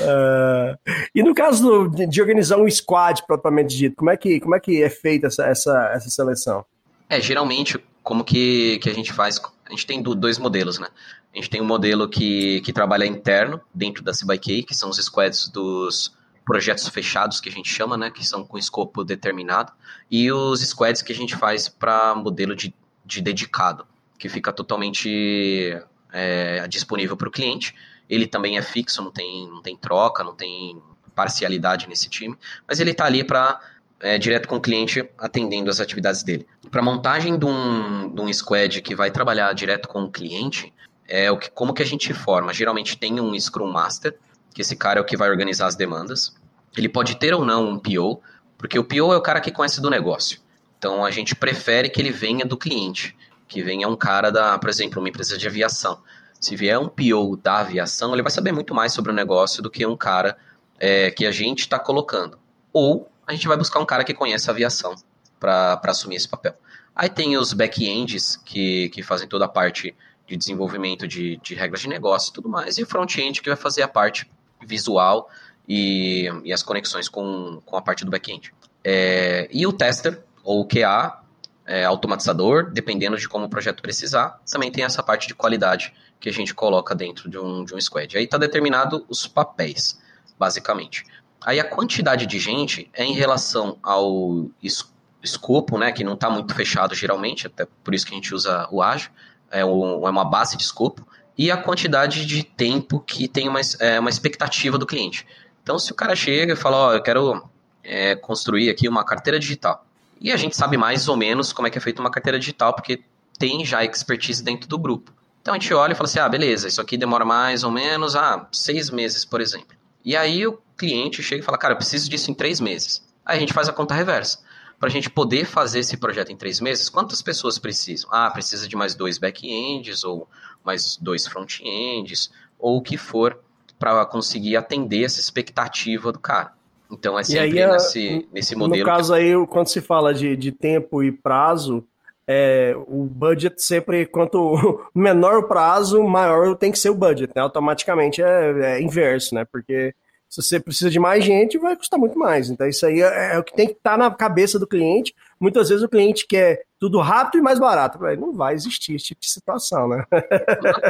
É, 0.00 0.08
é, 0.08 0.78
e 1.14 1.22
no 1.22 1.34
caso 1.34 1.88
do, 1.90 2.06
de 2.06 2.22
organizar 2.22 2.56
um 2.56 2.70
squad 2.70 3.22
propriamente 3.26 3.76
dito, 3.76 3.96
como 3.96 4.08
é 4.08 4.16
que, 4.16 4.40
como 4.40 4.54
é, 4.54 4.60
que 4.60 4.82
é 4.82 4.88
feita 4.88 5.26
essa, 5.26 5.44
essa, 5.44 5.90
essa 5.92 6.08
seleção? 6.08 6.64
É, 7.10 7.20
geralmente, 7.20 7.78
como 8.02 8.24
que, 8.24 8.78
que 8.78 8.88
a 8.88 8.94
gente 8.94 9.12
faz? 9.12 9.38
A 9.66 9.70
gente 9.70 9.86
tem 9.86 10.02
dois 10.02 10.38
modelos, 10.38 10.78
né? 10.78 10.88
A 11.34 11.36
gente 11.36 11.50
tem 11.50 11.60
um 11.60 11.66
modelo 11.66 12.08
que, 12.08 12.62
que 12.62 12.72
trabalha 12.72 13.04
interno, 13.04 13.60
dentro 13.74 14.02
da 14.02 14.12
CBK, 14.12 14.62
que 14.62 14.74
são 14.74 14.88
os 14.88 14.96
squads 14.96 15.50
dos 15.50 16.16
projetos 16.48 16.88
fechados 16.88 17.42
que 17.42 17.50
a 17.50 17.52
gente 17.52 17.68
chama, 17.68 17.94
né, 17.94 18.10
que 18.10 18.26
são 18.26 18.42
com 18.42 18.56
escopo 18.56 19.04
determinado, 19.04 19.70
e 20.10 20.32
os 20.32 20.66
squads 20.66 21.02
que 21.02 21.12
a 21.12 21.14
gente 21.14 21.36
faz 21.36 21.68
para 21.68 22.14
modelo 22.14 22.56
de, 22.56 22.74
de 23.04 23.20
dedicado, 23.20 23.86
que 24.18 24.30
fica 24.30 24.50
totalmente 24.50 25.78
é, 26.10 26.66
disponível 26.66 27.18
para 27.18 27.28
o 27.28 27.30
cliente. 27.30 27.74
Ele 28.08 28.26
também 28.26 28.56
é 28.56 28.62
fixo, 28.62 29.02
não 29.02 29.10
tem, 29.10 29.46
não 29.46 29.60
tem 29.60 29.76
troca, 29.76 30.24
não 30.24 30.34
tem 30.34 30.80
parcialidade 31.14 31.86
nesse 31.86 32.08
time, 32.08 32.34
mas 32.66 32.80
ele 32.80 32.92
está 32.92 33.04
ali 33.04 33.22
para 33.22 33.60
é, 34.00 34.16
direto 34.16 34.48
com 34.48 34.56
o 34.56 34.60
cliente 34.60 35.06
atendendo 35.18 35.68
as 35.68 35.80
atividades 35.80 36.22
dele. 36.22 36.46
Para 36.70 36.80
montagem 36.80 37.38
de 37.38 37.44
um, 37.44 38.08
de 38.08 38.22
um 38.22 38.32
squad 38.32 38.80
que 38.80 38.94
vai 38.94 39.10
trabalhar 39.10 39.52
direto 39.52 39.86
com 39.86 40.04
o 40.04 40.10
cliente, 40.10 40.72
é 41.06 41.30
o 41.30 41.36
que, 41.36 41.50
como 41.50 41.74
que 41.74 41.82
a 41.82 41.86
gente 41.86 42.14
forma? 42.14 42.54
Geralmente 42.54 42.96
tem 42.96 43.20
um 43.20 43.38
Scrum 43.38 43.70
Master, 43.70 44.16
que 44.58 44.62
esse 44.62 44.74
cara 44.74 44.98
é 44.98 45.00
o 45.00 45.04
que 45.04 45.16
vai 45.16 45.30
organizar 45.30 45.68
as 45.68 45.76
demandas. 45.76 46.34
Ele 46.76 46.88
pode 46.88 47.14
ter 47.14 47.32
ou 47.32 47.44
não 47.44 47.68
um 47.68 47.78
PO, 47.78 48.20
porque 48.58 48.76
o 48.76 48.82
PO 48.82 49.12
é 49.12 49.16
o 49.16 49.20
cara 49.20 49.40
que 49.40 49.52
conhece 49.52 49.80
do 49.80 49.88
negócio. 49.88 50.40
Então 50.76 51.04
a 51.04 51.12
gente 51.12 51.32
prefere 51.36 51.88
que 51.88 52.00
ele 52.00 52.10
venha 52.10 52.44
do 52.44 52.56
cliente, 52.56 53.16
que 53.46 53.62
venha 53.62 53.86
um 53.88 53.94
cara 53.94 54.32
da, 54.32 54.58
por 54.58 54.68
exemplo, 54.68 54.98
uma 54.98 55.08
empresa 55.08 55.38
de 55.38 55.46
aviação. 55.46 56.02
Se 56.40 56.56
vier 56.56 56.76
um 56.76 56.88
PO 56.88 57.36
da 57.36 57.58
aviação, 57.60 58.12
ele 58.12 58.20
vai 58.20 58.32
saber 58.32 58.50
muito 58.50 58.74
mais 58.74 58.92
sobre 58.92 59.12
o 59.12 59.14
negócio 59.14 59.62
do 59.62 59.70
que 59.70 59.86
um 59.86 59.96
cara 59.96 60.36
é, 60.76 61.12
que 61.12 61.24
a 61.24 61.30
gente 61.30 61.60
está 61.60 61.78
colocando. 61.78 62.36
Ou 62.72 63.08
a 63.28 63.32
gente 63.32 63.46
vai 63.46 63.56
buscar 63.56 63.78
um 63.78 63.86
cara 63.86 64.02
que 64.02 64.12
conhece 64.12 64.50
a 64.50 64.52
aviação 64.52 64.96
para 65.38 65.80
assumir 65.84 66.16
esse 66.16 66.26
papel. 66.26 66.54
Aí 66.96 67.08
tem 67.08 67.36
os 67.36 67.52
back-ends 67.52 68.34
que, 68.44 68.88
que 68.88 69.04
fazem 69.04 69.28
toda 69.28 69.44
a 69.44 69.48
parte 69.48 69.94
de 70.26 70.36
desenvolvimento 70.36 71.06
de, 71.06 71.36
de 71.36 71.54
regras 71.54 71.80
de 71.80 71.88
negócio 71.88 72.30
e 72.30 72.32
tudo 72.32 72.48
mais, 72.48 72.76
e 72.76 72.82
o 72.82 72.86
front-end 72.86 73.40
que 73.40 73.48
vai 73.48 73.56
fazer 73.56 73.82
a 73.82 73.88
parte 73.88 74.28
visual 74.66 75.30
e, 75.68 76.28
e 76.44 76.52
as 76.52 76.62
conexões 76.62 77.08
com, 77.08 77.60
com 77.64 77.76
a 77.76 77.82
parte 77.82 78.04
do 78.04 78.10
back-end. 78.10 78.52
É, 78.82 79.48
e 79.52 79.66
o 79.66 79.72
tester, 79.72 80.22
ou 80.42 80.60
o 80.60 80.66
QA, 80.66 81.20
é, 81.66 81.84
automatizador, 81.84 82.70
dependendo 82.70 83.16
de 83.16 83.28
como 83.28 83.44
o 83.44 83.48
projeto 83.48 83.82
precisar, 83.82 84.40
também 84.50 84.72
tem 84.72 84.84
essa 84.84 85.02
parte 85.02 85.28
de 85.28 85.34
qualidade 85.34 85.92
que 86.18 86.28
a 86.28 86.32
gente 86.32 86.54
coloca 86.54 86.94
dentro 86.94 87.28
de 87.28 87.38
um, 87.38 87.64
de 87.64 87.74
um 87.74 87.80
squad. 87.80 88.16
Aí 88.16 88.24
está 88.24 88.38
determinado 88.38 89.04
os 89.08 89.26
papéis, 89.26 90.00
basicamente. 90.38 91.04
Aí 91.40 91.60
a 91.60 91.64
quantidade 91.64 92.26
de 92.26 92.38
gente 92.38 92.90
é 92.92 93.04
em 93.04 93.12
relação 93.12 93.78
ao 93.82 94.48
es 94.62 94.84
escopo, 95.20 95.76
né, 95.76 95.90
que 95.90 96.04
não 96.04 96.14
está 96.14 96.30
muito 96.30 96.54
fechado 96.54 96.94
geralmente, 96.94 97.46
até 97.46 97.66
por 97.82 97.92
isso 97.92 98.06
que 98.06 98.12
a 98.12 98.14
gente 98.14 98.32
usa 98.32 98.68
o 98.70 98.80
ágil, 98.80 99.10
é, 99.50 99.64
um, 99.64 100.06
é 100.06 100.10
uma 100.10 100.24
base 100.24 100.56
de 100.56 100.62
escopo, 100.62 101.06
e 101.38 101.52
a 101.52 101.56
quantidade 101.56 102.26
de 102.26 102.42
tempo 102.42 102.98
que 102.98 103.28
tem 103.28 103.48
uma, 103.48 103.60
é, 103.78 104.00
uma 104.00 104.10
expectativa 104.10 104.76
do 104.76 104.84
cliente. 104.84 105.24
Então, 105.62 105.78
se 105.78 105.92
o 105.92 105.94
cara 105.94 106.16
chega 106.16 106.54
e 106.54 106.56
fala, 106.56 106.76
ó, 106.76 106.88
oh, 106.88 106.92
eu 106.94 107.02
quero 107.02 107.48
é, 107.84 108.16
construir 108.16 108.68
aqui 108.68 108.88
uma 108.88 109.04
carteira 109.04 109.38
digital, 109.38 109.86
e 110.20 110.32
a 110.32 110.36
gente 110.36 110.56
sabe 110.56 110.76
mais 110.76 111.06
ou 111.08 111.16
menos 111.16 111.52
como 111.52 111.68
é 111.68 111.70
que 111.70 111.78
é 111.78 111.80
feita 111.80 112.00
uma 112.00 112.10
carteira 112.10 112.40
digital, 112.40 112.74
porque 112.74 113.02
tem 113.38 113.64
já 113.64 113.84
expertise 113.84 114.42
dentro 114.42 114.68
do 114.68 114.76
grupo. 114.76 115.12
Então 115.40 115.54
a 115.54 115.58
gente 115.58 115.72
olha 115.72 115.92
e 115.92 115.94
fala 115.94 116.08
assim: 116.08 116.18
ah, 116.18 116.28
beleza, 116.28 116.66
isso 116.66 116.80
aqui 116.80 116.96
demora 116.96 117.24
mais 117.24 117.62
ou 117.62 117.70
menos 117.70 118.16
ah, 118.16 118.48
seis 118.50 118.90
meses, 118.90 119.24
por 119.24 119.40
exemplo. 119.40 119.76
E 120.04 120.16
aí 120.16 120.44
o 120.46 120.58
cliente 120.76 121.22
chega 121.22 121.40
e 121.40 121.44
fala: 121.44 121.56
cara, 121.56 121.74
eu 121.74 121.76
preciso 121.76 122.10
disso 122.10 122.30
em 122.30 122.34
três 122.34 122.60
meses. 122.60 123.06
Aí 123.24 123.36
a 123.36 123.40
gente 123.40 123.52
faz 123.52 123.68
a 123.68 123.72
conta 123.72 123.94
reversa. 123.94 124.40
Para 124.78 124.88
a 124.88 124.92
gente 124.92 125.10
poder 125.10 125.44
fazer 125.44 125.80
esse 125.80 125.96
projeto 125.96 126.30
em 126.30 126.36
três 126.36 126.60
meses, 126.60 126.88
quantas 126.88 127.22
pessoas 127.22 127.58
precisam? 127.58 128.08
Ah, 128.12 128.30
precisa 128.30 128.68
de 128.68 128.76
mais 128.76 128.94
dois 128.94 129.18
back-ends, 129.18 130.04
ou 130.04 130.28
mais 130.68 130.96
dois 130.96 131.26
front-ends, 131.26 132.30
ou 132.58 132.76
o 132.76 132.82
que 132.82 132.96
for, 132.98 133.38
para 133.78 134.04
conseguir 134.04 134.56
atender 134.56 135.04
essa 135.04 135.18
expectativa 135.18 136.12
do 136.12 136.18
cara. 136.18 136.52
Então 136.90 137.18
é 137.18 137.24
sempre 137.24 137.62
aí, 137.62 137.72
nesse, 137.72 138.28
nesse 138.32 138.56
modelo. 138.56 138.80
No 138.80 138.86
caso 138.86 139.14
que... 139.14 139.20
aí, 139.20 139.46
quando 139.46 139.68
se 139.68 139.80
fala 139.80 140.12
de, 140.12 140.36
de 140.36 140.52
tempo 140.52 141.02
e 141.02 141.12
prazo, 141.12 141.84
é, 142.26 142.74
o 142.86 143.04
budget 143.04 143.62
sempre, 143.62 144.06
quanto 144.06 144.84
menor 144.94 145.38
o 145.38 145.48
prazo, 145.48 146.02
maior 146.02 146.54
tem 146.56 146.70
que 146.70 146.78
ser 146.78 146.90
o 146.90 146.94
budget, 146.94 147.32
né? 147.34 147.42
Automaticamente 147.42 148.22
é, 148.22 148.50
é, 148.60 148.82
inverso, 148.82 149.34
né? 149.34 149.46
Porque 149.50 149.94
se 150.28 150.42
você 150.42 150.60
precisa 150.60 150.90
de 150.90 150.98
mais 150.98 151.24
gente, 151.24 151.56
vai 151.56 151.74
custar 151.74 151.98
muito 151.98 152.18
mais. 152.18 152.50
Então, 152.50 152.66
isso 152.66 152.84
aí 152.84 153.00
é, 153.00 153.34
é 153.34 153.38
o 153.38 153.44
que 153.44 153.54
tem 153.54 153.66
que 153.66 153.74
estar 153.74 153.92
tá 153.92 153.96
na 153.96 154.10
cabeça 154.10 154.58
do 154.58 154.66
cliente. 154.66 155.14
Muitas 155.40 155.68
vezes 155.68 155.84
o 155.84 155.88
cliente 155.88 156.26
quer 156.26 156.62
tudo 156.78 157.00
rápido 157.00 157.38
e 157.38 157.42
mais 157.42 157.58
barato. 157.58 157.98
Não 158.18 158.32
vai 158.32 158.54
existir 158.54 158.94
esse 158.94 159.06
tipo 159.06 159.20
de 159.20 159.30
situação, 159.30 159.88
né? 159.88 160.04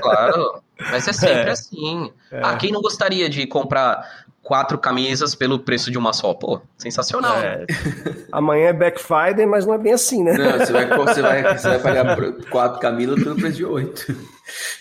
Claro, 0.01 0.63
mas 0.91 1.07
é 1.09 1.13
sempre 1.13 1.49
é. 1.49 1.51
assim. 1.51 2.13
É. 2.31 2.41
Ah, 2.43 2.57
quem 2.57 2.73
não 2.73 2.81
gostaria 2.81 3.29
de 3.29 3.47
comprar 3.47 4.27
quatro 4.43 4.79
camisas 4.79 5.35
pelo 5.35 5.59
preço 5.59 5.91
de 5.91 5.99
uma 5.99 6.15
só. 6.15 6.33
Pô, 6.33 6.61
sensacional. 6.79 7.37
É. 7.37 7.67
Amanhã 8.33 8.69
é 8.69 8.73
Black 8.73 8.99
Friday, 8.99 9.45
mas 9.45 9.67
não 9.67 9.75
é 9.75 9.79
bem 9.79 9.93
assim, 9.93 10.25
né? 10.25 10.33
Não, 10.33 10.59
você 10.59 10.73
vai, 10.73 10.87
você 10.87 11.23
vai, 11.23 11.59
você 11.59 11.69
vai 11.69 11.79
pagar 11.79 12.17
quatro 12.51 12.81
camisas 12.81 13.23
pelo 13.23 13.37
preço 13.37 13.57
de 13.57 13.65
oito. 13.65 14.17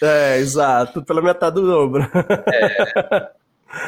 É, 0.02 0.38
exato, 0.38 1.04
pela 1.04 1.22
metade 1.22 1.56
do 1.56 1.68
dobro. 1.68 2.10
É. 2.54 3.32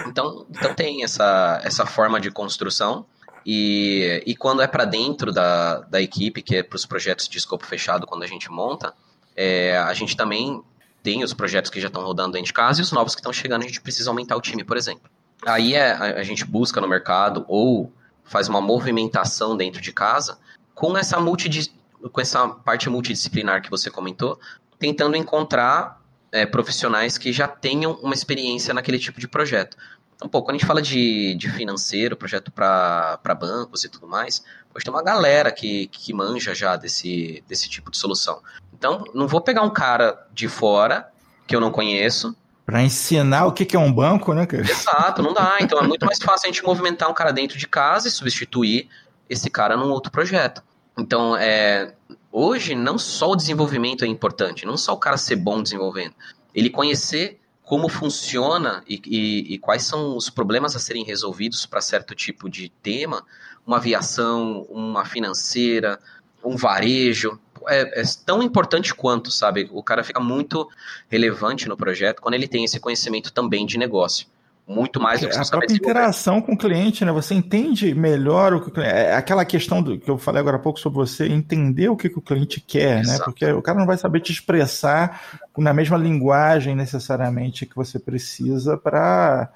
Então, 0.08 0.46
então 0.50 0.74
tem 0.74 1.04
essa, 1.04 1.62
essa 1.64 1.86
forma 1.86 2.20
de 2.20 2.30
construção. 2.30 3.06
E, 3.46 4.24
e 4.26 4.36
quando 4.36 4.62
é 4.62 4.68
para 4.68 4.86
dentro 4.86 5.32
da, 5.32 5.80
da 5.82 6.02
equipe, 6.02 6.42
que 6.42 6.58
é 6.58 6.64
para 6.64 6.76
os 6.76 6.86
projetos 6.86 7.28
de 7.28 7.38
escopo 7.38 7.66
fechado, 7.66 8.06
quando 8.06 8.24
a 8.24 8.28
gente 8.28 8.50
monta, 8.52 8.94
é, 9.36 9.78
a 9.78 9.94
gente 9.94 10.16
também 10.16 10.62
tem 11.02 11.24
os 11.24 11.34
projetos 11.34 11.72
que 11.72 11.80
já 11.80 11.88
estão 11.88 12.04
rodando 12.04 12.34
dentro 12.34 12.48
de 12.48 12.54
casa 12.54 12.80
e 12.80 12.84
os 12.84 12.92
novos 12.92 13.16
que 13.16 13.22
estão 13.22 13.34
chegando, 13.34 13.64
a 13.64 13.68
gente 13.68 13.82
precisa 13.82 14.10
aumentar 14.10 14.36
o 14.36 14.42
time, 14.42 14.64
por 14.64 14.78
exemplo. 14.78 15.10
Aí 15.46 15.74
é, 15.74 15.92
a, 15.92 16.24
gente 16.24 16.44
busca 16.44 16.82
no 16.82 16.88
mercado 16.88 17.46
ou 17.48 17.92
faz 18.26 18.50
uma 18.50 18.60
movimentação 18.60 19.56
dentro 19.56 19.82
de 19.82 19.94
casa 19.94 20.38
com 20.76 20.98
essa, 20.98 21.18
com 21.18 22.22
essa 22.22 22.48
parte 22.50 22.90
multidisciplinar 22.90 23.62
que 23.62 23.70
você 23.70 23.90
comentou, 23.90 24.40
tentando 24.78 25.16
encontrar 25.16 26.02
é, 26.32 26.46
profissionais 26.46 27.18
que 27.18 27.32
já 27.32 27.48
tenham 27.48 27.94
uma 28.02 28.14
experiência 28.14 28.74
naquele 28.74 29.00
tipo 29.00 29.20
de 29.20 29.28
projeto. 29.28 29.78
Então, 30.20 30.28
pô, 30.28 30.42
quando 30.42 30.56
a 30.56 30.58
gente 30.58 30.68
fala 30.68 30.82
de, 30.82 31.34
de 31.36 31.50
financeiro, 31.50 32.18
projeto 32.18 32.52
para 32.52 33.38
bancos 33.40 33.86
e 33.86 33.90
tudo 33.90 34.06
mais, 34.06 34.44
hoje 34.76 34.84
tem 34.84 34.94
uma 34.94 35.02
galera 35.02 35.50
que, 35.50 35.88
que 35.88 36.14
manja 36.14 36.54
já 36.54 36.76
desse, 36.76 37.42
desse 37.48 37.70
tipo 37.70 37.90
de 37.90 37.98
solução. 37.98 38.42
Então, 38.78 39.06
não 39.16 39.30
vou 39.30 39.40
pegar 39.40 39.62
um 39.62 39.70
cara 39.70 40.28
de 40.34 40.50
fora 40.50 41.10
que 41.48 41.56
eu 41.56 41.62
não 41.62 41.72
conheço 41.72 42.36
para 42.66 42.84
ensinar 42.84 43.48
o 43.48 43.52
que 43.52 43.76
é 43.76 43.80
um 43.80 43.92
banco, 43.92 44.32
né, 44.32 44.46
cara? 44.46 44.62
Exato, 44.62 45.24
não 45.24 45.34
dá. 45.34 45.58
Então 45.60 45.80
é 45.80 45.88
muito 45.88 46.06
mais 46.06 46.20
fácil 46.20 46.48
a 46.48 46.52
gente 46.52 46.64
movimentar 46.64 47.10
um 47.10 47.16
cara 47.16 47.32
dentro 47.32 47.58
de 47.58 47.68
casa 47.68 48.08
e 48.08 48.12
substituir 48.12 48.88
esse 49.28 49.50
cara 49.50 49.76
num 49.76 49.90
outro 49.90 50.12
projeto. 50.12 50.62
Então, 50.96 51.36
é, 51.36 51.96
hoje, 52.32 52.76
não 52.76 53.00
só 53.00 53.32
o 53.32 53.36
desenvolvimento 53.36 54.06
é 54.06 54.08
importante, 54.08 54.68
não 54.68 54.78
só 54.78 54.94
o 54.94 54.98
cara 54.98 55.18
ser 55.18 55.38
bom 55.38 55.64
desenvolvendo, 55.64 56.14
ele 56.54 56.70
conhecer 56.70 57.39
como 57.70 57.88
funciona 57.88 58.84
e, 58.88 59.00
e, 59.06 59.54
e 59.54 59.60
quais 59.60 59.84
são 59.84 60.18
os 60.18 60.28
problemas 60.28 60.76
a 60.76 60.80
serem 60.80 61.04
resolvidos 61.04 61.68
para 61.68 61.80
certo 61.80 62.16
tipo 62.16 62.50
de 62.50 62.70
tema, 62.82 63.24
uma 63.64 63.78
aviação, 63.78 64.66
uma 64.72 65.06
financeira, 65.06 66.00
um 66.44 66.56
varejo 66.56 67.40
é, 67.68 68.02
é, 68.02 68.04
tão 68.26 68.42
importante 68.42 68.92
quanto, 68.96 69.30
sabe? 69.30 69.70
O 69.72 69.84
cara 69.84 70.04
fica 70.04 70.20
muito 70.20 70.68
relevante 71.08 71.70
no 71.70 71.78
projeto 71.78 72.24
quando 72.24 72.34
ele 72.34 72.48
tem 72.48 72.66
esse 72.66 72.80
conhecimento 72.80 73.32
também 73.32 73.68
de 73.68 73.78
negócio 73.78 74.26
muito 74.70 75.02
mais 75.02 75.20
do 75.20 75.28
que 75.28 75.36
a 75.36 75.44
própria 75.44 75.76
interação 75.76 76.40
com 76.40 76.54
o 76.54 76.58
cliente, 76.58 77.04
né? 77.04 77.12
Você 77.12 77.34
entende 77.34 77.96
melhor 77.96 78.54
o 78.54 78.62
que 78.62 78.68
o 78.68 78.72
cliente. 78.72 78.94
É 78.94 79.16
aquela 79.16 79.44
questão 79.44 79.82
do, 79.82 79.98
que 79.98 80.10
eu 80.10 80.16
falei 80.16 80.40
agora 80.40 80.58
há 80.58 80.60
pouco 80.60 80.80
sobre 80.80 81.00
você 81.00 81.26
entender 81.26 81.90
o 81.90 81.98
que, 81.98 82.08
que 82.08 82.20
o 82.20 82.22
cliente 82.22 82.62
quer, 82.62 82.98
né? 82.98 83.02
Exato. 83.02 83.20
né? 83.20 83.26
Porque 83.26 83.52
o 83.52 83.64
cara 83.64 83.80
não 83.80 83.88
vai 83.88 83.98
saber 83.98 84.20
te 84.20 84.32
expressar 84.32 85.40
na 85.58 85.74
mesma 85.74 85.98
linguagem 85.98 86.76
necessariamente 86.76 87.66
que 87.66 87.76
você 87.76 87.98
precisa 87.98 88.78
para 88.78 89.50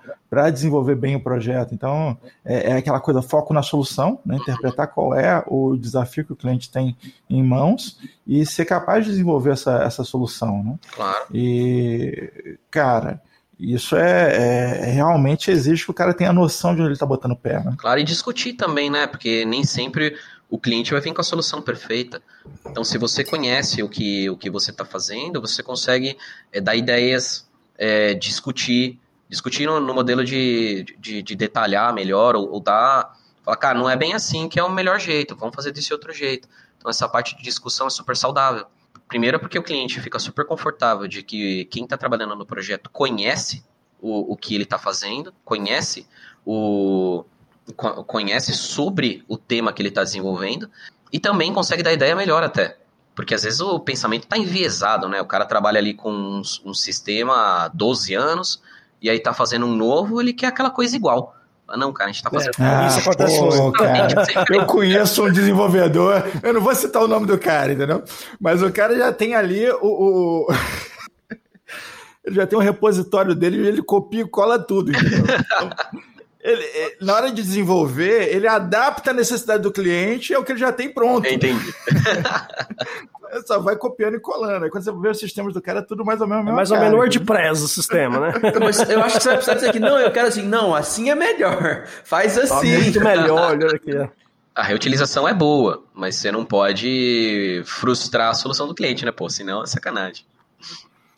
desenvolver 0.52 0.96
bem 0.96 1.16
o 1.16 1.24
projeto. 1.24 1.76
Então, 1.76 2.18
é, 2.44 2.72
é, 2.72 2.78
aquela 2.78 3.00
coisa, 3.00 3.22
foco 3.22 3.54
na 3.54 3.62
solução, 3.62 4.20
né? 4.26 4.38
interpretar 4.38 4.88
qual 4.88 5.14
é 5.14 5.44
o 5.46 5.78
desafio 5.78 6.26
que 6.26 6.34
o 6.34 6.36
cliente 6.36 6.72
tem 6.72 6.98
em 7.30 7.44
mãos 7.44 8.00
e 8.26 8.44
ser 8.48 8.66
capaz 8.66 9.06
de 9.06 9.12
desenvolver 9.12 9.52
essa, 9.52 9.84
essa 9.84 10.04
solução, 10.04 10.64
né? 10.64 10.80
Claro. 10.96 11.26
E, 11.32 12.58
cara 12.72 13.22
isso 13.64 13.96
é, 13.96 14.36
é, 14.36 14.92
realmente 14.92 15.50
exige 15.50 15.86
que 15.86 15.92
o 15.92 15.94
cara 15.94 16.14
tenha 16.14 16.34
noção 16.34 16.76
de 16.76 16.82
onde 16.82 16.88
ele 16.90 16.94
está 16.94 17.06
botando 17.06 17.32
o 17.32 17.38
pé. 17.38 17.64
Né? 17.64 17.76
Claro, 17.78 18.00
e 18.00 18.04
discutir 18.04 18.54
também, 18.54 18.90
né? 18.90 19.08
Porque 19.08 19.46
nem 19.46 19.64
sempre 19.64 20.18
o 20.50 20.60
cliente 20.60 20.92
vai 20.92 21.02
vir 21.02 21.14
com 21.14 21.22
a 21.22 21.24
solução 21.24 21.62
perfeita. 21.62 22.22
Então, 22.66 22.84
se 22.84 22.98
você 22.98 23.24
conhece 23.24 23.82
o 23.82 23.90
que, 23.90 24.30
o 24.30 24.38
que 24.38 24.50
você 24.50 24.72
está 24.72 24.84
fazendo, 24.84 25.40
você 25.40 25.64
consegue 25.64 26.18
é, 26.52 26.60
dar 26.60 26.76
ideias, 26.76 27.50
é, 27.78 28.14
discutir, 28.14 29.00
discutir 29.30 29.66
no, 29.66 29.80
no 29.80 29.94
modelo 29.94 30.24
de, 30.24 30.86
de, 31.00 31.24
de, 31.24 31.36
detalhar 31.36 31.94
melhor, 31.94 32.36
ou, 32.36 32.52
ou 32.52 32.60
dar. 32.60 33.18
Falar, 33.44 33.58
cara, 33.58 33.80
não 33.80 33.90
é 33.90 33.96
bem 33.96 34.14
assim 34.14 34.48
que 34.48 34.60
é 34.60 34.64
o 34.64 34.70
melhor 34.70 35.00
jeito, 35.00 35.36
vamos 35.36 35.56
fazer 35.56 35.72
desse 35.72 35.92
outro 35.92 36.14
jeito. 36.14 36.48
Então, 36.78 36.90
essa 36.90 37.08
parte 37.08 37.36
de 37.36 37.44
discussão 37.44 37.88
é 37.88 37.90
super 37.90 38.16
saudável. 38.16 38.66
Primeiro 39.14 39.40
porque 39.40 39.60
o 39.60 39.62
cliente 39.62 40.02
fica 40.02 40.18
super 40.18 40.44
confortável 40.44 41.08
de 41.08 41.22
que 41.22 41.66
quem 41.66 41.84
está 41.84 41.96
trabalhando 41.96 42.36
no 42.36 42.48
projeto 42.48 42.90
conhece 42.90 43.64
o, 44.02 44.34
o 44.34 44.36
que 44.36 44.56
ele 44.56 44.64
está 44.64 44.80
fazendo, 44.80 45.32
conhece 45.46 46.08
o 46.44 47.24
conhece 48.08 48.54
sobre 48.54 49.24
o 49.28 49.38
tema 49.38 49.72
que 49.72 49.84
ele 49.84 49.90
está 49.90 50.04
desenvolvendo 50.04 50.68
e 51.12 51.20
também 51.20 51.54
consegue 51.54 51.84
dar 51.84 51.94
ideia 51.94 52.16
melhor 52.16 52.42
até. 52.42 52.80
Porque 53.14 53.36
às 53.36 53.44
vezes 53.44 53.60
o 53.60 53.80
pensamento 53.80 54.24
está 54.24 54.36
enviesado, 54.36 55.08
né? 55.08 55.22
O 55.22 55.28
cara 55.28 55.46
trabalha 55.46 55.78
ali 55.78 55.94
com 55.94 56.12
um, 56.12 56.42
um 56.66 56.74
sistema 56.74 57.66
há 57.66 57.68
12 57.68 58.16
anos 58.16 58.64
e 59.00 59.12
aí 59.12 59.18
está 59.18 59.32
fazendo 59.32 59.68
um 59.68 59.76
novo, 59.76 60.20
ele 60.20 60.34
quer 60.34 60.48
aquela 60.48 60.72
coisa 60.72 60.96
igual. 60.96 61.36
Ah, 61.68 61.78
não, 61.78 61.94
cara, 61.94 62.10
a 62.10 62.14
gente 62.14 62.24
tá 62.24 62.30
fazendo. 62.30 62.54
É, 62.60 62.66
ah, 62.66 62.88
isso 62.88 63.00
acontece 63.00 63.40
pô, 63.40 63.72
cara, 63.72 64.08
Eu 64.50 64.66
conheço 64.66 65.24
um 65.26 65.32
desenvolvedor, 65.32 66.24
eu 66.42 66.54
não 66.54 66.62
vou 66.62 66.76
citar 66.76 67.02
o 67.02 67.08
nome 67.08 67.26
do 67.26 67.38
cara, 67.38 67.74
entendeu? 67.74 68.04
Mas 68.40 68.62
o 68.62 68.72
cara 68.72 68.96
já 68.98 69.12
tem 69.14 69.34
ali 69.34 69.70
o. 69.70 69.80
o... 69.82 70.48
ele 72.24 72.36
já 72.36 72.46
tem 72.46 72.58
um 72.58 72.62
repositório 72.62 73.34
dele 73.34 73.58
e 73.58 73.68
ele 73.68 73.82
copia 73.82 74.22
e 74.22 74.28
cola 74.28 74.60
tudo. 74.60 74.92
Então, 74.92 75.70
ele, 76.44 76.98
na 77.00 77.16
hora 77.16 77.32
de 77.32 77.42
desenvolver, 77.42 78.36
ele 78.36 78.48
adapta 78.48 79.12
a 79.12 79.14
necessidade 79.14 79.64
do 79.64 79.72
cliente 79.72 80.34
ao 80.34 80.44
que 80.44 80.52
ele 80.52 80.60
já 80.60 80.74
tem 80.74 80.90
pronto. 80.90 81.26
Entendi. 81.26 81.74
só 83.48 83.60
vai 83.60 83.76
copiando 83.76 84.16
e 84.16 84.20
colando. 84.20 84.66
Aí 84.66 84.70
quando 84.70 84.84
você 84.84 84.92
vê 84.92 85.10
os 85.10 85.18
sistemas 85.18 85.54
do 85.54 85.62
cara, 85.62 85.80
é 85.80 85.82
tudo 85.82 86.04
mais 86.04 86.20
ou 86.22 86.28
menos. 86.28 86.48
É 86.48 86.52
mais 86.52 86.70
ou 86.70 86.78
menos 86.78 86.94
WordPress 86.94 87.64
o 87.64 87.68
sistema, 87.68 88.20
né? 88.20 88.34
Mas 88.60 88.90
eu 88.90 89.02
acho 89.02 89.18
que 89.18 89.24
você 89.24 89.30
vai 89.30 89.38
precisar 89.38 89.54
dizer 89.56 89.72
que 89.72 89.80
não, 89.80 89.98
eu 89.98 90.12
quero 90.12 90.28
assim, 90.28 90.44
não, 90.44 90.76
assim 90.76 91.10
é 91.10 91.16
melhor. 91.16 91.86
Faz 92.04 92.38
assim. 92.38 92.78
muito 92.78 93.00
melhor, 93.00 93.52
olha 93.52 93.76
aqui. 93.76 93.92
A 94.56 94.62
reutilização 94.62 95.28
é 95.28 95.34
boa, 95.34 95.84
mas 95.96 96.14
você 96.14 96.32
não 96.32 96.46
pode 96.46 97.64
frustrar 97.66 98.30
a 98.30 98.34
solução 98.36 98.68
do 98.68 98.76
cliente, 98.76 99.04
né? 99.04 99.12
Pô, 99.12 99.28
senão 99.28 99.64
é 99.64 99.66
sacanagem. 99.66 100.28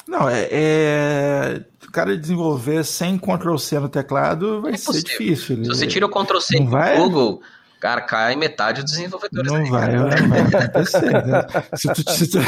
Não, 0.08 0.30
é, 0.30 0.48
é... 0.50 1.62
O 1.96 2.02
cara 2.04 2.18
desenvolver 2.18 2.84
sem 2.84 3.18
Ctrl-C 3.18 3.80
no 3.80 3.88
teclado 3.88 4.62
vai 4.62 4.74
é 4.74 4.78
ser 4.78 5.02
difícil. 5.02 5.64
Se 5.64 5.70
você 5.70 5.88
tira 5.88 6.06
o 6.06 6.10
Ctrl-C 6.10 6.60
do 6.60 6.70
vai... 6.70 6.98
Google, 6.98 7.42
Cara, 7.80 8.02
cai 8.02 8.36
metade 8.36 8.82
dos 8.82 8.92
desenvolvedores. 8.92 9.50
Não 9.50 9.62
aí, 9.62 9.70
vai, 9.70 9.96
não 9.96 10.10
vai 10.28 10.42
acontecer. 10.42 11.26
Né? 11.26 11.46
Se, 11.74 11.94
tu, 11.94 12.12
se, 12.12 12.28
tu, 12.32 12.40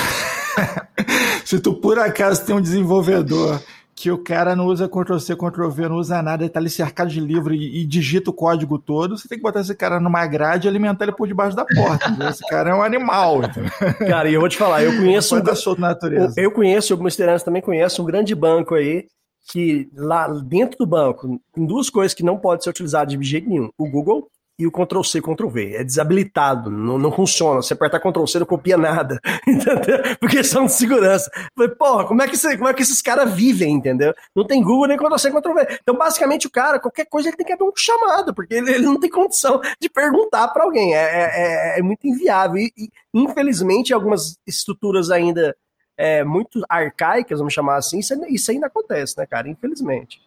se 1.46 1.60
tu 1.62 1.74
por 1.76 1.98
acaso 1.98 2.46
tem 2.46 2.56
um 2.56 2.60
desenvolvedor 2.60 3.62
que 3.96 4.12
o 4.12 4.18
cara 4.18 4.54
não 4.54 4.66
usa 4.66 4.90
Ctrl-C, 4.90 5.36
Ctrl-V, 5.36 5.88
não 5.88 5.96
usa 5.96 6.22
nada, 6.22 6.44
ele 6.44 6.50
tá 6.50 6.60
ali 6.60 6.70
cercado 6.70 7.10
de 7.10 7.20
livro 7.20 7.54
e, 7.54 7.82
e, 7.82 7.86
digita 7.86 8.30
o 8.32 8.34
código 8.34 8.78
todo, 8.78 9.18
você 9.18 9.30
tem 9.30 9.38
que 9.38 9.44
botar 9.44 9.62
esse 9.62 9.74
cara 9.74 10.00
numa 10.00 10.26
grade 10.28 10.68
e 10.68 10.70
alimentar 10.70 11.06
ele 11.06 11.16
por 11.16 11.28
debaixo 11.28 11.56
da 11.56 11.66
porta. 11.66 12.16
esse 12.30 12.46
cara 12.48 12.72
é 12.72 12.74
um 12.76 12.84
animal. 12.84 13.44
Entendeu? 13.44 13.72
Cara, 14.08 14.30
e 14.30 14.34
eu 14.34 14.40
vou 14.40 14.50
te 14.50 14.58
falar, 14.58 14.84
eu 14.84 14.92
conheço... 15.00 15.36
um, 15.36 15.56
solto 15.56 15.80
na 15.80 15.90
natureza. 15.90 16.34
Eu 16.36 16.52
conheço, 16.52 16.94
o 16.94 17.00
Mr. 17.00 17.44
também 17.44 17.62
conhece 17.62 18.02
um 18.02 18.06
grande 18.06 18.36
banco 18.36 18.76
aí, 18.76 19.08
que 19.48 19.90
lá 19.96 20.28
dentro 20.28 20.78
do 20.78 20.86
banco, 20.86 21.40
tem 21.54 21.66
duas 21.66 21.90
coisas 21.90 22.14
que 22.14 22.24
não 22.24 22.38
pode 22.38 22.64
ser 22.64 22.70
utilizadas 22.70 23.18
de 23.18 23.24
jeito 23.24 23.50
nenhum. 23.50 23.70
O 23.78 23.90
Google 23.90 24.30
e 24.60 24.66
o 24.66 24.72
Ctrl 24.72 25.04
C, 25.04 25.22
Ctrl 25.22 25.48
V. 25.48 25.76
É 25.76 25.84
desabilitado, 25.84 26.72
não, 26.72 26.98
não 26.98 27.12
funciona. 27.12 27.62
Você 27.62 27.74
apertar 27.74 28.00
Ctrl 28.00 28.26
C 28.26 28.40
não 28.40 28.46
copia 28.46 28.76
nada, 28.76 29.20
entendeu? 29.48 30.18
Porque 30.20 30.44
são 30.44 30.66
de 30.66 30.72
segurança. 30.74 31.30
Falei, 31.56 31.76
porra, 31.76 32.06
como 32.06 32.22
é 32.24 32.28
que, 32.28 32.36
você, 32.36 32.58
como 32.58 32.68
é 32.68 32.74
que 32.74 32.82
esses 32.82 33.02
caras 33.02 33.32
vivem, 33.34 33.74
entendeu? 33.74 34.14
Não 34.36 34.46
tem 34.46 34.64
Google 34.64 34.88
nem 34.88 34.98
Ctrl 34.98 35.18
C, 35.18 35.32
Ctrl 35.32 35.54
V. 35.54 35.80
Então, 35.82 35.96
basicamente, 35.96 36.48
o 36.48 36.52
cara, 36.52 36.80
qualquer 36.80 37.06
coisa, 37.06 37.30
ele 37.30 37.38
tem 37.38 37.46
que 37.46 37.54
abrir 37.54 37.68
um 37.68 37.72
chamado, 37.76 38.34
porque 38.34 38.56
ele, 38.56 38.72
ele 38.72 38.86
não 38.86 39.00
tem 39.00 39.10
condição 39.10 39.62
de 39.80 39.90
perguntar 39.90 40.48
para 40.48 40.64
alguém. 40.64 40.96
É, 40.96 41.04
é, 41.04 41.76
é, 41.76 41.80
é, 41.80 41.82
muito 41.84 42.08
inviável. 42.08 42.58
E, 42.58 42.72
e, 42.76 42.90
infelizmente, 43.14 43.94
algumas 43.94 44.38
estruturas 44.48 45.12
ainda 45.12 45.56
é, 45.98 46.24
muito 46.24 46.64
arcaicas, 46.70 47.40
vamos 47.40 47.54
chamar 47.54 47.78
assim, 47.78 48.00
isso, 48.00 48.14
isso 48.30 48.52
ainda 48.52 48.68
acontece, 48.68 49.18
né, 49.18 49.26
cara? 49.26 49.50
Infelizmente. 49.50 50.22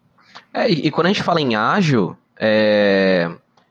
É, 0.52 0.68
e, 0.68 0.86
e 0.86 0.90
quando 0.90 1.06
a 1.06 1.10
gente 1.10 1.22
fala 1.22 1.40
em 1.40 1.54
ágil, 1.54 2.16
é 2.38 3.30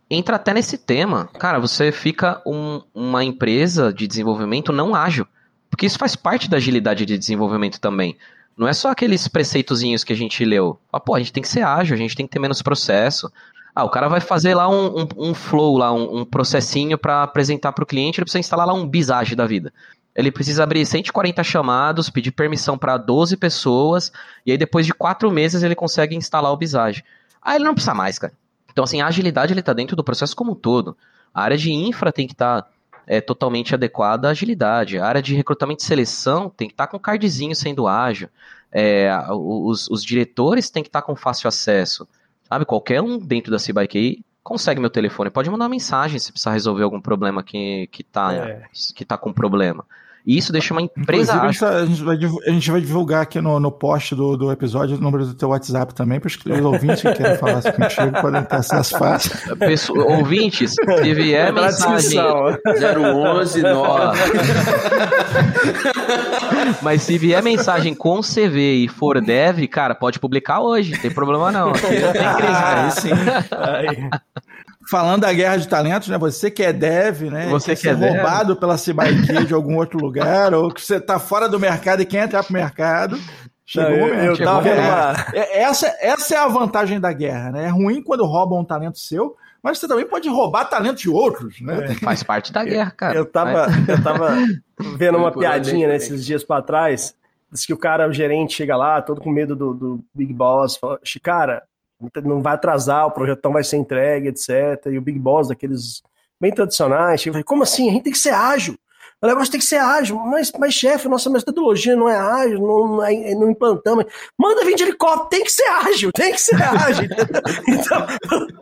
entra 0.10 0.38
até 0.38 0.54
nesse 0.54 0.78
tema. 0.78 1.30
Cara, 1.38 1.60
você 1.60 1.92
fica 1.92 2.42
um, 2.46 2.82
uma 2.94 3.24
empresa 3.24 3.94
de 3.94 4.08
desenvolvimento 4.08 4.74
não 4.74 4.96
ágil. 4.96 5.28
Porque 5.70 5.86
isso 5.86 6.00
faz 6.00 6.16
parte 6.16 6.50
da 6.50 6.58
agilidade 6.58 7.06
de 7.06 7.18
desenvolvimento 7.18 7.80
também. 7.80 8.18
Não 8.58 8.68
é 8.68 8.74
só 8.74 8.90
aqueles 8.90 9.28
preceitozinhos 9.28 10.04
que 10.04 10.12
a 10.12 10.16
gente 10.16 10.44
leu. 10.44 10.80
Ah, 10.92 11.00
pô, 11.00 11.16
a 11.16 11.20
gente 11.20 11.32
tem 11.32 11.44
que 11.44 11.48
ser 11.48 11.62
ágil, 11.62 11.94
a 11.94 11.98
gente 11.98 12.16
tem 12.16 12.26
que 12.26 12.32
ter 12.32 12.40
menos 12.40 12.62
processo. 12.62 13.32
Ah, 13.74 13.86
o 13.86 13.90
cara 13.90 14.10
vai 14.10 14.20
fazer 14.20 14.56
lá 14.56 14.68
um, 14.68 15.02
um, 15.02 15.08
um 15.30 15.34
flow, 15.34 15.78
lá, 15.78 15.94
um, 15.94 16.20
um 16.20 16.26
processinho 16.26 16.98
para 16.98 17.24
apresentar 17.24 17.72
para 17.72 17.84
o 17.84 17.88
cliente, 17.88 18.20
ele 18.20 18.26
precisa 18.26 18.40
instalar 18.40 18.66
lá 18.66 18.74
um 18.74 18.86
bisage 18.86 19.36
da 19.36 19.46
vida. 19.46 19.72
Ele 20.20 20.34
precisa 20.34 20.64
abrir 20.64 20.86
140 20.86 21.42
chamados, 21.46 22.10
pedir 22.10 22.32
permissão 22.32 22.78
para 22.78 22.98
12 22.98 23.38
pessoas, 23.38 24.12
e 24.46 24.52
aí 24.52 24.58
depois 24.58 24.86
de 24.86 24.94
quatro 24.94 25.32
meses 25.32 25.64
ele 25.64 25.76
consegue 25.76 26.14
instalar 26.14 26.52
o 26.52 26.58
bisage. 26.58 27.06
Ah, 27.42 27.56
ele 27.56 27.64
não 27.64 27.74
precisa 27.74 27.94
mais, 27.94 28.20
cara. 28.20 28.34
Então, 28.70 28.84
assim, 28.84 29.00
a 29.00 29.08
agilidade 29.08 29.58
está 29.58 29.72
dentro 29.72 29.96
do 29.96 30.04
processo 30.04 30.36
como 30.36 30.52
um 30.52 30.56
todo. 30.56 30.98
A 31.34 31.42
área 31.42 31.58
de 31.58 31.72
infra 31.72 32.12
tem 32.12 32.28
que 32.28 32.34
estar 32.34 32.64
tá, 32.64 32.70
é, 33.08 33.22
totalmente 33.22 33.74
adequada 33.74 34.28
à 34.28 34.32
agilidade. 34.32 35.00
A 35.00 35.06
área 35.06 35.22
de 35.22 35.34
recrutamento 35.34 35.84
e 35.84 35.86
seleção 35.86 36.50
tem 36.50 36.68
que 36.68 36.74
estar 36.74 36.88
tá 36.88 36.92
com 36.92 36.98
o 36.98 37.00
cardzinho 37.00 37.56
sendo 37.56 37.88
ágil. 37.88 38.28
É, 38.74 39.10
os, 39.32 39.90
os, 39.90 40.04
diretores 40.04 40.70
têm 40.70 40.84
que 40.84 40.90
estar 40.90 41.00
tá 41.00 41.08
com 41.08 41.16
fácil 41.16 41.48
acesso. 41.48 42.06
Sabe, 42.44 42.66
qualquer 42.66 43.02
um 43.02 43.18
dentro 43.18 43.52
da 43.52 43.58
CBIK 43.58 44.22
consegue 44.44 44.82
meu 44.82 44.90
telefone, 44.90 45.30
pode 45.30 45.50
mandar 45.50 45.66
uma 45.66 45.70
mensagem 45.70 46.20
se 46.20 46.32
precisar 46.32 46.52
resolver 46.52 46.84
algum 46.84 47.00
problema 47.00 47.42
que, 47.42 47.88
que, 47.92 48.04
tá, 48.04 48.34
é. 48.34 48.66
que 48.96 49.06
tá 49.06 49.18
com 49.18 49.32
problema. 49.32 49.86
E 50.26 50.38
isso 50.38 50.52
deixa 50.52 50.74
uma 50.74 50.82
empresa. 50.82 51.42
A 51.42 51.52
gente, 51.52 51.64
a, 51.66 51.86
gente 51.86 52.04
vai, 52.04 52.16
a 52.16 52.52
gente 52.52 52.72
vai 52.72 52.82
divulgar 52.82 53.22
aqui 53.22 53.40
no, 53.42 53.60
no 53.60 53.72
post 53.72 54.16
do, 54.16 54.36
do 54.36 54.52
episódio 54.52 54.98
o 54.98 55.02
número 55.02 55.26
do 55.26 55.34
teu 55.34 55.50
WhatsApp 55.50 55.94
também, 55.94 56.20
para 56.20 56.28
os 56.28 56.66
ouvintes 56.66 57.02
que 57.02 57.14
querem 57.14 57.38
falar 57.38 57.62
contigo 57.62 58.22
podem 58.22 58.44
ter 58.44 58.56
acesso 58.56 58.98
fácil. 58.98 59.32
Pessoa, 59.58 60.18
ouvintes, 60.18 60.74
se 60.74 61.14
vier 61.14 61.54
mensagem 61.54 62.20
011 62.20 63.62
9. 63.62 64.20
Mas 66.82 67.04
se 67.04 67.18
vier 67.18 67.42
mensagem 67.42 67.94
com 67.94 68.22
CV 68.22 68.84
e 68.84 68.88
for 68.88 69.22
dev, 69.22 69.66
cara, 69.68 69.96
pode 69.96 70.20
publicar 70.20 70.62
hoje, 70.62 70.92
não 70.92 71.00
tem 71.00 71.12
problema 71.12 71.52
não. 71.52 71.70
Aqui 71.70 72.00
não 72.00 72.14
tem 72.14 72.34
crise. 72.36 72.54
Ah, 72.54 72.86
aí 72.86 72.92
sim. 72.92 73.10
Aí 73.52 74.10
falando 74.90 75.22
da 75.22 75.32
guerra 75.32 75.58
de 75.58 75.68
talentos, 75.68 76.08
né? 76.08 76.18
Você 76.18 76.50
que 76.50 76.64
é 76.64 76.74
dev, 76.74 77.24
né? 77.30 77.48
Você 77.48 77.76
que 77.76 77.88
é 77.88 77.92
roubado 77.92 78.54
dev. 78.54 78.60
pela 78.60 78.78
Cibaiki 78.78 79.46
de 79.46 79.54
algum 79.54 79.78
outro 79.78 80.00
lugar, 80.00 80.54
ou 80.54 80.72
que 80.72 80.82
você 80.82 81.00
tá 81.00 81.20
fora 81.20 81.48
do 81.48 81.60
mercado 81.60 82.02
e 82.02 82.06
quer 82.06 82.26
entrar 82.26 82.44
pro 82.44 82.54
mercado. 82.54 83.20
Chegou 83.66 83.92
o 83.92 84.00
momento. 84.00 84.16
Eu, 84.16 84.36
eu 84.36 84.44
tava 84.44 84.68
uma... 84.68 85.14
É, 85.32 85.62
essa, 85.62 85.96
essa 86.02 86.34
é 86.34 86.38
a 86.40 86.48
vantagem 86.48 87.00
da 87.00 87.14
guerra, 87.14 87.52
né? 87.52 87.66
É 87.66 87.70
ruim 87.70 88.02
quando 88.02 88.26
roubam 88.26 88.62
um 88.62 88.66
talento 88.66 88.98
seu, 88.98 89.36
mas 89.62 89.78
você 89.78 89.88
também 89.88 90.08
pode 90.08 90.28
roubar 90.28 90.66
talento 90.66 90.98
de 90.98 91.10
outros, 91.10 91.62
né? 91.62 91.92
É. 91.92 91.94
Faz 91.96 92.24
parte 92.24 92.52
da 92.52 92.64
guerra, 92.64 92.90
cara. 92.90 93.16
Eu 93.16 93.28
tava, 93.28 93.68
eu 93.88 94.02
tava 94.02 94.38
vendo 94.98 95.20
uma 95.20 95.30
piadinha 95.38 95.88
nesses 95.88 96.26
dias 96.26 96.44
para 96.44 96.64
trás. 96.64 97.16
Diz 97.52 97.64
que 97.64 97.74
o 97.74 97.78
cara, 97.78 98.08
o 98.08 98.14
gerente, 98.14 98.56
chega 98.56 98.76
lá, 98.76 99.04
todo 99.04 99.22
com 99.22 99.30
medo 99.30 99.56
do, 99.56 99.74
do 99.74 100.04
Big 100.16 100.34
Boss, 100.34 100.76
fala, 100.78 101.00
cara, 101.22 101.64
não 102.24 102.42
vai 102.42 102.54
atrasar, 102.54 103.08
o 103.08 103.12
projetão 103.12 103.52
vai 103.52 103.64
ser 103.64 103.78
entregue, 103.78 104.30
etc. 104.30 104.86
E 104.88 104.98
o 104.98 105.02
Big 105.02 105.20
Boss, 105.20 105.50
daqueles 105.50 106.02
bem 106.40 106.52
tradicionais, 106.54 107.22
chega 107.22 107.44
como 107.44 107.64
assim? 107.64 107.90
A 107.90 107.94
gente 107.94 108.04
tem 108.04 108.14
que 108.14 108.20
ser 108.20 108.34
ágil. 108.34 108.78
O 109.22 109.28
negócio 109.28 109.52
tem 109.52 109.60
que 109.60 109.66
ser 109.66 109.80
ágil, 109.80 110.16
mas, 110.16 110.50
mas 110.58 110.74
chefe, 110.74 111.10
nossa 111.10 111.30
metodologia 111.30 111.94
não 111.94 112.08
é 112.08 112.18
ágil, 112.18 112.60
não, 112.62 112.88
não, 112.88 113.04
é, 113.04 113.36
não 113.36 113.52
implantamos. 113.52 114.06
Manda 114.38 114.64
vir 114.64 114.76
de 114.76 114.84
helicóptero, 114.84 115.28
tem 115.30 115.44
que 115.44 115.52
ser 115.52 115.68
ágil, 115.68 116.12
tem 116.14 116.32
que 116.32 116.40
ser 116.40 116.56
ágil. 116.56 117.04
então, 117.68 118.08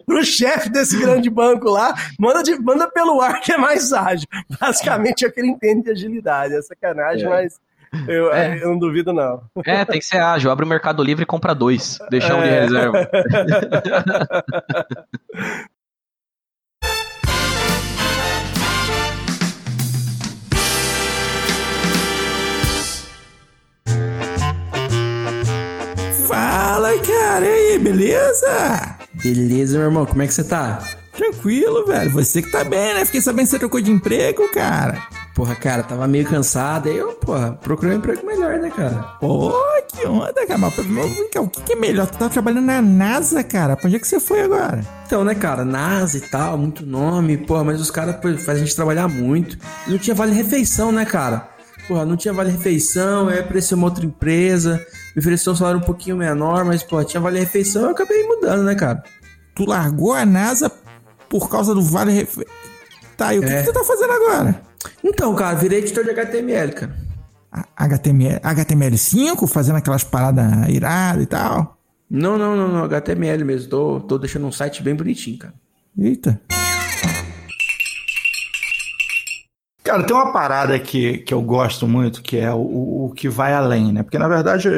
pro 0.03 0.23
chefe 0.23 0.69
desse 0.71 0.97
grande 0.97 1.29
banco 1.29 1.69
lá, 1.69 1.93
manda, 2.19 2.41
de, 2.41 2.57
manda 2.59 2.89
pelo 2.89 3.21
ar 3.21 3.39
que 3.39 3.51
é 3.51 3.57
mais 3.57 3.93
ágil. 3.93 4.27
Basicamente 4.59 5.23
é 5.23 5.27
o 5.27 5.31
que 5.31 5.39
ele 5.39 5.49
entende 5.49 5.83
de 5.83 5.91
agilidade, 5.91 6.55
é 6.55 6.61
sacanagem, 6.63 7.27
é. 7.27 7.29
mas 7.29 7.59
eu, 8.07 8.33
é. 8.33 8.59
eu 8.61 8.69
não 8.69 8.79
duvido, 8.79 9.13
não. 9.13 9.41
É, 9.65 9.85
tem 9.85 9.99
que 9.99 10.05
ser 10.05 10.17
ágil. 10.17 10.51
Abre 10.51 10.65
o 10.65 10.67
Mercado 10.67 11.03
Livre 11.03 11.23
e 11.23 11.25
compra 11.25 11.53
dois. 11.53 11.99
Deixa 12.09 12.35
um 12.35 12.41
de 12.41 12.49
é. 12.49 12.61
reserva. 12.61 13.09
Fala, 26.27 26.89
cara. 26.99 27.45
E 27.45 27.71
aí, 27.71 27.79
beleza? 27.79 28.97
Beleza, 29.23 29.77
meu 29.77 29.87
irmão. 29.87 30.05
Como 30.05 30.21
é 30.21 30.27
que 30.27 30.33
você 30.33 30.43
tá? 30.43 30.79
Tranquilo, 31.13 31.85
velho. 31.85 32.11
Você 32.11 32.41
que 32.41 32.51
tá 32.51 32.63
bem, 32.63 32.93
né? 32.93 33.05
Fiquei 33.05 33.21
sabendo 33.21 33.45
que 33.45 33.51
você 33.51 33.59
trocou 33.59 33.81
de 33.81 33.91
emprego, 33.91 34.49
cara. 34.51 35.01
Porra, 35.37 35.53
cara, 35.53 35.83
tava 35.83 36.07
meio 36.07 36.27
cansado. 36.27 36.89
Aí 36.89 36.97
eu, 36.97 37.13
porra, 37.13 37.51
procurei 37.51 37.93
um 37.93 37.99
emprego 37.99 38.25
melhor, 38.25 38.57
né, 38.57 38.71
cara? 38.71 38.95
Pô, 39.19 39.53
que 39.87 40.03
onda, 40.07 40.33
cara. 40.33 40.57
Mas 40.57 40.75
o 40.79 41.47
que 41.63 41.73
é 41.73 41.75
melhor? 41.75 42.07
Tu 42.07 42.17
tava 42.17 42.31
trabalhando 42.31 42.65
na 42.65 42.81
NASA, 42.81 43.43
cara. 43.43 43.77
Pra 43.77 43.85
onde 43.85 43.97
é 43.97 43.99
que 43.99 44.07
você 44.07 44.19
foi 44.19 44.41
agora? 44.41 44.83
Então, 45.05 45.23
né, 45.23 45.35
cara, 45.35 45.63
NASA 45.63 46.17
e 46.17 46.21
tal, 46.21 46.57
muito 46.57 46.83
nome. 46.83 47.37
Porra, 47.37 47.63
mas 47.63 47.79
os 47.79 47.91
caras 47.91 48.15
fazem 48.43 48.63
a 48.63 48.65
gente 48.65 48.75
trabalhar 48.75 49.07
muito. 49.07 49.59
Não 49.85 49.99
tinha 49.99 50.15
vale-refeição, 50.15 50.91
né, 50.91 51.05
cara? 51.05 51.47
Porra, 51.87 52.03
não 52.03 52.17
tinha 52.17 52.33
vale-refeição, 52.33 53.27
aí 53.27 53.37
apareceu 53.37 53.77
uma 53.77 53.85
outra 53.85 54.03
empresa, 54.03 54.83
me 55.15 55.19
ofereceu 55.19 55.53
um 55.53 55.55
salário 55.55 55.79
um 55.79 55.83
pouquinho 55.83 56.17
menor, 56.17 56.65
mas, 56.65 56.81
porra, 56.81 57.05
tinha 57.05 57.21
vale-refeição, 57.21 57.83
eu 57.83 57.89
acabei 57.91 58.23
mudando, 58.23 58.63
né, 58.63 58.73
cara? 58.73 59.03
Tu 59.53 59.69
largou 59.69 60.13
a 60.13 60.25
NASA 60.25 60.71
por 61.29 61.47
causa 61.47 61.75
do 61.75 61.81
Vale 61.83 62.11
Ref... 62.11 62.39
Tá, 63.15 63.35
e 63.35 63.39
o 63.39 63.43
é. 63.43 63.47
que, 63.47 63.57
que 63.57 63.63
tu 63.71 63.73
tá 63.73 63.83
fazendo 63.83 64.13
agora? 64.13 64.66
Então, 65.03 65.33
cara, 65.35 65.55
virei 65.55 65.79
editor 65.79 66.03
de 66.03 66.11
HTML, 66.11 66.71
cara. 66.73 66.95
HTML, 67.75 68.39
HTML5, 68.39 69.47
fazendo 69.47 69.77
aquelas 69.77 70.03
paradas 70.03 70.69
iradas 70.69 71.23
e 71.23 71.25
tal? 71.25 71.77
Não, 72.09 72.37
não, 72.37 72.55
não, 72.55 72.67
não, 72.67 72.83
HTML 72.85 73.43
mesmo. 73.43 73.69
Tô, 73.69 73.99
tô 74.01 74.17
deixando 74.17 74.45
um 74.45 74.51
site 74.51 74.81
bem 74.81 74.95
bonitinho, 74.95 75.39
cara. 75.39 75.53
Eita. 75.97 76.39
Cara, 79.83 80.03
tem 80.03 80.15
uma 80.15 80.33
parada 80.33 80.77
que, 80.79 81.19
que 81.19 81.33
eu 81.33 81.41
gosto 81.41 81.87
muito, 81.87 82.21
que 82.21 82.37
é 82.37 82.53
o, 82.53 83.05
o 83.05 83.13
que 83.15 83.29
vai 83.29 83.53
além, 83.53 83.93
né? 83.93 84.03
Porque, 84.03 84.19
na 84.19 84.27
verdade, 84.27 84.69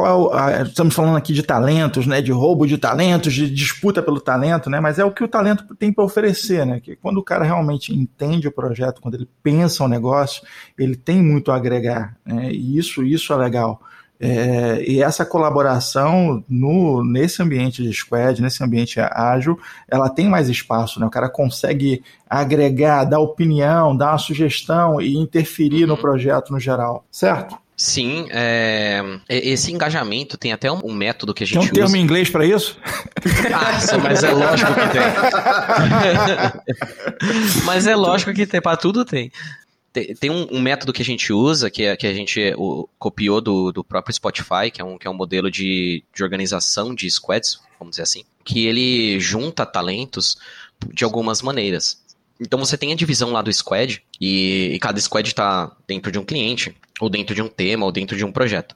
qual 0.00 0.32
a, 0.32 0.62
estamos 0.62 0.94
falando 0.94 1.16
aqui 1.16 1.34
de 1.34 1.42
talentos, 1.42 2.06
né, 2.06 2.22
de 2.22 2.32
roubo 2.32 2.66
de 2.66 2.78
talentos, 2.78 3.34
de 3.34 3.50
disputa 3.50 4.02
pelo 4.02 4.18
talento, 4.18 4.70
né, 4.70 4.80
mas 4.80 4.98
é 4.98 5.04
o 5.04 5.12
que 5.12 5.22
o 5.22 5.28
talento 5.28 5.74
tem 5.76 5.92
para 5.92 6.02
oferecer, 6.02 6.64
né, 6.64 6.80
que 6.80 6.96
quando 6.96 7.18
o 7.18 7.22
cara 7.22 7.44
realmente 7.44 7.94
entende 7.94 8.48
o 8.48 8.52
projeto, 8.52 9.02
quando 9.02 9.16
ele 9.16 9.28
pensa 9.42 9.84
o 9.84 9.88
negócio, 9.88 10.42
ele 10.78 10.96
tem 10.96 11.22
muito 11.22 11.52
a 11.52 11.56
agregar, 11.56 12.16
né, 12.24 12.50
e 12.50 12.78
isso 12.78 13.02
isso 13.02 13.30
é 13.34 13.36
legal. 13.36 13.82
É, 14.22 14.82
e 14.86 15.02
essa 15.02 15.24
colaboração 15.24 16.44
no, 16.46 17.02
nesse 17.02 17.42
ambiente 17.42 17.82
de 17.82 17.92
squad, 17.92 18.42
nesse 18.42 18.62
ambiente 18.62 19.00
ágil, 19.00 19.58
ela 19.88 20.10
tem 20.10 20.28
mais 20.28 20.50
espaço, 20.50 21.00
né? 21.00 21.06
O 21.06 21.10
cara 21.10 21.30
consegue 21.30 22.02
agregar, 22.28 23.04
dar 23.04 23.18
opinião, 23.18 23.96
dar 23.96 24.10
uma 24.10 24.18
sugestão 24.18 25.00
e 25.00 25.16
interferir 25.16 25.86
no 25.86 25.96
projeto 25.96 26.52
no 26.52 26.60
geral, 26.60 27.02
certo? 27.10 27.56
Sim, 27.80 28.26
é, 28.28 29.02
esse 29.26 29.72
engajamento 29.72 30.36
tem 30.36 30.52
até 30.52 30.70
um, 30.70 30.92
método 30.92 31.32
que 31.32 31.44
a 31.44 31.46
gente 31.46 31.60
usa. 31.60 31.72
Tem 31.72 31.82
um 31.82 31.86
termo 31.86 31.96
em 31.96 32.02
inglês 32.02 32.28
para 32.28 32.44
isso? 32.44 32.76
ah, 33.54 33.98
mas 34.02 34.22
é 34.22 34.32
lógico 34.32 34.74
que 34.74 34.80
tem. 34.90 35.00
mas 37.64 37.86
é 37.86 37.96
lógico 37.96 38.34
que 38.34 38.46
tem, 38.46 38.60
para 38.60 38.76
tudo 38.76 39.02
tem. 39.02 39.32
tem, 39.94 40.14
tem 40.14 40.28
um, 40.28 40.46
um, 40.52 40.60
método 40.60 40.92
que 40.92 41.00
a 41.00 41.04
gente 41.04 41.32
usa, 41.32 41.70
que, 41.70 41.84
é, 41.84 41.96
que 41.96 42.06
a 42.06 42.12
gente 42.12 42.52
o, 42.58 42.86
copiou 42.98 43.40
do, 43.40 43.72
do 43.72 43.82
próprio 43.82 44.14
Spotify, 44.14 44.70
que 44.70 44.82
é 44.82 44.84
um, 44.84 44.98
que 44.98 45.06
é 45.06 45.10
um 45.10 45.16
modelo 45.16 45.50
de, 45.50 46.04
de 46.14 46.22
organização 46.22 46.94
de 46.94 47.10
squads, 47.10 47.60
vamos 47.78 47.92
dizer 47.92 48.02
assim, 48.02 48.24
que 48.44 48.66
ele 48.66 49.18
junta 49.18 49.64
talentos 49.64 50.36
de 50.92 51.02
algumas 51.02 51.40
maneiras. 51.40 51.98
Então 52.38 52.58
você 52.58 52.76
tem 52.76 52.92
a 52.92 52.96
divisão 52.96 53.32
lá 53.32 53.40
do 53.40 53.50
squad, 53.50 54.02
e, 54.20 54.72
e 54.74 54.78
cada 54.78 55.00
squad 55.00 55.26
está 55.26 55.74
dentro 55.88 56.12
de 56.12 56.18
um 56.18 56.26
cliente, 56.26 56.76
ou 57.00 57.08
dentro 57.08 57.34
de 57.34 57.42
um 57.42 57.48
tema, 57.48 57.86
ou 57.86 57.92
dentro 57.92 58.16
de 58.16 58.24
um 58.24 58.32
projeto. 58.32 58.74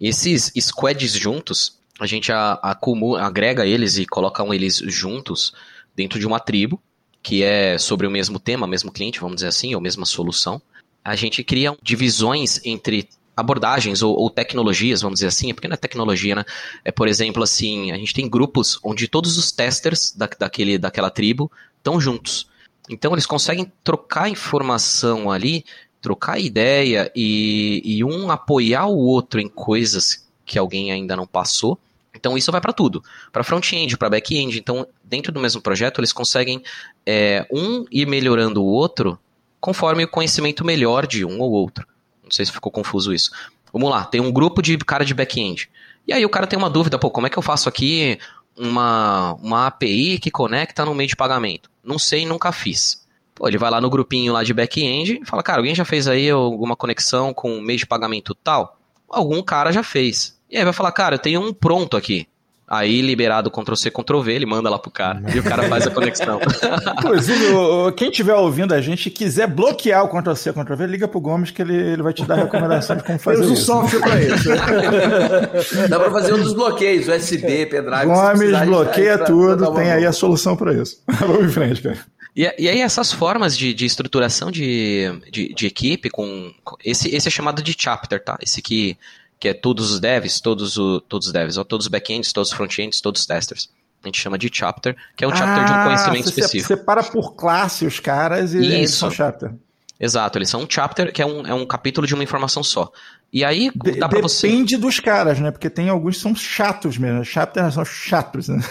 Esses 0.00 0.52
squads 0.58 1.12
juntos, 1.12 1.78
a 2.00 2.06
gente 2.06 2.32
acumula, 2.32 3.22
agrega 3.22 3.66
eles 3.66 3.96
e 3.96 4.06
coloca 4.06 4.44
eles 4.54 4.76
juntos 4.78 5.54
dentro 5.94 6.18
de 6.18 6.26
uma 6.26 6.40
tribo, 6.40 6.80
que 7.22 7.42
é 7.42 7.78
sobre 7.78 8.06
o 8.06 8.10
mesmo 8.10 8.38
tema, 8.38 8.66
mesmo 8.66 8.90
cliente, 8.90 9.20
vamos 9.20 9.36
dizer 9.36 9.48
assim, 9.48 9.74
ou 9.74 9.80
mesma 9.80 10.04
solução. 10.04 10.60
A 11.04 11.14
gente 11.14 11.44
cria 11.44 11.76
divisões 11.82 12.60
entre 12.64 13.08
abordagens 13.36 14.02
ou, 14.02 14.16
ou, 14.16 14.28
tecnologias, 14.28 15.02
vamos 15.02 15.18
dizer 15.18 15.28
assim, 15.28 15.54
porque 15.54 15.68
não 15.68 15.74
é 15.74 15.76
tecnologia, 15.76 16.34
né? 16.34 16.44
É, 16.84 16.92
por 16.92 17.08
exemplo, 17.08 17.42
assim, 17.42 17.92
a 17.92 17.96
gente 17.96 18.12
tem 18.12 18.28
grupos 18.28 18.78
onde 18.82 19.08
todos 19.08 19.38
os 19.38 19.50
testers 19.52 20.12
da, 20.12 20.28
daquele, 20.38 20.78
daquela 20.78 21.10
tribo 21.10 21.50
estão 21.78 22.00
juntos. 22.00 22.48
Então 22.90 23.12
eles 23.12 23.26
conseguem 23.26 23.70
trocar 23.82 24.28
informação 24.28 25.30
ali, 25.30 25.64
trocar 26.02 26.38
ideia 26.38 27.10
e, 27.14 27.80
e 27.84 28.04
um 28.04 28.30
apoiar 28.30 28.86
o 28.86 28.98
outro 28.98 29.40
em 29.40 29.48
coisas 29.48 30.28
que 30.44 30.58
alguém 30.58 30.90
ainda 30.90 31.16
não 31.16 31.26
passou. 31.26 31.78
Então 32.14 32.36
isso 32.36 32.52
vai 32.52 32.60
para 32.60 32.72
tudo, 32.72 33.02
para 33.32 33.44
front-end, 33.44 33.96
para 33.96 34.10
back-end. 34.10 34.58
Então 34.58 34.86
dentro 35.02 35.32
do 35.32 35.40
mesmo 35.40 35.62
projeto 35.62 36.00
eles 36.00 36.12
conseguem 36.12 36.62
é, 37.06 37.46
um 37.50 37.86
ir 37.90 38.06
melhorando 38.06 38.62
o 38.62 38.66
outro 38.66 39.18
conforme 39.60 40.04
o 40.04 40.08
conhecimento 40.08 40.64
melhor 40.64 41.06
de 41.06 41.24
um 41.24 41.40
ou 41.40 41.52
outro. 41.52 41.86
Não 42.22 42.30
sei 42.30 42.44
se 42.44 42.52
ficou 42.52 42.72
confuso 42.72 43.14
isso. 43.14 43.30
Vamos 43.72 43.88
lá, 43.88 44.04
tem 44.04 44.20
um 44.20 44.32
grupo 44.32 44.60
de 44.60 44.76
cara 44.78 45.04
de 45.04 45.14
back-end. 45.14 45.70
E 46.06 46.12
aí 46.12 46.24
o 46.26 46.28
cara 46.28 46.48
tem 46.48 46.58
uma 46.58 46.68
dúvida, 46.68 46.98
pô, 46.98 47.10
como 47.10 47.28
é 47.28 47.30
que 47.30 47.38
eu 47.38 47.42
faço 47.42 47.68
aqui 47.68 48.18
uma, 48.56 49.34
uma 49.34 49.68
API 49.68 50.18
que 50.18 50.30
conecta 50.30 50.84
no 50.84 50.94
meio 50.94 51.08
de 51.08 51.16
pagamento? 51.16 51.70
Não 51.82 51.98
sei, 51.98 52.26
nunca 52.26 52.50
fiz. 52.50 53.01
Pô, 53.42 53.48
ele 53.48 53.58
vai 53.58 53.72
lá 53.72 53.80
no 53.80 53.90
grupinho 53.90 54.32
lá 54.32 54.44
de 54.44 54.54
back-end 54.54 55.18
e 55.20 55.26
fala, 55.26 55.42
cara, 55.42 55.58
alguém 55.58 55.74
já 55.74 55.84
fez 55.84 56.06
aí 56.06 56.30
alguma 56.30 56.76
conexão 56.76 57.34
com 57.34 57.60
meio 57.60 57.76
de 57.76 57.84
pagamento 57.84 58.36
tal? 58.36 58.78
Algum 59.10 59.42
cara 59.42 59.72
já 59.72 59.82
fez. 59.82 60.38
E 60.48 60.56
aí 60.56 60.62
vai 60.62 60.72
falar, 60.72 60.92
cara, 60.92 61.16
eu 61.16 61.18
tenho 61.18 61.40
um 61.40 61.52
pronto 61.52 61.96
aqui. 61.96 62.28
Aí, 62.68 63.02
liberado 63.02 63.50
Ctrl-C, 63.50 63.90
Ctrl-V, 63.90 64.32
ele 64.32 64.46
manda 64.46 64.70
lá 64.70 64.78
pro 64.78 64.92
cara. 64.92 65.20
E 65.34 65.40
o 65.40 65.42
cara 65.42 65.64
faz 65.64 65.88
a 65.88 65.90
conexão. 65.90 66.38
Inclusive, 67.00 67.46
quem 67.96 68.10
estiver 68.10 68.34
ouvindo 68.34 68.72
a 68.74 68.80
gente 68.80 69.06
e 69.06 69.10
quiser 69.10 69.48
bloquear 69.48 70.04
o 70.04 70.08
Ctrl-C, 70.08 70.52
Ctrl-V, 70.52 70.86
liga 70.86 71.08
pro 71.08 71.20
Gomes 71.20 71.50
que 71.50 71.62
ele, 71.62 71.74
ele 71.74 72.02
vai 72.02 72.12
te 72.12 72.24
dar 72.24 72.36
recomendação 72.36 72.96
de 72.96 73.02
como 73.02 73.18
fazer 73.18 73.42
isso. 73.42 73.52
um 73.52 73.56
software 73.56 74.00
pra 74.02 74.22
isso. 74.22 74.48
Dá 75.90 75.98
pra 75.98 76.12
fazer 76.12 76.32
um 76.32 76.38
dos 76.38 76.54
bloqueios, 76.54 77.08
USB, 77.08 77.66
pendrive. 77.66 78.06
Gomes 78.06 78.60
bloqueia 78.66 79.18
tudo, 79.18 79.74
tem 79.74 79.90
aí 79.90 80.06
a 80.06 80.12
solução 80.12 80.56
pra 80.56 80.72
isso. 80.72 81.02
Vamos 81.18 81.46
em 81.46 81.48
frente, 81.48 81.82
cara. 81.82 81.98
E, 82.34 82.42
e, 82.58 82.68
aí 82.68 82.80
essas 82.80 83.12
formas 83.12 83.56
de, 83.56 83.74
de 83.74 83.84
estruturação 83.84 84.50
de, 84.50 85.20
de, 85.30 85.52
de, 85.52 85.66
equipe 85.66 86.08
com, 86.08 86.52
com... 86.64 86.76
esse, 86.82 87.14
esse 87.14 87.28
é 87.28 87.30
chamado 87.30 87.62
de 87.62 87.76
chapter, 87.78 88.22
tá? 88.22 88.38
Esse 88.40 88.62
que 88.62 88.96
que 89.42 89.48
é 89.48 89.52
todos 89.54 89.90
os 89.90 89.98
devs, 89.98 90.40
todos, 90.40 90.78
o, 90.78 91.00
todos 91.00 91.26
os 91.26 91.32
devs, 91.32 91.56
ou 91.56 91.64
todos 91.64 91.86
os 91.86 91.90
backends, 91.90 92.32
todos 92.32 92.50
os 92.50 92.56
frontends, 92.56 93.00
todos 93.00 93.22
os 93.22 93.26
testers. 93.26 93.68
A 94.00 94.06
gente 94.06 94.20
chama 94.20 94.38
de 94.38 94.48
chapter, 94.52 94.96
que 95.16 95.24
é 95.24 95.26
um 95.26 95.34
chapter 95.34 95.64
ah, 95.64 95.64
de 95.64 95.72
um 95.72 95.74
ah, 95.74 95.84
conhecimento 95.84 96.24
você 96.24 96.28
específico. 96.30 96.68
Você 96.68 96.76
separa 96.76 97.02
por 97.02 97.34
classe 97.34 97.84
os 97.84 97.98
caras 97.98 98.54
e 98.54 98.58
Isso. 98.58 98.72
eles 98.72 98.90
são 98.92 99.10
chapter. 99.10 99.52
Exato, 99.98 100.38
eles 100.38 100.48
são 100.48 100.62
um 100.62 100.66
chapter, 100.68 101.12
que 101.12 101.20
é 101.20 101.26
um, 101.26 101.44
é 101.44 101.52
um 101.52 101.66
capítulo 101.66 102.06
de 102.06 102.14
uma 102.14 102.22
informação 102.22 102.62
só. 102.62 102.92
E 103.32 103.44
aí 103.44 103.72
de, 103.74 103.98
dá 103.98 104.08
pra 104.08 104.20
você. 104.20 104.46
Depende 104.46 104.76
dos 104.76 105.00
caras, 105.00 105.40
né? 105.40 105.50
Porque 105.50 105.68
tem 105.68 105.88
alguns 105.88 106.18
que 106.18 106.22
são 106.22 106.36
chatos 106.36 106.96
mesmo. 106.96 107.24
Chapter 107.24 107.72
são 107.72 107.84
chatos, 107.84 108.46
né? 108.46 108.62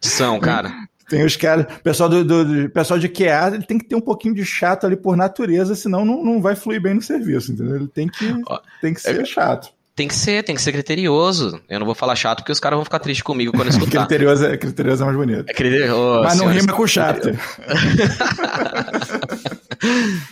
São, 0.00 0.40
cara. 0.40 0.72
Tem 1.08 1.24
os 1.24 1.36
caras, 1.36 1.66
pessoal 1.82 2.08
do, 2.08 2.24
do, 2.24 2.44
do, 2.44 2.70
pessoal 2.70 3.00
de 3.00 3.08
QA, 3.08 3.54
ele 3.54 3.64
tem 3.64 3.78
que 3.78 3.86
ter 3.86 3.94
um 3.94 4.00
pouquinho 4.00 4.34
de 4.34 4.44
chato 4.44 4.86
ali 4.86 4.96
por 4.96 5.16
natureza, 5.16 5.74
senão 5.74 6.04
não, 6.04 6.22
não 6.22 6.42
vai 6.42 6.54
fluir 6.54 6.80
bem 6.80 6.94
no 6.94 7.02
serviço, 7.02 7.52
entendeu? 7.52 7.76
Ele 7.76 7.88
tem 7.88 8.08
que, 8.08 8.42
tem 8.80 8.92
que 8.92 9.00
ser 9.00 9.22
é, 9.22 9.24
chato. 9.24 9.72
Tem 9.98 10.06
que 10.06 10.14
ser, 10.14 10.44
tem 10.44 10.54
que 10.54 10.62
ser 10.62 10.70
criterioso. 10.70 11.60
Eu 11.68 11.80
não 11.80 11.86
vou 11.86 11.94
falar 11.94 12.14
chato 12.14 12.38
porque 12.38 12.52
os 12.52 12.60
caras 12.60 12.76
vão 12.76 12.84
ficar 12.84 13.00
tristes 13.00 13.22
comigo 13.22 13.52
quando 13.52 13.68
escutar. 13.68 13.98
criterioso, 14.06 14.46
é, 14.46 14.56
criterioso 14.56 15.02
é 15.02 15.06
mais 15.06 15.16
bonito. 15.16 15.44
É 15.48 15.52
criterioso. 15.52 16.22
Mas 16.22 16.38
não 16.38 16.46
rima 16.46 16.72
com 16.72 16.86
chato. 16.86 17.30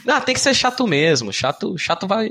não, 0.04 0.20
tem 0.20 0.36
que 0.36 0.40
ser 0.40 0.54
chato 0.54 0.86
mesmo. 0.86 1.32
Chato, 1.32 1.76
chato 1.76 2.06
vai. 2.06 2.30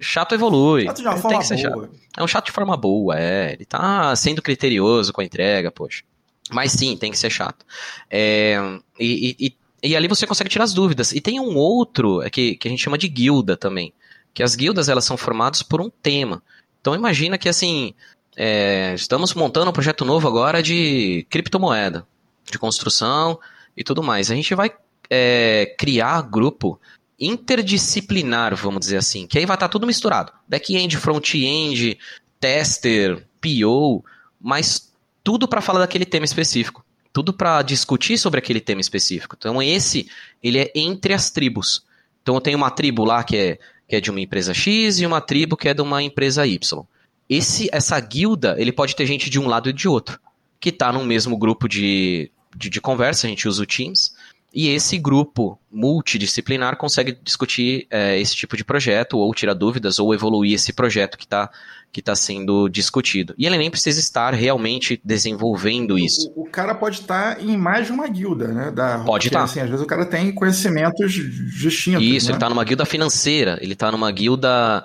Chato 0.00 0.34
evolui. 0.34 0.84
Chato 0.84 1.02
de 1.02 1.08
uma 1.08 1.16
forma 1.18 1.38
boa. 1.38 1.58
Chato. 1.58 1.90
É 2.16 2.22
um 2.22 2.26
chato 2.26 2.46
de 2.46 2.52
forma 2.52 2.76
boa, 2.78 3.14
é. 3.18 3.52
Ele 3.52 3.66
tá 3.66 4.16
sendo 4.16 4.40
criterioso 4.40 5.12
com 5.12 5.20
a 5.20 5.24
entrega, 5.24 5.70
poxa. 5.70 6.02
Mas 6.50 6.72
sim, 6.72 6.96
tem 6.96 7.10
que 7.10 7.18
ser 7.18 7.30
chato. 7.30 7.64
É, 8.10 8.56
e, 8.98 9.36
e, 9.38 9.56
e, 9.82 9.96
ali 9.96 10.08
você 10.08 10.26
consegue 10.26 10.50
tirar 10.50 10.64
as 10.64 10.74
dúvidas. 10.74 11.12
E 11.12 11.20
tem 11.20 11.38
um 11.40 11.56
outro 11.56 12.22
é 12.22 12.30
que, 12.30 12.56
que 12.56 12.68
a 12.68 12.70
gente 12.70 12.82
chama 12.82 12.98
de 12.98 13.08
guilda 13.08 13.56
também. 13.56 13.92
Que 14.34 14.42
as 14.42 14.54
guildas 14.54 14.88
elas 14.88 15.04
são 15.04 15.16
formadas 15.16 15.62
por 15.62 15.80
um 15.80 15.90
tema. 15.90 16.42
Então 16.80 16.94
imagina 16.94 17.38
que 17.38 17.48
assim, 17.48 17.94
é, 18.36 18.94
estamos 18.94 19.34
montando 19.34 19.70
um 19.70 19.72
projeto 19.72 20.04
novo 20.04 20.26
agora 20.26 20.62
de 20.62 21.26
criptomoeda, 21.30 22.06
de 22.50 22.58
construção 22.58 23.38
e 23.76 23.84
tudo 23.84 24.02
mais. 24.02 24.30
A 24.30 24.34
gente 24.34 24.54
vai 24.54 24.72
é, 25.08 25.74
criar 25.78 26.22
grupo 26.22 26.80
interdisciplinar, 27.18 28.56
vamos 28.56 28.80
dizer 28.80 28.96
assim, 28.96 29.26
que 29.26 29.38
aí 29.38 29.44
vai 29.44 29.56
estar 29.56 29.68
tudo 29.68 29.86
misturado. 29.86 30.32
Back-end, 30.48 30.96
front-end, 30.96 31.98
tester, 32.40 33.26
PO, 33.40 34.02
mas 34.40 34.89
tudo 35.22 35.46
para 35.48 35.60
falar 35.60 35.80
daquele 35.80 36.04
tema 36.04 36.24
específico. 36.24 36.84
Tudo 37.12 37.32
para 37.32 37.62
discutir 37.62 38.18
sobre 38.18 38.38
aquele 38.38 38.60
tema 38.60 38.80
específico. 38.80 39.34
Então 39.38 39.62
esse, 39.62 40.08
ele 40.42 40.58
é 40.58 40.70
entre 40.74 41.12
as 41.12 41.30
tribos. 41.30 41.84
Então 42.22 42.34
eu 42.34 42.40
tenho 42.40 42.56
uma 42.56 42.70
tribo 42.70 43.04
lá 43.04 43.24
que 43.24 43.36
é 43.36 43.58
que 43.90 43.96
é 43.96 44.00
de 44.00 44.08
uma 44.08 44.20
empresa 44.20 44.54
X, 44.54 45.00
e 45.00 45.04
uma 45.04 45.20
tribo 45.20 45.56
que 45.56 45.68
é 45.68 45.74
de 45.74 45.82
uma 45.82 46.00
empresa 46.00 46.46
Y. 46.46 46.84
Esse, 47.28 47.68
essa 47.72 47.98
guilda, 47.98 48.54
ele 48.56 48.70
pode 48.70 48.94
ter 48.94 49.04
gente 49.04 49.28
de 49.28 49.40
um 49.40 49.48
lado 49.48 49.68
e 49.68 49.72
de 49.72 49.88
outro, 49.88 50.20
que 50.60 50.68
está 50.68 50.92
no 50.92 51.04
mesmo 51.04 51.36
grupo 51.36 51.68
de, 51.68 52.30
de, 52.56 52.70
de, 52.70 52.80
conversa, 52.80 53.26
a 53.26 53.30
gente 53.30 53.48
usa 53.48 53.64
o 53.64 53.66
Teams, 53.66 54.14
e 54.54 54.68
esse 54.68 54.96
grupo 54.96 55.58
multidisciplinar 55.72 56.76
consegue 56.76 57.18
discutir 57.20 57.88
é, 57.90 58.16
esse 58.20 58.36
tipo 58.36 58.56
de 58.56 58.62
projeto, 58.62 59.18
ou 59.18 59.34
tirar 59.34 59.54
dúvidas, 59.54 59.98
ou 59.98 60.14
evoluir 60.14 60.54
esse 60.54 60.72
projeto 60.72 61.18
que 61.18 61.24
está 61.24 61.50
que 61.92 62.00
está 62.00 62.14
sendo 62.14 62.68
discutido. 62.68 63.34
E 63.36 63.46
ele 63.46 63.58
nem 63.58 63.70
precisa 63.70 63.98
estar 63.98 64.32
realmente 64.32 65.00
desenvolvendo 65.04 65.98
isso. 65.98 66.32
O, 66.36 66.42
o 66.42 66.50
cara 66.50 66.74
pode 66.74 67.00
estar 67.00 67.42
em 67.42 67.56
mais 67.56 67.86
de 67.86 67.92
uma 67.92 68.06
guilda, 68.06 68.48
né? 68.48 68.70
Da, 68.70 68.98
pode 69.00 69.26
estar. 69.26 69.42
Assim, 69.42 69.60
às 69.60 69.68
vezes 69.68 69.84
o 69.84 69.88
cara 69.88 70.06
tem 70.06 70.32
conhecimentos 70.32 71.12
distintos. 71.12 72.02
Isso, 72.02 72.26
né? 72.26 72.32
ele 72.32 72.36
está 72.36 72.48
numa 72.48 72.64
guilda 72.64 72.84
financeira, 72.84 73.58
ele 73.60 73.72
está 73.72 73.90
numa 73.90 74.10
guilda 74.12 74.84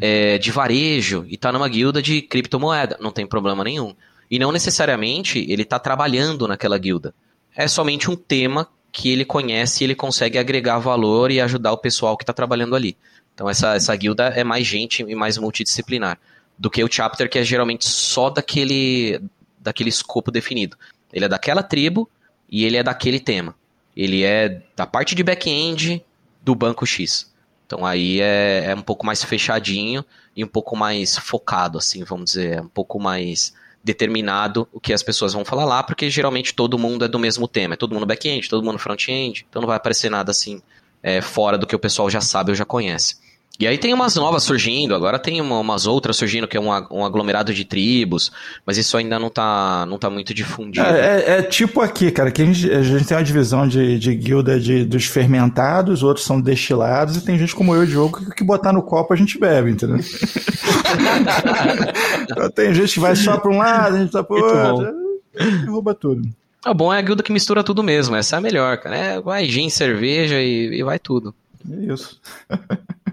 é, 0.00 0.38
de 0.38 0.50
varejo 0.50 1.26
e 1.28 1.34
está 1.34 1.52
numa 1.52 1.68
guilda 1.68 2.00
de 2.00 2.22
criptomoeda. 2.22 2.96
Não 3.00 3.12
tem 3.12 3.26
problema 3.26 3.62
nenhum. 3.62 3.94
E 4.30 4.38
não 4.38 4.50
necessariamente 4.50 5.44
ele 5.48 5.62
está 5.62 5.78
trabalhando 5.78 6.48
naquela 6.48 6.78
guilda. 6.78 7.14
É 7.54 7.68
somente 7.68 8.10
um 8.10 8.16
tema 8.16 8.66
que 8.90 9.10
ele 9.10 9.26
conhece 9.26 9.82
e 9.82 9.86
ele 9.86 9.94
consegue 9.94 10.38
agregar 10.38 10.78
valor 10.78 11.30
e 11.30 11.38
ajudar 11.38 11.72
o 11.72 11.78
pessoal 11.78 12.16
que 12.16 12.22
está 12.22 12.32
trabalhando 12.32 12.74
ali. 12.74 12.96
Então 13.34 13.48
essa, 13.48 13.74
essa 13.74 13.94
guilda 13.94 14.28
é 14.28 14.42
mais 14.42 14.66
gente 14.66 15.04
e 15.06 15.14
mais 15.14 15.36
multidisciplinar 15.36 16.18
do 16.58 16.70
que 16.70 16.82
o 16.82 16.88
chapter 16.90 17.28
que 17.28 17.38
é 17.38 17.44
geralmente 17.44 17.86
só 17.86 18.30
daquele 18.30 19.20
daquele 19.58 19.88
escopo 19.88 20.30
definido. 20.30 20.76
Ele 21.12 21.24
é 21.24 21.28
daquela 21.28 21.62
tribo 21.62 22.08
e 22.48 22.64
ele 22.64 22.76
é 22.76 22.82
daquele 22.82 23.18
tema. 23.18 23.54
Ele 23.96 24.22
é 24.22 24.62
da 24.76 24.86
parte 24.86 25.14
de 25.14 25.22
back-end 25.22 26.04
do 26.42 26.54
banco 26.54 26.86
X. 26.86 27.32
Então 27.66 27.84
aí 27.84 28.20
é, 28.20 28.66
é 28.66 28.74
um 28.74 28.82
pouco 28.82 29.04
mais 29.04 29.24
fechadinho 29.24 30.04
e 30.36 30.44
um 30.44 30.46
pouco 30.46 30.76
mais 30.76 31.18
focado, 31.18 31.78
assim, 31.78 32.04
vamos 32.04 32.26
dizer, 32.26 32.58
é 32.58 32.60
um 32.60 32.68
pouco 32.68 33.00
mais 33.00 33.52
determinado 33.82 34.68
o 34.72 34.80
que 34.80 34.92
as 34.92 35.02
pessoas 35.02 35.32
vão 35.32 35.44
falar 35.44 35.64
lá, 35.64 35.82
porque 35.82 36.10
geralmente 36.10 36.54
todo 36.54 36.78
mundo 36.78 37.04
é 37.04 37.08
do 37.08 37.18
mesmo 37.18 37.48
tema, 37.48 37.74
é 37.74 37.76
todo 37.76 37.94
mundo 37.94 38.06
back-end, 38.06 38.48
todo 38.48 38.64
mundo 38.64 38.78
front-end, 38.78 39.46
então 39.48 39.62
não 39.62 39.66
vai 39.66 39.76
aparecer 39.76 40.10
nada 40.10 40.30
assim 40.30 40.60
é, 41.02 41.20
fora 41.20 41.56
do 41.56 41.66
que 41.66 41.74
o 41.74 41.78
pessoal 41.78 42.10
já 42.10 42.20
sabe 42.20 42.50
ou 42.50 42.54
já 42.54 42.64
conhece. 42.64 43.16
E 43.58 43.66
aí 43.66 43.78
tem 43.78 43.94
umas 43.94 44.14
novas 44.16 44.42
surgindo, 44.42 44.94
agora 44.94 45.18
tem 45.18 45.40
uma, 45.40 45.58
umas 45.58 45.86
outras 45.86 46.16
surgindo, 46.16 46.46
que 46.46 46.56
é 46.56 46.60
um, 46.60 46.68
um, 46.90 47.04
aglomerado 47.04 47.54
de 47.54 47.64
tribos, 47.64 48.30
mas 48.66 48.76
isso 48.76 48.96
ainda 48.96 49.18
não 49.18 49.30
tá, 49.30 49.86
não 49.86 49.98
tá 49.98 50.10
muito 50.10 50.34
difundido. 50.34 50.84
É, 50.86 51.20
é, 51.20 51.38
é 51.38 51.42
tipo 51.42 51.80
aqui, 51.80 52.10
cara, 52.10 52.30
que 52.30 52.42
a 52.42 52.44
gente, 52.44 52.70
a 52.70 52.82
gente 52.82 53.06
tem 53.06 53.16
uma 53.16 53.24
divisão 53.24 53.66
de, 53.66 53.98
de 53.98 54.14
guilda 54.14 54.60
de, 54.60 54.84
dos 54.84 55.06
fermentados, 55.06 56.02
outros 56.02 56.26
são 56.26 56.38
destilados, 56.40 57.16
e 57.16 57.24
tem 57.24 57.38
gente 57.38 57.54
como 57.54 57.74
eu 57.74 57.84
e 57.84 57.86
Diogo 57.86 58.18
que, 58.18 58.34
que 58.36 58.44
botar 58.44 58.72
no 58.72 58.82
copo 58.82 59.14
a 59.14 59.16
gente 59.16 59.38
bebe, 59.38 59.70
entendeu? 59.70 60.00
então, 62.22 62.50
tem 62.54 62.74
gente 62.74 62.92
que 62.92 63.00
vai 63.00 63.16
só 63.16 63.38
para 63.38 63.50
um 63.50 63.56
lado, 63.56 63.96
a 63.96 64.00
gente 64.00 64.12
tá 64.12 64.22
pro 64.22 64.36
outro, 64.36 64.94
rouba 65.66 65.94
tudo. 65.94 66.28
O 66.66 66.74
bom 66.74 66.92
é 66.92 66.98
a 66.98 67.02
guilda 67.02 67.22
que 67.22 67.32
mistura 67.32 67.64
tudo 67.64 67.82
mesmo, 67.82 68.16
essa 68.16 68.36
é 68.36 68.38
a 68.38 68.40
melhor, 68.40 68.76
cara. 68.78 68.96
É, 68.96 69.20
vai 69.20 69.46
gin, 69.46 69.70
cerveja 69.70 70.42
e, 70.42 70.80
e 70.80 70.82
vai 70.82 70.98
tudo. 70.98 71.32
É 71.70 71.92
isso. 71.92 72.20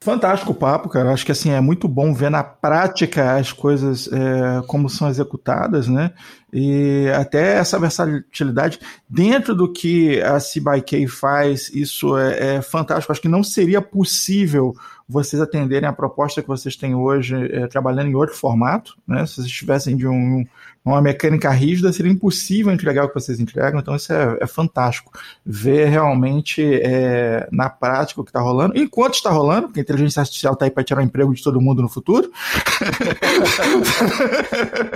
Fantástico 0.00 0.52
o 0.52 0.54
papo, 0.54 0.88
cara. 0.88 1.12
Acho 1.12 1.26
que 1.26 1.32
assim 1.32 1.50
é 1.50 1.60
muito 1.60 1.86
bom 1.86 2.14
ver 2.14 2.30
na 2.30 2.42
prática 2.42 3.36
as 3.36 3.52
coisas 3.52 4.08
é, 4.12 4.62
como 4.66 4.88
são 4.88 5.08
executadas, 5.08 5.88
né? 5.88 6.12
E 6.52 7.06
até 7.14 7.58
essa 7.58 7.78
versatilidade 7.78 8.80
dentro 9.08 9.54
do 9.54 9.72
que 9.72 10.20
a 10.22 10.38
CBYK 10.38 11.06
faz, 11.06 11.70
isso 11.72 12.16
é, 12.18 12.56
é 12.56 12.62
fantástico. 12.62 13.12
Acho 13.12 13.20
que 13.20 13.28
não 13.28 13.42
seria 13.42 13.80
possível 13.80 14.74
vocês 15.08 15.42
atenderem 15.42 15.88
a 15.88 15.92
proposta 15.92 16.40
que 16.40 16.48
vocês 16.48 16.76
têm 16.76 16.94
hoje 16.94 17.34
é, 17.52 17.66
trabalhando 17.66 18.08
em 18.08 18.14
outro 18.14 18.34
formato, 18.34 18.96
né? 19.06 19.26
Se 19.26 19.34
vocês 19.34 19.46
estivessem 19.46 19.96
de 19.96 20.06
um, 20.06 20.46
uma 20.84 21.00
mecânica 21.00 21.50
rígida, 21.50 21.92
seria 21.92 22.10
impossível 22.10 22.72
entregar 22.72 23.04
o 23.04 23.08
que 23.08 23.14
vocês 23.14 23.38
entregam, 23.38 23.80
então 23.80 23.94
isso 23.94 24.12
é, 24.12 24.38
é 24.40 24.46
fantástico. 24.46 25.12
Ver 25.44 25.88
realmente 25.88 26.62
é, 26.82 27.46
na 27.52 27.68
prática 27.68 28.20
o 28.20 28.24
que 28.24 28.30
está 28.30 28.40
rolando, 28.40 28.78
enquanto 28.78 29.14
está 29.14 29.30
rolando, 29.30 29.68
porque 29.68 29.80
a 29.80 29.82
inteligência 29.82 30.20
artificial 30.20 30.54
está 30.54 30.64
aí 30.64 30.70
para 30.70 30.82
tirar 30.82 31.00
o 31.00 31.04
emprego 31.04 31.34
de 31.34 31.42
todo 31.42 31.60
mundo 31.60 31.82
no 31.82 31.88
futuro. 31.88 32.30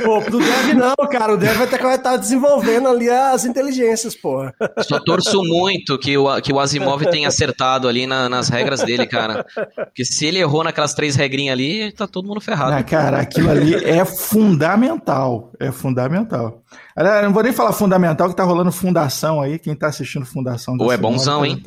Pô, 0.03 0.22
pro 0.22 0.39
Dev 0.39 0.74
não, 0.74 0.95
cara, 1.09 1.35
o 1.35 1.37
Dev 1.37 1.57
vai 1.57 1.66
estar 1.66 1.99
tá 1.99 2.16
desenvolvendo 2.16 2.89
ali 2.89 3.09
as 3.11 3.45
inteligências, 3.45 4.14
pô. 4.14 4.51
Só 4.80 4.99
torço 4.99 5.43
muito 5.43 5.99
que 5.99 6.16
o, 6.16 6.41
que 6.41 6.53
o 6.53 6.59
Asimov 6.59 7.05
tenha 7.11 7.28
acertado 7.28 7.89
ali 7.89 8.07
na, 8.07 8.28
nas 8.28 8.49
regras 8.49 8.82
dele, 8.82 9.07
cara. 9.07 9.45
Porque 9.76 10.05
se 10.05 10.26
ele 10.26 10.39
errou 10.39 10.64
naquelas 10.64 10.95
três 10.95 11.16
regrinhas 11.16 11.53
ali, 11.53 11.93
tá 11.93 12.07
todo 12.07 12.26
mundo 12.26 12.41
ferrado. 12.41 12.72
Ah, 12.72 12.82
cara, 12.82 13.18
aquilo 13.18 13.51
ali 13.51 13.74
é 13.74 14.05
fundamental. 14.05 15.53
É 15.59 15.70
fundamental. 15.75 16.62
Aliás, 16.97 17.25
não 17.25 17.33
vou 17.33 17.43
nem 17.43 17.53
falar 17.53 17.72
fundamental, 17.72 18.29
que 18.29 18.37
tá 18.37 18.45
rolando 18.45 18.72
fundação 18.72 19.41
aí. 19.41 19.59
Quem 19.59 19.75
tá 19.75 19.89
assistindo 19.89 20.25
fundação. 20.25 20.77
Pô, 20.77 20.93
é 20.93 20.97
bonzão, 20.97 21.41
tá, 21.41 21.47
hein? 21.47 21.62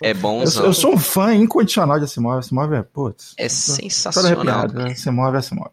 É, 0.00 0.10
é 0.10 0.14
bonzão. 0.14 0.62
Eu, 0.62 0.68
eu, 0.70 0.74
sou 0.74 0.94
um 0.94 0.98
fã 0.98 1.34
incondicional 1.34 1.98
de 1.98 2.04
Asimov. 2.04 2.38
Asimov 2.38 2.74
é, 2.74 2.82
putz. 2.82 3.34
É 3.38 3.48
sensacional. 3.48 4.68
Né? 4.68 4.92
Asimov 4.92 5.34
é 5.34 5.38
Asimov. 5.38 5.70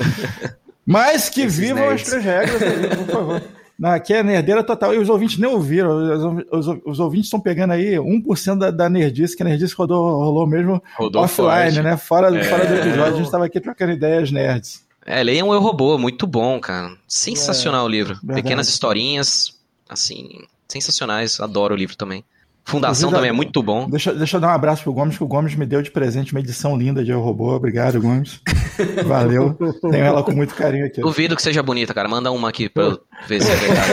Mas 0.84 1.28
que 1.28 1.42
Esses 1.42 1.58
vivam 1.58 1.86
nerds. 1.86 2.02
as 2.02 2.08
três 2.08 2.24
regras 2.24 2.62
aí, 2.62 2.96
por 2.96 3.06
favor. 3.06 3.42
Não, 3.78 3.90
aqui 3.90 4.12
é 4.12 4.22
nerdeira 4.24 4.64
total. 4.64 4.92
E 4.92 4.98
os 4.98 5.08
ouvintes 5.08 5.38
nem 5.38 5.48
ouviram. 5.48 6.42
Os, 6.50 6.66
os, 6.66 6.80
os 6.84 7.00
ouvintes 7.00 7.26
estão 7.26 7.38
pegando 7.38 7.74
aí 7.74 7.94
1% 7.94 8.58
da, 8.58 8.70
da 8.72 8.88
nerdice, 8.88 9.36
que 9.36 9.42
a 9.42 9.46
nerdice 9.46 9.74
rodou, 9.74 10.18
rolou 10.18 10.46
mesmo 10.46 10.82
rodou 10.96 11.22
offline, 11.22 11.48
forte. 11.48 11.82
né? 11.82 11.96
Fora, 11.96 12.36
é. 12.36 12.42
fora 12.42 12.66
do 12.66 12.74
episódio. 12.74 13.04
A 13.04 13.16
gente 13.16 13.26
estava 13.26 13.44
aqui 13.44 13.60
trocando 13.60 13.92
ideias 13.92 14.32
nerds. 14.32 14.87
É, 15.04 15.22
leiam 15.22 15.52
Eu 15.52 15.60
Robô, 15.60 15.96
muito 15.98 16.26
bom, 16.26 16.60
cara. 16.60 16.92
Sensacional 17.06 17.82
é, 17.82 17.84
o 17.84 17.88
livro. 17.88 18.14
Verdade. 18.16 18.42
Pequenas 18.42 18.68
historinhas, 18.68 19.54
assim, 19.88 20.44
sensacionais. 20.68 21.40
Adoro 21.40 21.74
o 21.74 21.76
livro 21.76 21.96
também. 21.96 22.24
Fundação 22.68 23.10
também 23.10 23.30
é 23.30 23.32
muito 23.32 23.62
bom. 23.62 23.88
Deixa, 23.88 24.12
deixa 24.12 24.36
eu 24.36 24.40
dar 24.42 24.48
um 24.48 24.52
abraço 24.52 24.82
pro 24.82 24.92
Gomes, 24.92 25.16
que 25.16 25.24
o 25.24 25.26
Gomes 25.26 25.54
me 25.54 25.64
deu 25.64 25.80
de 25.80 25.90
presente 25.90 26.32
uma 26.32 26.40
edição 26.40 26.76
linda 26.76 27.02
de 27.02 27.10
Eu 27.10 27.18
Robô. 27.18 27.54
Obrigado, 27.54 27.98
Gomes. 27.98 28.42
Valeu. 29.06 29.56
Tenho 29.80 30.04
ela 30.04 30.22
com 30.22 30.32
muito 30.32 30.54
carinho 30.54 30.84
aqui. 30.84 31.00
Duvido 31.00 31.34
que 31.34 31.40
seja 31.40 31.62
bonita, 31.62 31.94
cara. 31.94 32.06
Manda 32.06 32.30
uma 32.30 32.50
aqui 32.50 32.68
pra 32.68 32.82
eu 32.82 33.00
ver 33.26 33.40
se 33.40 33.50
é 33.50 33.56
verdade. 33.56 33.88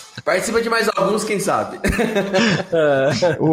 Participa 0.30 0.62
de 0.62 0.70
mais 0.70 0.88
alguns, 0.94 1.24
quem 1.24 1.40
sabe. 1.40 1.80
o, 3.40 3.48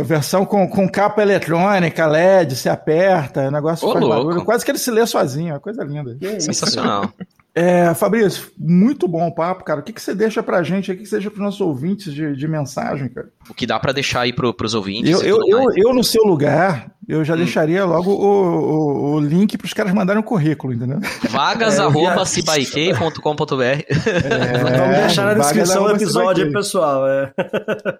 o, 0.00 0.04
versão 0.04 0.44
com, 0.44 0.68
com 0.68 0.86
capa 0.86 1.22
eletrônica, 1.22 2.06
LED, 2.06 2.54
se 2.54 2.68
aperta, 2.68 3.50
negócio 3.50 3.88
Ô, 3.88 3.94
faz 3.94 4.04
louco. 4.04 4.26
barulho. 4.26 4.44
Quase 4.44 4.62
que 4.62 4.70
ele 4.70 4.76
se 4.76 4.90
lê 4.90 5.06
sozinho, 5.06 5.48
é 5.48 5.52
uma 5.54 5.60
coisa 5.60 5.82
linda. 5.82 6.14
Sensacional. 6.38 7.10
É, 7.54 7.94
Fabrício, 7.94 8.50
muito 8.58 9.08
bom 9.08 9.26
o 9.26 9.34
papo, 9.34 9.64
cara. 9.64 9.80
O 9.80 9.82
que, 9.82 9.90
que 9.90 10.02
você 10.02 10.14
deixa 10.14 10.42
pra 10.42 10.62
gente, 10.62 10.92
o 10.92 10.94
que, 10.94 11.02
que 11.02 11.08
você 11.08 11.16
deixa 11.16 11.30
pros 11.30 11.42
nossos 11.42 11.62
ouvintes 11.62 12.12
de, 12.12 12.36
de 12.36 12.46
mensagem, 12.46 13.08
cara? 13.08 13.30
O 13.48 13.54
que 13.54 13.66
dá 13.66 13.80
para 13.80 13.92
deixar 13.92 14.20
aí 14.20 14.34
pro, 14.34 14.52
pros 14.52 14.74
ouvintes? 14.74 15.10
Eu, 15.10 15.22
eu, 15.22 15.48
eu, 15.48 15.72
eu, 15.74 15.94
no 15.94 16.04
seu 16.04 16.24
lugar, 16.24 16.91
eu 17.08 17.24
já 17.24 17.34
hum. 17.34 17.38
deixaria 17.38 17.84
logo 17.84 18.12
o, 18.12 18.24
o, 18.24 19.14
o 19.14 19.20
link 19.20 19.58
pros 19.58 19.72
caras 19.72 19.92
mandarem 19.92 20.20
um 20.20 20.24
currículo, 20.24 20.72
entendeu? 20.72 21.00
vagas.cibaikei.com.br 21.30 23.58
é, 23.62 24.58
Vamos 24.58 24.96
deixar 24.96 25.26
na 25.26 25.34
descrição 25.34 25.82
do 25.84 25.90
episódio, 25.90 26.52
pessoal. 26.52 27.08
É. 27.08 27.32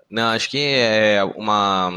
Não, 0.08 0.28
acho 0.28 0.48
que 0.48 0.58
é 0.58 1.20
uma, 1.36 1.90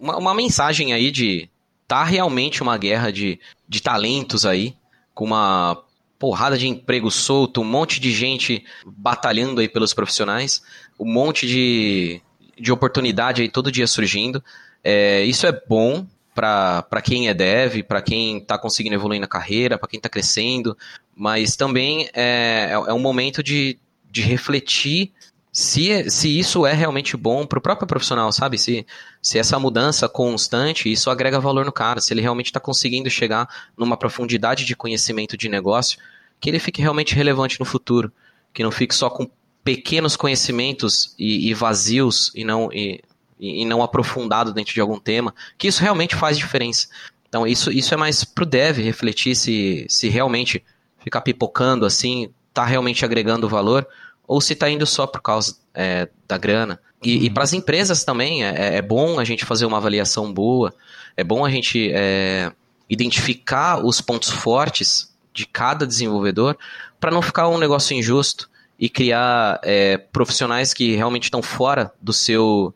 uma, 0.00 0.16
uma 0.16 0.34
mensagem 0.34 0.92
aí 0.92 1.10
de 1.10 1.48
tá 1.86 2.02
realmente 2.04 2.62
uma 2.62 2.76
guerra 2.76 3.12
de, 3.12 3.38
de 3.68 3.80
talentos 3.82 4.44
aí, 4.46 4.74
com 5.14 5.26
uma 5.26 5.80
porrada 6.18 6.56
de 6.56 6.66
emprego 6.66 7.10
solto, 7.10 7.60
um 7.60 7.64
monte 7.64 8.00
de 8.00 8.10
gente 8.12 8.64
batalhando 8.86 9.60
aí 9.60 9.68
pelos 9.68 9.92
profissionais, 9.92 10.62
um 10.98 11.04
monte 11.04 11.46
de, 11.46 12.22
de 12.58 12.72
oportunidade 12.72 13.42
aí 13.42 13.48
todo 13.48 13.70
dia 13.70 13.86
surgindo. 13.86 14.42
É, 14.82 15.22
isso 15.24 15.46
é 15.46 15.52
bom 15.68 16.06
para 16.34 17.02
quem 17.02 17.28
é 17.28 17.34
dev, 17.34 17.82
para 17.82 18.00
quem 18.00 18.38
está 18.38 18.58
conseguindo 18.58 18.94
evoluir 18.94 19.20
na 19.20 19.26
carreira, 19.26 19.78
para 19.78 19.88
quem 19.88 19.98
está 19.98 20.08
crescendo, 20.08 20.76
mas 21.14 21.56
também 21.56 22.08
é, 22.14 22.70
é, 22.70 22.72
é 22.72 22.92
um 22.92 22.98
momento 22.98 23.42
de, 23.42 23.78
de 24.10 24.22
refletir 24.22 25.12
se, 25.52 26.08
se 26.08 26.38
isso 26.38 26.64
é 26.64 26.72
realmente 26.72 27.14
bom 27.14 27.46
para 27.46 27.58
o 27.58 27.62
próprio 27.62 27.86
profissional, 27.86 28.32
sabe? 28.32 28.56
Se, 28.56 28.86
se 29.20 29.38
essa 29.38 29.58
mudança 29.58 30.08
constante, 30.08 30.90
isso 30.90 31.10
agrega 31.10 31.38
valor 31.38 31.66
no 31.66 31.72
cara, 31.72 32.00
se 32.00 32.12
ele 32.14 32.22
realmente 32.22 32.46
está 32.46 32.58
conseguindo 32.58 33.10
chegar 33.10 33.46
numa 33.76 33.96
profundidade 33.96 34.64
de 34.64 34.74
conhecimento 34.74 35.36
de 35.36 35.50
negócio 35.50 35.98
que 36.40 36.48
ele 36.48 36.58
fique 36.58 36.80
realmente 36.80 37.14
relevante 37.14 37.60
no 37.60 37.66
futuro, 37.66 38.10
que 38.52 38.62
não 38.62 38.70
fique 38.70 38.94
só 38.94 39.10
com 39.10 39.30
pequenos 39.62 40.16
conhecimentos 40.16 41.14
e, 41.18 41.50
e 41.50 41.54
vazios 41.54 42.32
e 42.34 42.44
não, 42.44 42.72
e, 42.72 43.00
e, 43.42 43.64
não 43.64 43.82
aprofundado 43.82 44.52
dentro 44.52 44.72
de 44.72 44.80
algum 44.80 45.00
tema, 45.00 45.34
que 45.58 45.66
isso 45.66 45.82
realmente 45.82 46.14
faz 46.14 46.38
diferença. 46.38 46.86
Então 47.28 47.46
isso, 47.46 47.72
isso 47.72 47.92
é 47.92 47.96
mais 47.96 48.22
pro 48.22 48.46
dev 48.46 48.78
refletir 48.78 49.34
se, 49.34 49.84
se 49.88 50.08
realmente 50.08 50.62
ficar 51.00 51.22
pipocando 51.22 51.84
assim, 51.84 52.30
tá 52.54 52.64
realmente 52.64 53.04
agregando 53.04 53.48
valor, 53.48 53.86
ou 54.28 54.40
se 54.40 54.54
tá 54.54 54.70
indo 54.70 54.86
só 54.86 55.06
por 55.06 55.20
causa 55.20 55.56
é, 55.74 56.08
da 56.28 56.38
grana. 56.38 56.78
E, 57.02 57.26
e 57.26 57.30
para 57.30 57.42
as 57.42 57.52
empresas 57.52 58.04
também 58.04 58.44
é, 58.44 58.76
é, 58.76 58.82
bom 58.82 59.18
a 59.18 59.24
gente 59.24 59.44
fazer 59.44 59.66
uma 59.66 59.78
avaliação 59.78 60.32
boa, 60.32 60.72
é 61.16 61.24
bom 61.24 61.44
a 61.44 61.50
gente 61.50 61.90
é, 61.92 62.52
identificar 62.88 63.84
os 63.84 64.00
pontos 64.00 64.30
fortes 64.30 65.12
de 65.32 65.46
cada 65.46 65.86
desenvolvedor 65.86 66.56
para 67.00 67.10
não 67.10 67.22
ficar 67.22 67.48
um 67.48 67.58
negócio 67.58 67.96
injusto 67.96 68.48
e 68.78 68.88
criar 68.88 69.58
é, 69.64 69.96
profissionais 69.96 70.72
que 70.72 70.94
realmente 70.94 71.24
estão 71.24 71.42
fora 71.42 71.92
do 72.00 72.12
seu 72.12 72.74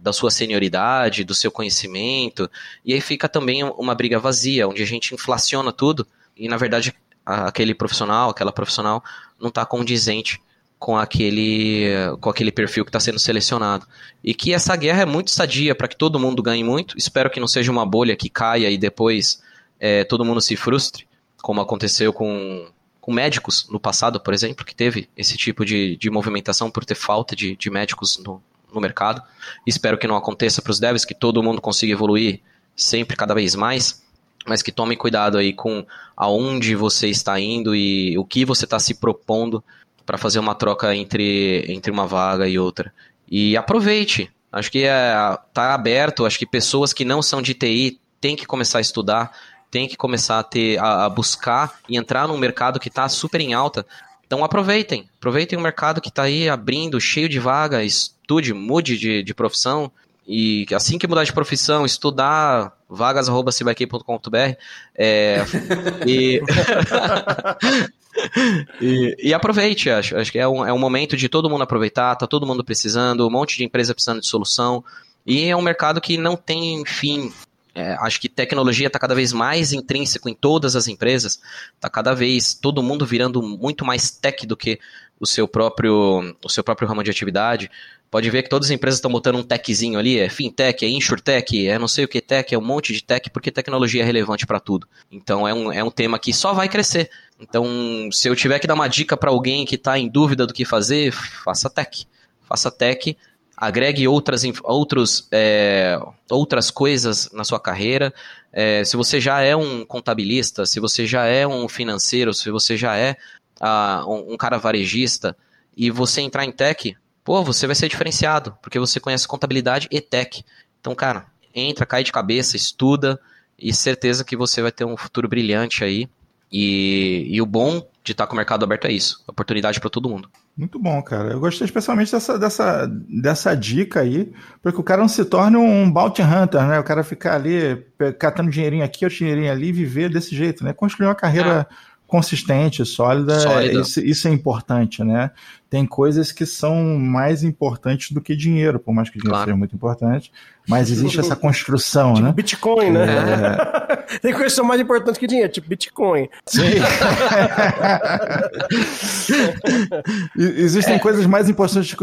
da 0.00 0.12
sua 0.12 0.30
senioridade, 0.30 1.24
do 1.24 1.34
seu 1.34 1.50
conhecimento, 1.50 2.50
e 2.84 2.94
aí 2.94 3.00
fica 3.00 3.28
também 3.28 3.62
uma 3.62 3.94
briga 3.94 4.18
vazia, 4.18 4.66
onde 4.66 4.82
a 4.82 4.86
gente 4.86 5.14
inflaciona 5.14 5.72
tudo 5.72 6.06
e 6.36 6.48
na 6.48 6.56
verdade 6.56 6.94
aquele 7.24 7.74
profissional, 7.74 8.30
aquela 8.30 8.52
profissional 8.52 9.02
não 9.40 9.48
está 9.48 9.64
condizente 9.64 10.40
com 10.78 10.98
aquele 10.98 11.86
com 12.20 12.28
aquele 12.28 12.52
perfil 12.52 12.84
que 12.84 12.90
está 12.90 13.00
sendo 13.00 13.18
selecionado. 13.18 13.86
E 14.22 14.34
que 14.34 14.52
essa 14.52 14.76
guerra 14.76 15.02
é 15.02 15.06
muito 15.06 15.30
sadia 15.30 15.74
para 15.74 15.88
que 15.88 15.96
todo 15.96 16.18
mundo 16.18 16.42
ganhe 16.42 16.62
muito. 16.62 16.98
Espero 16.98 17.30
que 17.30 17.40
não 17.40 17.48
seja 17.48 17.72
uma 17.72 17.86
bolha 17.86 18.16
que 18.16 18.28
caia 18.28 18.70
e 18.70 18.76
depois 18.76 19.42
é, 19.80 20.04
todo 20.04 20.24
mundo 20.24 20.40
se 20.40 20.56
frustre 20.56 21.06
como 21.40 21.60
aconteceu 21.60 22.10
com, 22.10 22.68
com 23.00 23.12
médicos 23.12 23.68
no 23.70 23.78
passado, 23.78 24.18
por 24.18 24.32
exemplo, 24.32 24.64
que 24.64 24.74
teve 24.74 25.10
esse 25.14 25.36
tipo 25.36 25.62
de, 25.62 25.94
de 25.96 26.08
movimentação 26.08 26.70
por 26.70 26.86
ter 26.86 26.94
falta 26.94 27.36
de, 27.36 27.54
de 27.54 27.68
médicos 27.68 28.18
no, 28.24 28.42
no 28.74 28.80
mercado. 28.80 29.22
Espero 29.66 29.98
que 29.98 30.06
não 30.06 30.16
aconteça 30.16 30.60
para 30.60 30.70
os 30.70 30.80
devs, 30.80 31.04
que 31.04 31.14
todo 31.14 31.42
mundo 31.42 31.60
consiga 31.60 31.92
evoluir 31.92 32.40
sempre 32.76 33.16
cada 33.16 33.34
vez 33.34 33.54
mais, 33.54 34.02
mas 34.46 34.62
que 34.62 34.72
tome 34.72 34.96
cuidado 34.96 35.38
aí 35.38 35.52
com 35.52 35.86
aonde 36.16 36.74
você 36.74 37.08
está 37.08 37.38
indo 37.38 37.74
e 37.74 38.16
o 38.18 38.24
que 38.24 38.44
você 38.44 38.64
está 38.64 38.78
se 38.78 38.94
propondo 38.94 39.62
para 40.04 40.18
fazer 40.18 40.38
uma 40.38 40.54
troca 40.54 40.94
entre, 40.94 41.64
entre 41.68 41.90
uma 41.90 42.06
vaga 42.06 42.48
e 42.48 42.58
outra. 42.58 42.92
E 43.30 43.56
aproveite. 43.56 44.30
Acho 44.52 44.70
que 44.70 44.84
é, 44.84 45.14
tá 45.52 45.74
aberto, 45.74 46.26
acho 46.26 46.38
que 46.38 46.46
pessoas 46.46 46.92
que 46.92 47.04
não 47.04 47.20
são 47.20 47.42
de 47.42 47.54
TI 47.54 47.98
têm 48.20 48.36
que 48.36 48.46
começar 48.46 48.78
a 48.78 48.80
estudar 48.80 49.32
tem 49.74 49.88
que 49.88 49.96
começar 49.96 50.38
a 50.38 50.44
ter 50.44 50.78
a, 50.78 51.06
a 51.06 51.08
buscar 51.08 51.80
e 51.88 51.96
entrar 51.96 52.28
num 52.28 52.38
mercado 52.38 52.78
que 52.78 52.86
está 52.86 53.08
super 53.08 53.40
em 53.40 53.54
alta. 53.54 53.84
Então 54.24 54.44
aproveitem, 54.44 55.10
aproveitem 55.16 55.58
o 55.58 55.60
mercado 55.60 56.00
que 56.00 56.10
está 56.10 56.22
aí 56.22 56.48
abrindo, 56.48 57.00
cheio 57.00 57.28
de 57.28 57.40
vaga, 57.40 57.82
estude, 58.24 58.54
mude 58.54 58.98
de, 58.98 59.22
de 59.22 59.34
profissão. 59.34 59.92
E 60.26 60.66
assim 60.74 60.98
que 60.98 61.06
mudar 61.06 61.24
de 61.24 61.34
profissão, 61.34 61.84
estudar 61.84 62.72
vagas.cibaqui.com.br 62.88 64.56
é, 64.94 65.44
e, 66.08 66.40
e, 68.80 69.16
e, 69.22 69.34
aproveite, 69.34 69.90
acho, 69.90 70.16
acho 70.16 70.32
que 70.32 70.38
é 70.38 70.48
um, 70.48 70.64
é 70.64 70.72
um 70.72 70.78
momento 70.78 71.14
de 71.14 71.28
todo 71.28 71.50
mundo 71.50 71.62
aproveitar, 71.62 72.16
tá 72.16 72.26
todo 72.26 72.46
mundo 72.46 72.64
precisando, 72.64 73.26
um 73.26 73.30
monte 73.30 73.58
de 73.58 73.64
empresa 73.64 73.94
precisando 73.94 74.22
de 74.22 74.26
solução. 74.26 74.82
E 75.26 75.44
é 75.44 75.54
um 75.54 75.62
mercado 75.62 76.00
que 76.00 76.16
não 76.16 76.36
tem 76.36 76.82
fim. 76.86 77.30
É, 77.74 77.94
acho 78.00 78.20
que 78.20 78.28
tecnologia 78.28 78.86
está 78.86 78.98
cada 78.98 79.14
vez 79.14 79.32
mais 79.32 79.72
intrínseco 79.72 80.28
em 80.28 80.34
todas 80.34 80.76
as 80.76 80.86
empresas, 80.86 81.40
está 81.74 81.90
cada 81.90 82.14
vez 82.14 82.54
todo 82.54 82.82
mundo 82.82 83.04
virando 83.04 83.42
muito 83.42 83.84
mais 83.84 84.10
tech 84.10 84.46
do 84.46 84.56
que 84.56 84.78
o 85.18 85.26
seu 85.26 85.46
próprio, 85.46 86.36
o 86.44 86.48
seu 86.48 86.62
próprio 86.62 86.88
ramo 86.88 87.02
de 87.02 87.10
atividade. 87.10 87.70
Pode 88.10 88.30
ver 88.30 88.44
que 88.44 88.48
todas 88.48 88.68
as 88.68 88.70
empresas 88.70 88.98
estão 88.98 89.10
botando 89.10 89.36
um 89.36 89.42
techzinho 89.42 89.98
ali, 89.98 90.20
é 90.20 90.28
fintech, 90.28 90.84
é 90.84 90.88
insurtech, 90.88 91.66
é 91.66 91.78
não 91.78 91.88
sei 91.88 92.04
o 92.04 92.08
que 92.08 92.20
tech, 92.20 92.54
é 92.54 92.58
um 92.58 92.64
monte 92.64 92.92
de 92.92 93.02
tech, 93.02 93.28
porque 93.30 93.50
tecnologia 93.50 94.02
é 94.02 94.04
relevante 94.04 94.46
para 94.46 94.60
tudo. 94.60 94.86
Então 95.10 95.48
é 95.48 95.52
um, 95.52 95.72
é 95.72 95.82
um 95.82 95.90
tema 95.90 96.18
que 96.18 96.32
só 96.32 96.52
vai 96.52 96.68
crescer. 96.68 97.10
Então, 97.40 97.66
se 98.12 98.28
eu 98.28 98.36
tiver 98.36 98.60
que 98.60 98.66
dar 98.68 98.74
uma 98.74 98.86
dica 98.86 99.16
para 99.16 99.30
alguém 99.30 99.66
que 99.66 99.74
está 99.74 99.98
em 99.98 100.08
dúvida 100.08 100.46
do 100.46 100.54
que 100.54 100.64
fazer, 100.64 101.12
faça 101.12 101.68
tech. 101.68 102.06
Faça 102.48 102.70
tech, 102.70 103.16
agregue 103.56 104.06
outras, 104.06 104.42
outros, 104.62 105.26
é, 105.32 105.98
outras 106.30 106.70
coisas 106.70 107.30
na 107.32 107.42
sua 107.42 107.58
carreira. 107.58 108.14
É, 108.52 108.84
se 108.84 108.96
você 108.96 109.20
já 109.20 109.40
é 109.40 109.56
um 109.56 109.84
contabilista, 109.84 110.64
se 110.66 110.78
você 110.78 111.04
já 111.06 111.26
é 111.26 111.44
um 111.46 111.68
financeiro, 111.68 112.32
se 112.32 112.50
você 112.50 112.76
já 112.76 112.96
é 112.96 113.16
uh, 113.64 114.06
um, 114.10 114.34
um 114.34 114.36
cara 114.36 114.58
varejista 114.58 115.34
e 115.74 115.90
você 115.90 116.20
entrar 116.20 116.44
em 116.44 116.52
tech, 116.52 116.94
pô, 117.24 117.42
você 117.42 117.66
vai 117.66 117.74
ser 117.74 117.88
diferenciado, 117.88 118.56
porque 118.62 118.78
você 118.78 119.00
conhece 119.00 119.26
contabilidade 119.26 119.88
e 119.90 120.00
tech. 120.00 120.44
Então, 120.80 120.94
cara, 120.94 121.26
entra, 121.54 121.86
cai 121.86 122.04
de 122.04 122.12
cabeça, 122.12 122.56
estuda 122.56 123.18
e 123.58 123.72
certeza 123.72 124.24
que 124.24 124.36
você 124.36 124.60
vai 124.60 124.70
ter 124.70 124.84
um 124.84 124.96
futuro 124.96 125.28
brilhante 125.28 125.82
aí. 125.82 126.08
E, 126.52 127.26
e 127.30 127.42
o 127.42 127.46
bom 127.46 127.84
de 128.04 128.12
estar 128.12 128.26
com 128.26 128.34
o 128.34 128.36
mercado 128.36 128.62
aberto 128.62 128.86
é 128.86 128.92
isso, 128.92 129.24
oportunidade 129.26 129.80
para 129.80 129.90
todo 129.90 130.08
mundo. 130.08 130.28
Muito 130.56 130.78
bom, 130.78 131.02
cara. 131.02 131.32
Eu 131.32 131.40
gostei 131.40 131.64
especialmente 131.64 132.12
dessa, 132.12 132.38
dessa, 132.38 132.86
dessa 132.86 133.56
dica 133.56 134.00
aí, 134.00 134.32
porque 134.62 134.78
o 134.78 134.84
cara 134.84 135.00
não 135.00 135.08
se 135.08 135.24
torne 135.24 135.56
um 135.56 135.90
bounty 135.90 136.22
hunter, 136.22 136.64
né? 136.64 136.78
O 136.78 136.84
cara 136.84 137.02
ficar 137.02 137.34
ali 137.34 137.84
catando 138.20 138.52
dinheirinho 138.52 138.84
aqui, 138.84 139.04
outro 139.04 139.18
dinheirinho 139.18 139.50
ali, 139.50 139.72
viver 139.72 140.08
desse 140.10 140.36
jeito, 140.36 140.62
né? 140.62 140.72
Construir 140.72 141.08
uma 141.08 141.14
carreira 141.14 141.66
é 141.68 141.74
consistente, 142.06 142.84
sólida, 142.84 143.40
sólida. 143.40 143.80
Isso, 143.80 144.00
isso, 144.00 144.28
é 144.28 144.30
importante, 144.30 145.02
né? 145.02 145.30
Tem 145.68 145.84
coisas 145.86 146.30
que 146.30 146.46
são 146.46 146.96
mais 146.98 147.42
importantes 147.42 148.12
do 148.12 148.20
que 148.20 148.36
dinheiro, 148.36 148.78
por 148.78 148.94
mais 148.94 149.08
que 149.08 149.18
dinheiro 149.18 149.30
claro. 149.30 149.46
seja 149.46 149.56
muito 149.56 149.74
importante, 149.74 150.30
mas 150.68 150.90
existe 150.90 151.18
essa 151.18 151.34
construção, 151.34 152.12
tipo 152.14 152.26
né? 152.26 152.32
Bitcoin, 152.32 152.90
né? 152.90 153.06
É... 153.06 154.18
Tem 154.20 154.32
coisas 154.32 154.52
que 154.52 154.56
são 154.56 154.64
mais 154.64 154.80
importantes 154.80 155.18
que 155.18 155.26
dinheiro, 155.26 155.50
tipo 155.50 155.68
Bitcoin. 155.68 156.28
Sim. 156.46 156.62
Existem 160.38 160.94
é. 160.94 160.98
coisas 160.98 161.26
mais 161.26 161.48
importantes 161.48 161.96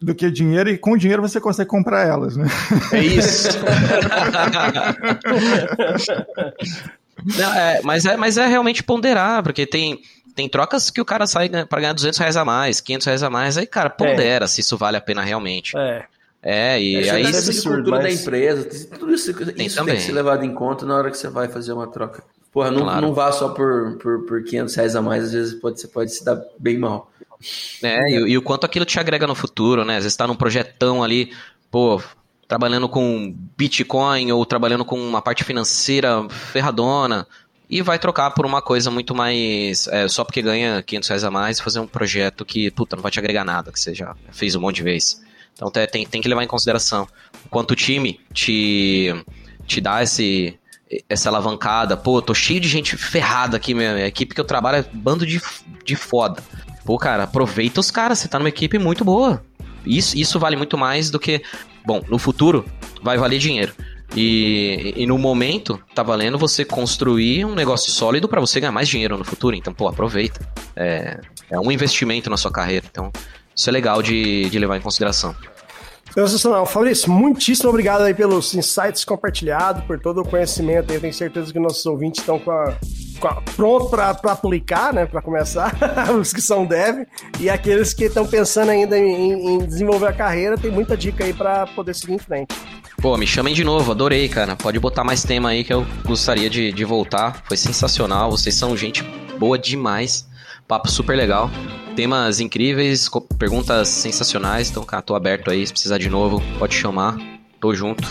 do 0.00 0.14
que 0.14 0.30
dinheiro 0.30 0.70
e 0.70 0.78
com 0.78 0.96
dinheiro 0.96 1.20
você 1.20 1.40
consegue 1.40 1.68
comprar 1.68 2.06
elas, 2.06 2.36
né? 2.36 2.46
É 2.92 3.02
isso. 3.02 3.58
Não, 7.24 7.54
é, 7.54 7.80
mas, 7.82 8.04
é, 8.04 8.16
mas 8.16 8.36
é 8.36 8.46
realmente 8.46 8.82
ponderar, 8.82 9.42
porque 9.42 9.66
tem, 9.66 10.00
tem 10.34 10.48
trocas 10.48 10.90
que 10.90 11.00
o 11.00 11.04
cara 11.04 11.26
sai 11.26 11.48
para 11.48 11.80
ganhar 11.80 11.92
200 11.92 12.18
reais 12.18 12.36
a 12.36 12.44
mais, 12.44 12.80
500 12.80 13.06
reais 13.06 13.22
a 13.22 13.30
mais, 13.30 13.58
aí, 13.58 13.66
cara, 13.66 13.90
pondera 13.90 14.44
é. 14.44 14.48
se 14.48 14.60
isso 14.60 14.76
vale 14.76 14.96
a 14.96 15.00
pena 15.00 15.22
realmente. 15.22 15.76
É. 15.76 16.04
É, 16.40 16.80
e 16.80 16.96
é, 16.96 17.10
aí... 17.10 17.24
É 17.24 17.28
absurdo, 17.28 17.90
mas... 17.90 18.02
da 18.02 18.10
empresa, 18.10 18.88
tudo 18.96 19.12
isso, 19.12 19.34
tem, 19.34 19.66
isso 19.66 19.84
tem 19.84 19.96
que 19.96 20.02
ser 20.02 20.12
levado 20.12 20.44
em 20.44 20.54
conta 20.54 20.86
na 20.86 20.96
hora 20.96 21.10
que 21.10 21.18
você 21.18 21.28
vai 21.28 21.48
fazer 21.48 21.72
uma 21.72 21.86
troca. 21.88 22.22
Porra, 22.52 22.70
não, 22.70 22.82
claro. 22.82 23.00
não 23.02 23.12
vá 23.12 23.30
só 23.32 23.50
por, 23.50 23.98
por, 23.98 24.24
por 24.24 24.44
500 24.44 24.74
reais 24.74 24.96
a 24.96 25.02
mais, 25.02 25.24
às 25.24 25.32
vezes 25.32 25.54
pode, 25.54 25.80
você 25.80 25.88
pode 25.88 26.12
se 26.12 26.24
dar 26.24 26.40
bem 26.58 26.78
mal. 26.78 27.10
É, 27.82 28.10
e, 28.10 28.14
e 28.14 28.38
o 28.38 28.42
quanto 28.42 28.64
aquilo 28.64 28.84
te 28.84 28.98
agrega 28.98 29.26
no 29.26 29.34
futuro, 29.34 29.84
né? 29.84 29.96
Às 29.96 30.04
vezes 30.04 30.16
tá 30.16 30.26
num 30.26 30.34
projetão 30.34 31.02
ali, 31.04 31.32
pô, 31.70 32.00
trabalhando 32.48 32.88
com 32.88 33.36
Bitcoin 33.56 34.32
ou 34.32 34.44
trabalhando 34.46 34.84
com 34.84 34.98
uma 34.98 35.20
parte 35.20 35.44
financeira 35.44 36.26
ferradona 36.30 37.26
e 37.68 37.82
vai 37.82 37.98
trocar 37.98 38.30
por 38.30 38.46
uma 38.46 38.62
coisa 38.62 38.90
muito 38.90 39.14
mais 39.14 39.86
é, 39.88 40.08
só 40.08 40.24
porque 40.24 40.40
ganha 40.40 40.82
500 40.82 41.08
reais 41.10 41.24
a 41.24 41.30
mais 41.30 41.60
fazer 41.60 41.78
um 41.80 41.86
projeto 41.86 42.46
que, 42.46 42.70
puta, 42.70 42.96
não 42.96 43.02
vai 43.02 43.12
te 43.12 43.18
agregar 43.18 43.44
nada, 43.44 43.70
que 43.70 43.78
você 43.78 43.94
já 43.94 44.16
fez 44.32 44.54
um 44.54 44.60
monte 44.60 44.76
de 44.76 44.82
vezes. 44.82 45.22
Então 45.52 45.70
tem, 45.70 46.06
tem 46.06 46.22
que 46.22 46.28
levar 46.28 46.42
em 46.42 46.46
consideração 46.46 47.06
quanto 47.50 47.72
o 47.72 47.76
time 47.76 48.18
te, 48.32 49.12
te 49.66 49.82
dá 49.82 50.02
esse, 50.02 50.58
essa 51.06 51.28
alavancada. 51.28 51.96
Pô, 51.96 52.22
tô 52.22 52.32
cheio 52.32 52.60
de 52.60 52.68
gente 52.68 52.96
ferrada 52.96 53.58
aqui, 53.58 53.74
minha 53.74 54.06
equipe 54.06 54.34
que 54.34 54.40
eu 54.40 54.44
trabalho 54.44 54.78
é 54.78 54.84
bando 54.90 55.26
de, 55.26 55.42
de 55.84 55.96
foda. 55.96 56.42
Pô, 56.86 56.96
cara, 56.96 57.24
aproveita 57.24 57.80
os 57.80 57.90
caras, 57.90 58.18
você 58.18 58.28
tá 58.28 58.38
numa 58.38 58.48
equipe 58.48 58.78
muito 58.78 59.04
boa. 59.04 59.44
Isso, 59.84 60.16
isso 60.16 60.38
vale 60.38 60.56
muito 60.56 60.78
mais 60.78 61.10
do 61.10 61.18
que 61.18 61.42
Bom, 61.88 62.02
no 62.06 62.18
futuro 62.18 62.66
vai 63.02 63.16
valer 63.16 63.38
dinheiro. 63.38 63.72
E, 64.14 64.92
e 64.94 65.06
no 65.06 65.16
momento, 65.16 65.80
tá 65.94 66.02
valendo 66.02 66.36
você 66.36 66.62
construir 66.62 67.46
um 67.46 67.54
negócio 67.54 67.90
sólido 67.90 68.28
para 68.28 68.42
você 68.42 68.60
ganhar 68.60 68.72
mais 68.72 68.86
dinheiro 68.90 69.16
no 69.16 69.24
futuro. 69.24 69.56
Então, 69.56 69.72
pô, 69.72 69.88
aproveita. 69.88 70.38
É, 70.76 71.18
é 71.50 71.58
um 71.58 71.72
investimento 71.72 72.28
na 72.28 72.36
sua 72.36 72.50
carreira. 72.50 72.84
Então, 72.90 73.10
isso 73.56 73.70
é 73.70 73.72
legal 73.72 74.02
de, 74.02 74.50
de 74.50 74.58
levar 74.58 74.76
em 74.76 74.82
consideração. 74.82 75.34
Sensacional. 76.12 76.66
Fabrício, 76.66 77.10
muitíssimo 77.10 77.70
obrigado 77.70 78.02
aí 78.02 78.12
pelos 78.12 78.54
insights 78.54 79.02
compartilhados, 79.02 79.82
por 79.84 79.98
todo 79.98 80.20
o 80.20 80.28
conhecimento. 80.28 80.92
Eu 80.92 81.00
tenho 81.00 81.14
certeza 81.14 81.50
que 81.50 81.58
nossos 81.58 81.86
ouvintes 81.86 82.20
estão 82.20 82.38
com 82.38 82.50
a, 82.50 82.76
pronto 83.56 83.88
para 83.88 84.10
aplicar, 84.10 84.92
né? 84.92 85.06
Para 85.06 85.20
começar, 85.22 85.74
os 86.18 86.32
que 86.32 86.40
são 86.40 86.66
dev. 86.66 87.06
E 87.40 87.50
aqueles 87.50 87.92
que 87.92 88.04
estão 88.04 88.26
pensando 88.26 88.70
ainda 88.70 88.98
em, 88.98 89.54
em, 89.54 89.58
desenvolver 89.58 90.06
a 90.06 90.12
carreira, 90.12 90.56
tem 90.56 90.70
muita 90.70 90.96
dica 90.96 91.24
aí 91.24 91.32
para 91.32 91.66
poder 91.66 91.94
seguir 91.94 92.14
em 92.14 92.18
frente. 92.18 92.54
Pô, 93.00 93.16
me 93.16 93.26
chamem 93.26 93.54
de 93.54 93.62
novo, 93.62 93.92
adorei, 93.92 94.28
cara. 94.28 94.56
Pode 94.56 94.78
botar 94.80 95.04
mais 95.04 95.22
tema 95.22 95.50
aí 95.50 95.62
que 95.62 95.72
eu 95.72 95.86
gostaria 96.04 96.50
de, 96.50 96.72
de 96.72 96.84
voltar. 96.84 97.42
Foi 97.46 97.56
sensacional, 97.56 98.30
vocês 98.30 98.54
são 98.54 98.76
gente 98.76 99.02
boa 99.38 99.58
demais. 99.58 100.26
Papo 100.66 100.90
super 100.90 101.16
legal. 101.16 101.50
Temas 101.96 102.40
incríveis, 102.40 103.08
perguntas 103.38 103.88
sensacionais. 103.88 104.70
Então, 104.70 104.84
cara, 104.84 105.02
tô 105.02 105.14
aberto 105.14 105.50
aí. 105.50 105.66
Se 105.66 105.72
precisar 105.72 105.98
de 105.98 106.10
novo, 106.10 106.42
pode 106.58 106.74
chamar. 106.74 107.37
Tô 107.60 107.74
junto. 107.74 108.08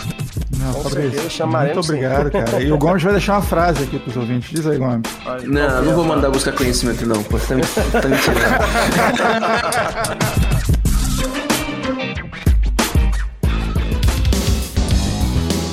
Não, 0.58 0.74
Com 0.74 0.82
Fabrício, 0.82 1.46
muito 1.46 1.80
obrigado, 1.80 2.30
cara. 2.30 2.62
E 2.62 2.70
o 2.70 2.76
Gomes 2.76 3.02
vai 3.02 3.12
deixar 3.12 3.32
uma 3.34 3.42
frase 3.42 3.84
aqui 3.84 3.98
pros 3.98 4.16
ouvintes. 4.16 4.50
Diz 4.50 4.66
aí, 4.66 4.76
Gomes. 4.76 5.10
Não, 5.44 5.84
não 5.84 5.94
vou 5.94 6.04
mandar 6.04 6.30
buscar 6.30 6.52
conhecimento, 6.52 7.06
não. 7.06 7.22
Pô, 7.22 7.38
tá, 7.38 7.54
tá 8.00 8.08
me 8.08 8.18
tirando. 8.18 8.58